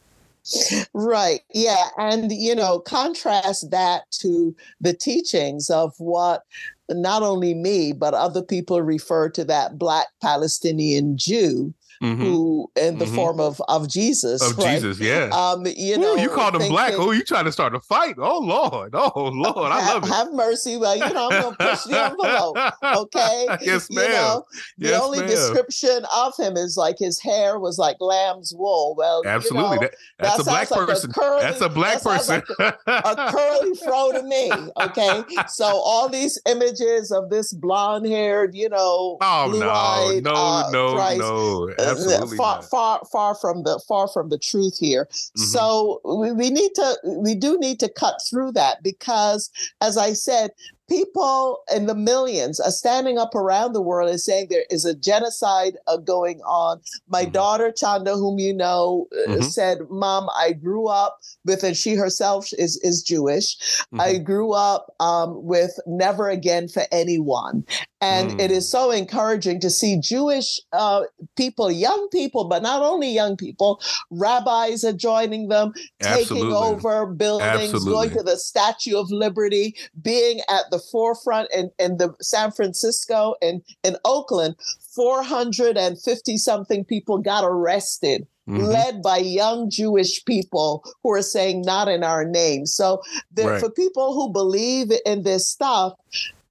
Right. 0.94 1.40
Yeah. 1.52 1.88
And, 1.98 2.32
you 2.32 2.54
know, 2.54 2.78
contrast 2.78 3.70
that 3.70 4.10
to 4.12 4.54
the 4.80 4.94
teachings 4.94 5.68
of 5.70 5.92
what 5.98 6.42
not 6.90 7.22
only 7.22 7.54
me, 7.54 7.92
but 7.92 8.14
other 8.14 8.42
people 8.42 8.82
refer 8.82 9.28
to 9.30 9.44
that 9.44 9.78
Black 9.78 10.08
Palestinian 10.22 11.16
Jew 11.16 11.74
mm-hmm. 12.02 12.22
who 12.22 12.70
in 12.76 12.98
the 12.98 13.04
mm-hmm. 13.04 13.14
form 13.14 13.40
of 13.40 13.60
of 13.68 13.88
Jesus. 13.88 14.42
Of 14.42 14.58
right? 14.58 14.74
Jesus, 14.74 14.98
yeah. 15.00 15.28
Um, 15.32 15.66
you 15.66 15.98
know, 15.98 16.16
Ooh, 16.16 16.20
you 16.20 16.28
called 16.28 16.56
him 16.56 16.68
black. 16.68 16.94
Oh, 16.96 17.10
you 17.10 17.24
trying 17.24 17.44
to 17.44 17.52
start 17.52 17.74
a 17.74 17.80
fight? 17.80 18.16
Oh 18.18 18.38
Lord, 18.40 18.94
oh 18.94 19.30
Lord, 19.32 19.72
I 19.72 19.94
love 19.94 20.04
it. 20.04 20.08
Have 20.08 20.32
mercy. 20.32 20.76
Well, 20.76 20.96
you 20.96 21.12
know, 21.12 21.28
I'm 21.30 21.42
gonna 21.42 21.56
push 21.56 21.84
the 21.84 22.04
envelope. 22.04 22.56
Okay. 22.82 23.46
yes, 23.62 23.90
ma'am. 23.90 24.06
You 24.06 24.12
know, 24.12 24.44
the 24.78 24.88
yes, 24.88 25.00
only 25.00 25.18
ma'am. 25.18 25.28
description 25.28 26.04
of 26.14 26.36
him 26.36 26.56
is 26.56 26.76
like 26.76 26.96
his 26.98 27.20
hair 27.20 27.58
was 27.58 27.78
like 27.78 27.96
lamb's 28.00 28.54
wool. 28.54 28.94
Well, 28.96 29.22
absolutely. 29.26 29.62
You 29.62 29.74
know, 29.74 29.80
that, 29.80 29.94
that's 30.18 30.36
that 30.36 30.40
a 30.42 30.44
black 30.44 30.70
like 30.70 30.88
person. 30.88 31.10
A 31.10 31.12
curly, 31.12 31.42
that's 31.42 31.60
a 31.60 31.68
black 31.68 32.02
that 32.02 32.04
person. 32.04 32.42
Like 32.58 32.74
a, 32.86 32.92
a 33.04 33.32
curly 33.32 33.74
fro 33.76 34.12
to 34.12 34.22
me. 34.22 34.52
Okay. 34.80 35.22
So 35.48 35.64
all 35.64 36.08
these 36.08 36.38
images 36.46 37.10
of 37.10 37.30
this 37.30 37.52
blonde 37.52 38.06
haired, 38.06 38.54
you 38.54 38.68
know, 38.68 39.16
oh, 39.20 39.48
blue-eyed, 39.48 40.22
no, 40.22 40.32
uh, 40.34 40.70
no, 40.70 40.94
Christ, 40.94 41.18
no, 41.18 41.74
absolutely 41.90 42.36
far, 42.36 42.56
not. 42.56 42.70
far, 42.70 43.00
far 43.10 43.34
from 43.34 43.62
the 43.62 43.80
far 43.88 44.08
from 44.08 44.28
the 44.28 44.38
truth 44.38 44.78
here. 44.78 45.04
Mm-hmm. 45.04 45.42
So 45.42 46.00
we, 46.04 46.32
we 46.32 46.50
need 46.50 46.74
to, 46.74 46.96
we 47.04 47.34
do 47.34 47.58
need 47.58 47.80
to 47.80 47.88
cut 47.88 48.20
through 48.28 48.52
that 48.52 48.82
because, 48.82 49.50
as 49.80 49.96
I 49.96 50.12
said, 50.12 50.50
people 50.88 51.62
in 51.74 51.86
the 51.86 51.94
millions 51.94 52.58
are 52.58 52.70
standing 52.70 53.18
up 53.18 53.34
around 53.34 53.72
the 53.72 53.82
world 53.82 54.08
and 54.08 54.20
saying 54.20 54.46
there 54.48 54.64
is 54.70 54.84
a 54.84 54.94
genocide 54.94 55.76
uh, 55.86 55.98
going 55.98 56.40
on. 56.40 56.80
My 57.08 57.22
mm-hmm. 57.22 57.32
daughter 57.32 57.72
Chanda, 57.72 58.14
whom 58.14 58.38
you 58.38 58.54
know, 58.54 59.06
uh, 59.12 59.30
mm-hmm. 59.30 59.42
said, 59.42 59.78
"Mom, 59.90 60.28
I 60.36 60.52
grew 60.52 60.88
up 60.88 61.20
with," 61.44 61.62
and 61.62 61.76
she 61.76 61.94
herself 61.94 62.48
is 62.58 62.78
is 62.78 63.02
Jewish. 63.02 63.56
Mm-hmm. 63.58 64.00
I 64.00 64.18
grew 64.18 64.52
up 64.52 64.94
um, 65.00 65.44
with 65.44 65.78
"Never 65.86 66.28
Again 66.28 66.68
for 66.68 66.84
Anyone," 66.90 67.64
and 68.00 68.32
mm. 68.32 68.40
it 68.40 68.50
is 68.50 68.70
so 68.70 68.90
encouraging 68.90 69.60
to 69.60 69.70
see 69.70 69.98
Jewish 70.00 70.60
uh, 70.72 71.02
people, 71.36 71.70
young 71.70 72.08
people, 72.10 72.44
but 72.44 72.62
not 72.62 72.82
only 72.82 73.08
young 73.08 73.36
people, 73.36 73.80
rabbis 74.10 74.84
are 74.84 74.92
joining 74.92 75.48
them, 75.48 75.72
Absolutely. 76.02 76.36
taking 76.36 76.52
over 76.52 77.06
buildings, 77.06 77.74
Absolutely. 77.74 77.92
going 77.92 78.10
to 78.10 78.22
the 78.22 78.36
Statue 78.36 78.96
of 78.96 79.10
Liberty, 79.10 79.74
being 80.00 80.40
at 80.48 80.70
the 80.70 80.78
forefront 80.78 81.48
in, 81.52 81.70
in 81.78 81.96
the 81.96 82.14
San 82.20 82.52
Francisco 82.52 83.34
and 83.42 83.62
in 83.82 83.96
Oakland. 84.04 84.56
450 84.94 86.38
something 86.38 86.84
people 86.84 87.18
got 87.18 87.44
arrested 87.44 88.26
Mm-hmm. 88.48 88.64
led 88.64 89.02
by 89.02 89.18
young 89.18 89.68
Jewish 89.68 90.24
people 90.24 90.82
who 91.02 91.12
are 91.12 91.20
saying, 91.20 91.60
not 91.66 91.86
in 91.86 92.02
our 92.02 92.24
name. 92.24 92.64
So, 92.64 93.02
right. 93.36 93.60
for 93.60 93.70
people 93.70 94.14
who 94.14 94.32
believe 94.32 94.90
in 95.04 95.22
this 95.22 95.46
stuff, 95.46 95.92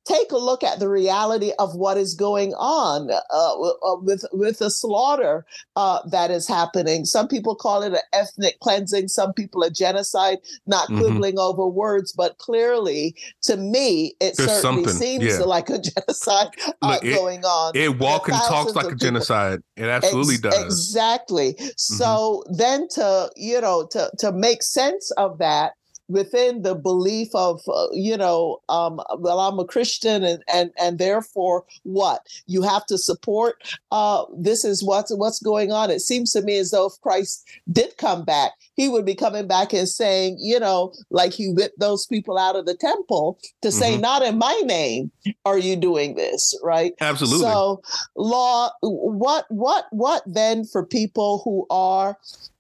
take 0.07 0.31
a 0.31 0.37
look 0.37 0.63
at 0.63 0.79
the 0.79 0.89
reality 0.89 1.51
of 1.59 1.75
what 1.75 1.97
is 1.97 2.13
going 2.13 2.53
on 2.53 3.11
uh, 3.11 3.19
uh, 3.31 3.97
with 4.01 4.23
with 4.31 4.59
the 4.59 4.69
slaughter 4.69 5.45
uh, 5.75 5.99
that 6.09 6.31
is 6.31 6.47
happening. 6.47 7.05
Some 7.05 7.27
people 7.27 7.55
call 7.55 7.83
it 7.83 7.93
an 7.93 7.99
ethnic 8.13 8.59
cleansing. 8.59 9.09
Some 9.09 9.33
people 9.33 9.63
a 9.63 9.71
genocide. 9.71 10.39
Not 10.65 10.87
mm-hmm. 10.87 10.99
quibbling 10.99 11.35
mm-hmm. 11.35 11.59
over 11.59 11.67
words, 11.67 12.13
but 12.13 12.37
clearly, 12.37 13.15
to 13.43 13.57
me, 13.57 14.15
it 14.19 14.37
There's 14.37 14.61
certainly 14.61 14.91
seems 14.91 15.25
yeah. 15.25 15.39
like 15.39 15.69
a 15.69 15.79
genocide 15.79 16.49
uh, 16.81 16.93
Look, 16.93 17.03
it, 17.03 17.15
going 17.15 17.43
on. 17.43 17.75
It 17.75 17.99
walk 17.99 18.29
and 18.29 18.37
talks 18.37 18.75
like 18.75 18.85
a 18.85 18.89
people. 18.89 18.99
genocide. 18.99 19.61
It 19.75 19.85
absolutely 19.85 20.35
Ex- 20.35 20.41
does. 20.41 20.63
Exactly. 20.65 21.53
Mm-hmm. 21.53 21.67
So 21.75 22.43
then 22.49 22.87
to 22.91 23.29
you 23.35 23.61
know 23.61 23.87
to 23.91 24.11
to 24.19 24.31
make 24.31 24.63
sense 24.63 25.11
of 25.11 25.37
that 25.39 25.73
within 26.07 26.61
the 26.61 26.75
belief 26.75 27.29
of 27.33 27.61
uh, 27.67 27.87
you 27.91 28.17
know 28.17 28.59
um, 28.69 28.99
well 29.19 29.39
i'm 29.39 29.59
a 29.59 29.65
christian 29.65 30.23
and 30.23 30.43
and 30.51 30.71
and 30.79 30.99
therefore 30.99 31.65
what? 31.83 32.27
You 32.45 32.61
have 32.61 32.85
to 32.87 32.97
support 32.97 33.55
uh, 33.91 34.25
this 34.37 34.65
is 34.65 34.83
what's 34.83 35.13
what's 35.15 35.39
going 35.39 35.71
on. 35.71 35.89
It 35.89 36.01
seems 36.01 36.31
to 36.33 36.41
me 36.41 36.57
as 36.57 36.71
though 36.71 36.87
if 36.87 36.93
christ 37.01 37.47
did 37.71 37.97
come 37.97 38.23
back 38.23 38.51
he 38.75 38.87
would 38.89 39.05
be 39.05 39.15
coming 39.15 39.47
back 39.47 39.73
and 39.73 39.87
saying 39.87 40.37
you 40.39 40.59
know 40.59 40.93
like 41.09 41.33
he 41.33 41.51
whipped 41.51 41.79
those 41.79 42.05
people 42.05 42.37
out 42.37 42.55
of 42.55 42.65
the 42.65 42.75
temple 42.75 43.39
to 43.61 43.69
mm-hmm. 43.69 43.77
say 43.77 43.97
not 43.97 44.21
in 44.21 44.37
my 44.37 44.61
name 44.65 45.11
are 45.45 45.57
you 45.57 45.75
doing 45.75 46.15
this 46.15 46.53
right? 46.63 46.93
Absolutely. 47.01 47.39
So 47.39 47.81
law 48.15 48.71
what 48.81 49.45
what 49.49 49.85
what 49.91 50.23
then 50.25 50.65
for 50.65 50.85
people 50.85 51.41
who 51.43 51.65
are 51.69 52.17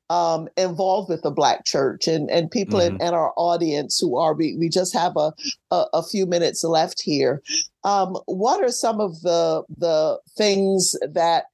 um, 0.09 0.47
involved 0.55 1.09
with 1.09 1.21
the 1.21 1.31
Black 1.31 1.65
church 1.65 2.07
and, 2.07 2.29
and 2.29 2.49
people 2.49 2.79
mm-hmm. 2.79 2.95
in, 2.95 3.07
in, 3.07 3.13
our 3.13 3.33
audience 3.35 3.99
who 3.99 4.17
are, 4.17 4.33
we, 4.33 4.55
we 4.57 4.69
just 4.69 4.93
have 4.93 5.17
a, 5.17 5.33
a, 5.71 5.85
a 5.93 6.03
few 6.03 6.25
minutes 6.25 6.63
left 6.63 7.01
here. 7.01 7.41
Um, 7.83 8.17
what 8.25 8.63
are 8.63 8.71
some 8.71 9.01
of 9.01 9.21
the, 9.21 9.63
the 9.77 10.19
things 10.37 10.95
that 11.01 11.45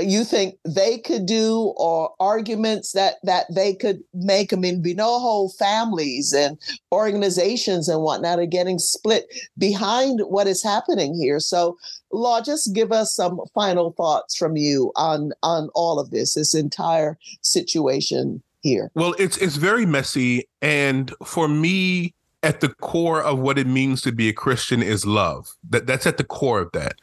you 0.00 0.24
think 0.24 0.56
they 0.64 0.98
could 0.98 1.26
do 1.26 1.74
or 1.76 2.14
arguments 2.20 2.92
that 2.92 3.16
that 3.24 3.46
they 3.54 3.74
could 3.74 4.02
make? 4.14 4.52
I 4.52 4.56
mean 4.56 4.82
we 4.82 4.94
know 4.94 5.18
whole 5.18 5.50
families 5.50 6.32
and 6.32 6.58
organizations 6.92 7.88
and 7.88 8.02
whatnot 8.02 8.38
are 8.38 8.46
getting 8.46 8.78
split 8.78 9.26
behind 9.58 10.20
what 10.20 10.46
is 10.46 10.62
happening 10.62 11.14
here. 11.14 11.40
So 11.40 11.76
law 12.12 12.40
just 12.40 12.74
give 12.74 12.92
us 12.92 13.14
some 13.14 13.40
final 13.54 13.92
thoughts 13.92 14.36
from 14.36 14.56
you 14.56 14.92
on 14.96 15.32
on 15.42 15.70
all 15.74 15.98
of 15.98 16.10
this 16.10 16.34
this 16.34 16.54
entire 16.54 17.18
situation 17.42 18.42
here. 18.60 18.90
Well 18.94 19.14
it's 19.18 19.36
it's 19.38 19.56
very 19.56 19.86
messy 19.86 20.48
and 20.60 21.12
for 21.24 21.48
me 21.48 22.14
at 22.42 22.60
the 22.60 22.70
core 22.70 23.22
of 23.22 23.38
what 23.38 23.58
it 23.58 23.66
means 23.66 24.00
to 24.00 24.12
be 24.12 24.28
a 24.28 24.32
christian 24.32 24.82
is 24.82 25.04
love. 25.04 25.54
That 25.68 25.86
that's 25.86 26.06
at 26.06 26.16
the 26.16 26.24
core 26.24 26.60
of 26.60 26.72
that. 26.72 26.98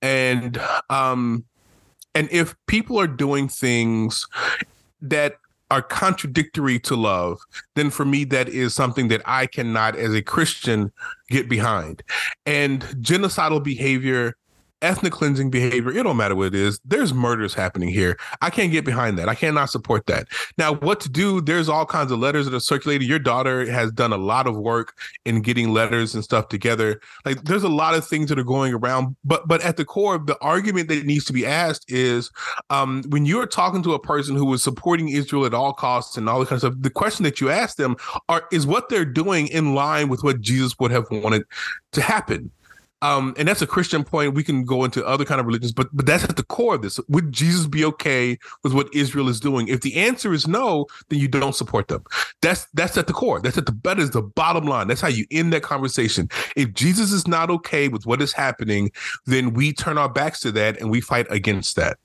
And 0.00 0.60
um 0.90 1.44
and 2.14 2.28
if 2.30 2.54
people 2.66 2.98
are 2.98 3.06
doing 3.06 3.48
things 3.48 4.26
that 5.00 5.36
are 5.70 5.82
contradictory 5.82 6.78
to 6.78 6.94
love, 6.94 7.40
then 7.76 7.88
for 7.88 8.04
me, 8.04 8.24
that 8.24 8.48
is 8.48 8.74
something 8.74 9.08
that 9.08 9.22
I 9.24 9.46
cannot, 9.46 9.96
as 9.96 10.12
a 10.14 10.20
Christian, 10.20 10.92
get 11.30 11.48
behind. 11.48 12.02
And 12.44 12.82
genocidal 13.00 13.64
behavior 13.64 14.36
ethnic 14.82 15.12
cleansing 15.12 15.50
behavior. 15.50 15.90
It 15.90 16.02
don't 16.02 16.16
matter 16.16 16.34
what 16.34 16.48
it 16.48 16.54
is. 16.54 16.80
There's 16.84 17.14
murders 17.14 17.54
happening 17.54 17.88
here. 17.88 18.18
I 18.40 18.50
can't 18.50 18.72
get 18.72 18.84
behind 18.84 19.18
that. 19.18 19.28
I 19.28 19.34
cannot 19.34 19.70
support 19.70 20.06
that. 20.06 20.26
Now, 20.58 20.74
what 20.74 21.00
to 21.00 21.08
do? 21.08 21.40
There's 21.40 21.68
all 21.68 21.86
kinds 21.86 22.12
of 22.12 22.18
letters 22.18 22.46
that 22.46 22.54
are 22.54 22.60
circulating. 22.60 23.08
Your 23.08 23.18
daughter 23.18 23.70
has 23.70 23.90
done 23.92 24.12
a 24.12 24.16
lot 24.16 24.46
of 24.46 24.56
work 24.56 24.94
in 25.24 25.40
getting 25.40 25.72
letters 25.72 26.14
and 26.14 26.22
stuff 26.22 26.48
together. 26.48 27.00
Like 27.24 27.42
there's 27.44 27.62
a 27.62 27.68
lot 27.68 27.94
of 27.94 28.06
things 28.06 28.28
that 28.28 28.38
are 28.38 28.44
going 28.44 28.74
around. 28.74 29.16
But 29.24 29.46
but 29.48 29.62
at 29.62 29.76
the 29.76 29.84
core, 29.84 30.16
of 30.16 30.26
the 30.26 30.38
argument 30.40 30.88
that 30.88 31.06
needs 31.06 31.24
to 31.26 31.32
be 31.32 31.46
asked 31.46 31.90
is 31.90 32.30
um, 32.70 33.02
when 33.08 33.24
you're 33.24 33.46
talking 33.46 33.82
to 33.84 33.94
a 33.94 33.98
person 33.98 34.36
who 34.36 34.52
is 34.52 34.62
supporting 34.62 35.08
Israel 35.08 35.46
at 35.46 35.54
all 35.54 35.72
costs 35.72 36.16
and 36.16 36.28
all 36.28 36.40
that 36.40 36.48
kind 36.48 36.56
of 36.62 36.72
stuff, 36.72 36.82
the 36.82 36.90
question 36.90 37.22
that 37.24 37.40
you 37.40 37.50
ask 37.50 37.76
them 37.76 37.96
are 38.28 38.44
is 38.52 38.66
what 38.66 38.88
they're 38.88 39.04
doing 39.04 39.46
in 39.48 39.74
line 39.74 40.08
with 40.08 40.22
what 40.22 40.40
Jesus 40.40 40.78
would 40.78 40.90
have 40.90 41.06
wanted 41.10 41.44
to 41.92 42.02
happen? 42.02 42.50
Um, 43.02 43.34
and 43.36 43.48
that's 43.48 43.60
a 43.60 43.66
Christian 43.66 44.04
point. 44.04 44.34
We 44.34 44.44
can 44.44 44.64
go 44.64 44.84
into 44.84 45.04
other 45.04 45.24
kind 45.24 45.40
of 45.40 45.46
religions, 45.46 45.72
but 45.72 45.88
but 45.92 46.06
that's 46.06 46.24
at 46.24 46.36
the 46.36 46.44
core 46.44 46.76
of 46.76 46.82
this. 46.82 46.98
Would 47.08 47.32
Jesus 47.32 47.66
be 47.66 47.84
okay 47.84 48.38
with 48.62 48.72
what 48.72 48.88
Israel 48.94 49.28
is 49.28 49.40
doing? 49.40 49.68
If 49.68 49.80
the 49.80 49.96
answer 49.96 50.32
is 50.32 50.46
no, 50.46 50.86
then 51.08 51.18
you 51.18 51.28
don't 51.28 51.54
support 51.54 51.88
them. 51.88 52.04
That's 52.40 52.66
that's 52.74 52.96
at 52.96 53.08
the 53.08 53.12
core. 53.12 53.40
That's 53.40 53.58
at 53.58 53.66
the 53.66 53.76
that 53.82 53.98
is 53.98 54.10
the 54.10 54.22
bottom 54.22 54.66
line. 54.66 54.86
That's 54.86 55.00
how 55.00 55.08
you 55.08 55.26
end 55.30 55.52
that 55.52 55.62
conversation. 55.62 56.30
If 56.56 56.72
Jesus 56.72 57.12
is 57.12 57.26
not 57.26 57.50
okay 57.50 57.88
with 57.88 58.06
what 58.06 58.22
is 58.22 58.32
happening, 58.32 58.92
then 59.26 59.52
we 59.52 59.72
turn 59.72 59.98
our 59.98 60.08
backs 60.08 60.40
to 60.40 60.52
that 60.52 60.80
and 60.80 60.90
we 60.90 61.00
fight 61.00 61.26
against 61.28 61.76
that. 61.76 61.98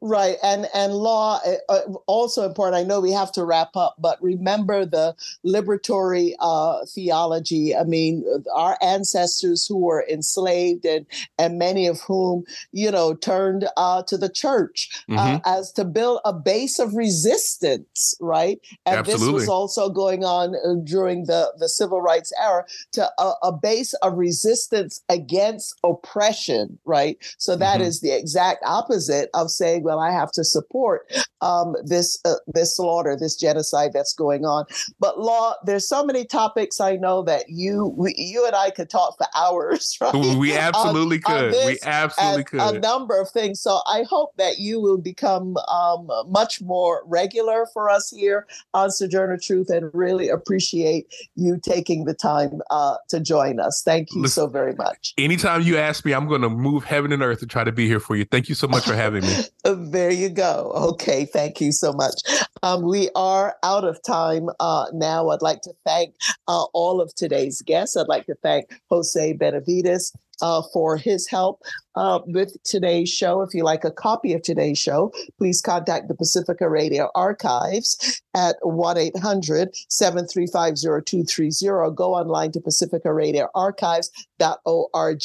Right, 0.00 0.36
and 0.44 0.68
and 0.74 0.92
law 0.94 1.40
uh, 1.44 1.72
uh, 1.72 1.92
also 2.06 2.44
important. 2.44 2.76
I 2.76 2.84
know 2.84 3.00
we 3.00 3.12
have 3.12 3.32
to 3.32 3.44
wrap 3.44 3.76
up, 3.76 3.96
but 3.98 4.22
remember 4.22 4.84
the 4.84 5.16
liberatory 5.44 6.34
uh, 6.38 6.84
theology. 6.86 7.74
I 7.74 7.82
mean, 7.84 8.24
our 8.54 8.78
ancestors 8.80 9.66
who 9.66 9.78
were 9.78 10.06
enslaved 10.08 10.84
and 10.84 11.04
and 11.38 11.58
many 11.58 11.86
of 11.86 12.00
whom 12.02 12.44
you 12.72 12.90
know 12.90 13.14
turned 13.14 13.68
uh, 13.76 14.02
to 14.04 14.16
the 14.16 14.28
church 14.28 15.04
uh, 15.10 15.14
mm-hmm. 15.14 15.36
as 15.44 15.72
to 15.72 15.84
build 15.84 16.20
a 16.24 16.32
base 16.32 16.78
of 16.78 16.94
resistance. 16.94 18.14
Right, 18.20 18.60
and 18.86 18.98
Absolutely. 18.98 19.26
this 19.26 19.32
was 19.32 19.48
also 19.48 19.88
going 19.88 20.24
on 20.24 20.54
uh, 20.54 20.74
during 20.84 21.24
the 21.24 21.52
the 21.58 21.68
civil 21.68 22.02
rights 22.02 22.32
era 22.40 22.64
to 22.92 23.10
a, 23.18 23.32
a 23.42 23.52
base 23.52 23.94
of 23.94 24.16
resistance 24.16 25.02
against 25.08 25.74
oppression. 25.82 26.78
Right, 26.84 27.16
so 27.38 27.56
that 27.56 27.80
mm-hmm. 27.80 27.88
is 27.88 28.00
the 28.00 28.16
exact 28.16 28.62
opposite 28.64 29.30
of 29.38 29.50
saying, 29.50 29.82
well, 29.82 30.00
I 30.00 30.10
have 30.10 30.30
to 30.32 30.44
support 30.44 31.10
um, 31.40 31.74
this 31.84 32.18
uh, 32.24 32.34
this 32.46 32.76
slaughter, 32.76 33.16
this 33.16 33.36
genocide 33.36 33.92
that's 33.92 34.12
going 34.12 34.44
on. 34.44 34.64
But 34.98 35.20
law, 35.20 35.54
there's 35.64 35.88
so 35.88 36.04
many 36.04 36.24
topics 36.24 36.80
I 36.80 36.96
know 36.96 37.22
that 37.22 37.44
you 37.48 37.94
we, 37.96 38.14
you 38.16 38.46
and 38.46 38.54
I 38.54 38.70
could 38.70 38.90
talk 38.90 39.16
for 39.16 39.26
hours. 39.36 39.96
Right? 40.08 40.14
We 40.38 40.56
absolutely 40.56 41.20
on, 41.26 41.32
could. 41.32 41.54
On 41.54 41.66
we 41.66 41.78
absolutely 41.82 42.44
could. 42.44 42.60
A 42.60 42.78
number 42.78 43.20
of 43.20 43.30
things. 43.30 43.60
So 43.60 43.80
I 43.86 44.04
hope 44.08 44.32
that 44.36 44.58
you 44.58 44.80
will 44.80 44.98
become 44.98 45.56
um, 45.68 46.08
much 46.28 46.60
more 46.60 47.02
regular 47.06 47.66
for 47.72 47.90
us 47.90 48.10
here 48.10 48.46
on 48.74 48.90
Sojourner 48.90 49.38
Truth, 49.38 49.70
and 49.70 49.90
really 49.92 50.28
appreciate 50.28 51.12
you 51.34 51.58
taking 51.60 52.04
the 52.04 52.14
time 52.14 52.60
uh, 52.70 52.96
to 53.08 53.20
join 53.20 53.60
us. 53.60 53.82
Thank 53.84 54.14
you 54.14 54.22
Listen, 54.22 54.44
so 54.44 54.46
very 54.46 54.74
much. 54.74 55.14
Anytime 55.18 55.62
you 55.62 55.76
ask 55.78 56.04
me, 56.04 56.12
I'm 56.12 56.28
going 56.28 56.42
to 56.42 56.50
move 56.50 56.84
heaven 56.84 57.12
and 57.12 57.22
earth 57.22 57.40
to 57.40 57.46
try 57.46 57.64
to 57.64 57.72
be 57.72 57.86
here 57.86 58.00
for 58.00 58.16
you. 58.16 58.24
Thank 58.24 58.48
you 58.48 58.54
so 58.54 58.68
much 58.68 58.84
for 58.84 58.94
having 58.94 59.22
me. 59.22 59.27
there 59.64 60.10
you 60.10 60.28
go. 60.28 60.72
Okay, 60.74 61.24
thank 61.24 61.60
you 61.60 61.72
so 61.72 61.92
much. 61.92 62.14
Um, 62.62 62.82
we 62.82 63.10
are 63.14 63.56
out 63.62 63.84
of 63.84 64.02
time 64.02 64.48
uh, 64.60 64.86
now. 64.92 65.28
I'd 65.30 65.42
like 65.42 65.62
to 65.62 65.72
thank 65.84 66.14
uh, 66.46 66.64
all 66.72 67.00
of 67.00 67.14
today's 67.14 67.62
guests. 67.62 67.96
I'd 67.96 68.08
like 68.08 68.26
to 68.26 68.34
thank 68.42 68.70
Jose 68.90 69.32
Benavides, 69.34 70.12
uh, 70.40 70.62
for 70.72 70.96
his 70.96 71.28
help 71.28 71.62
uh, 71.98 72.20
with 72.26 72.56
today's 72.62 73.08
show. 73.08 73.42
If 73.42 73.52
you 73.54 73.64
like 73.64 73.84
a 73.84 73.90
copy 73.90 74.32
of 74.32 74.42
today's 74.42 74.78
show, 74.78 75.12
please 75.36 75.60
contact 75.60 76.06
the 76.06 76.14
Pacifica 76.14 76.68
Radio 76.68 77.10
Archives 77.16 78.22
at 78.34 78.54
1 78.62 78.96
800 78.96 79.74
735 79.88 80.74
0230. 80.76 81.94
Go 81.96 82.14
online 82.14 82.52
to 82.52 82.60
Pacifica 82.60 83.12
Radio 83.12 83.48
Archives.org. 83.54 85.22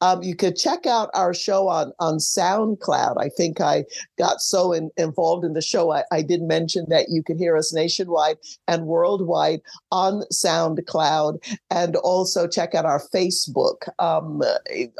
Um, 0.00 0.22
you 0.22 0.34
could 0.34 0.56
check 0.56 0.86
out 0.86 1.10
our 1.12 1.34
show 1.34 1.68
on, 1.68 1.92
on 1.98 2.16
SoundCloud. 2.16 3.16
I 3.18 3.28
think 3.28 3.60
I 3.60 3.84
got 4.16 4.40
so 4.40 4.72
in, 4.72 4.90
involved 4.96 5.44
in 5.44 5.52
the 5.52 5.60
show, 5.60 5.92
I, 5.92 6.04
I 6.10 6.22
did 6.22 6.40
mention 6.40 6.86
that 6.88 7.10
you 7.10 7.22
can 7.22 7.36
hear 7.36 7.54
us 7.54 7.74
nationwide 7.74 8.38
and 8.66 8.86
worldwide 8.86 9.60
on 9.92 10.22
SoundCloud. 10.32 11.58
And 11.70 11.96
also 11.96 12.48
check 12.48 12.74
out 12.74 12.86
our 12.86 13.02
Facebook. 13.14 13.88
Um, 13.98 14.42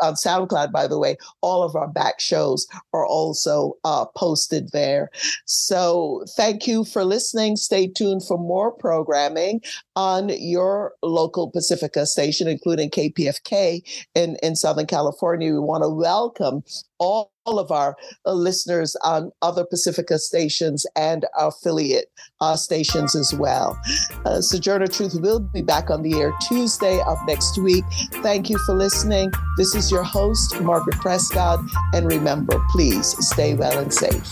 on 0.03 0.15
SoundCloud, 0.15 0.71
by 0.71 0.87
the 0.87 0.98
way, 0.99 1.17
all 1.41 1.63
of 1.63 1.77
our 1.77 1.89
back 1.89 2.21
shows 2.21 2.67
are 2.93 3.07
also 3.07 3.75
uh, 3.85 4.05
posted 4.17 4.71
there. 4.73 5.11
So 5.47 6.25
thank 6.37 6.67
you 6.67 6.85
for 6.85 7.05
listening. 7.05 7.57
Stay 7.57 7.89
tuned 7.89 8.25
for 8.27 8.39
more 8.39 8.73
programming 8.73 9.61
on 9.97 10.31
your 10.39 10.95
local 11.03 11.51
Pacifica 11.51 12.07
station, 12.07 12.49
including 12.49 12.91
KPFK 12.91 13.83
in, 14.15 14.37
in 14.43 14.57
Southern 14.57 14.87
California. 14.87 15.53
We 15.53 15.59
want 15.59 15.83
to 15.83 15.89
welcome 15.89 16.63
all 16.99 17.33
of 17.57 17.71
our 17.71 17.97
uh, 18.27 18.33
listeners 18.33 18.97
on 19.05 19.31
other 19.43 19.65
Pacifica 19.65 20.19
stations 20.19 20.85
and 20.97 21.25
affiliate 21.39 22.11
uh, 22.41 22.57
stations 22.57 23.15
as 23.15 23.33
well. 23.33 23.79
Uh, 24.25 24.41
Sojourner 24.41 24.89
Truth 24.89 25.21
will 25.21 25.39
be 25.39 25.63
back 25.63 25.89
on 25.89 26.03
the 26.03 26.19
air 26.19 26.33
Tuesday 26.49 27.01
of 27.07 27.17
next 27.29 27.59
week. 27.59 27.85
Thank 28.23 28.51
you 28.51 28.59
for 28.67 28.75
listening. 28.75 29.31
This 29.57 29.77
is 29.77 29.89
your 29.91 30.03
host, 30.03 30.61
Margaret 30.61 30.97
Prescott. 30.97 31.61
And 31.95 32.07
remember, 32.11 32.61
please 32.71 33.15
stay 33.29 33.55
well 33.55 33.79
and 33.79 33.95
safe. 33.95 34.29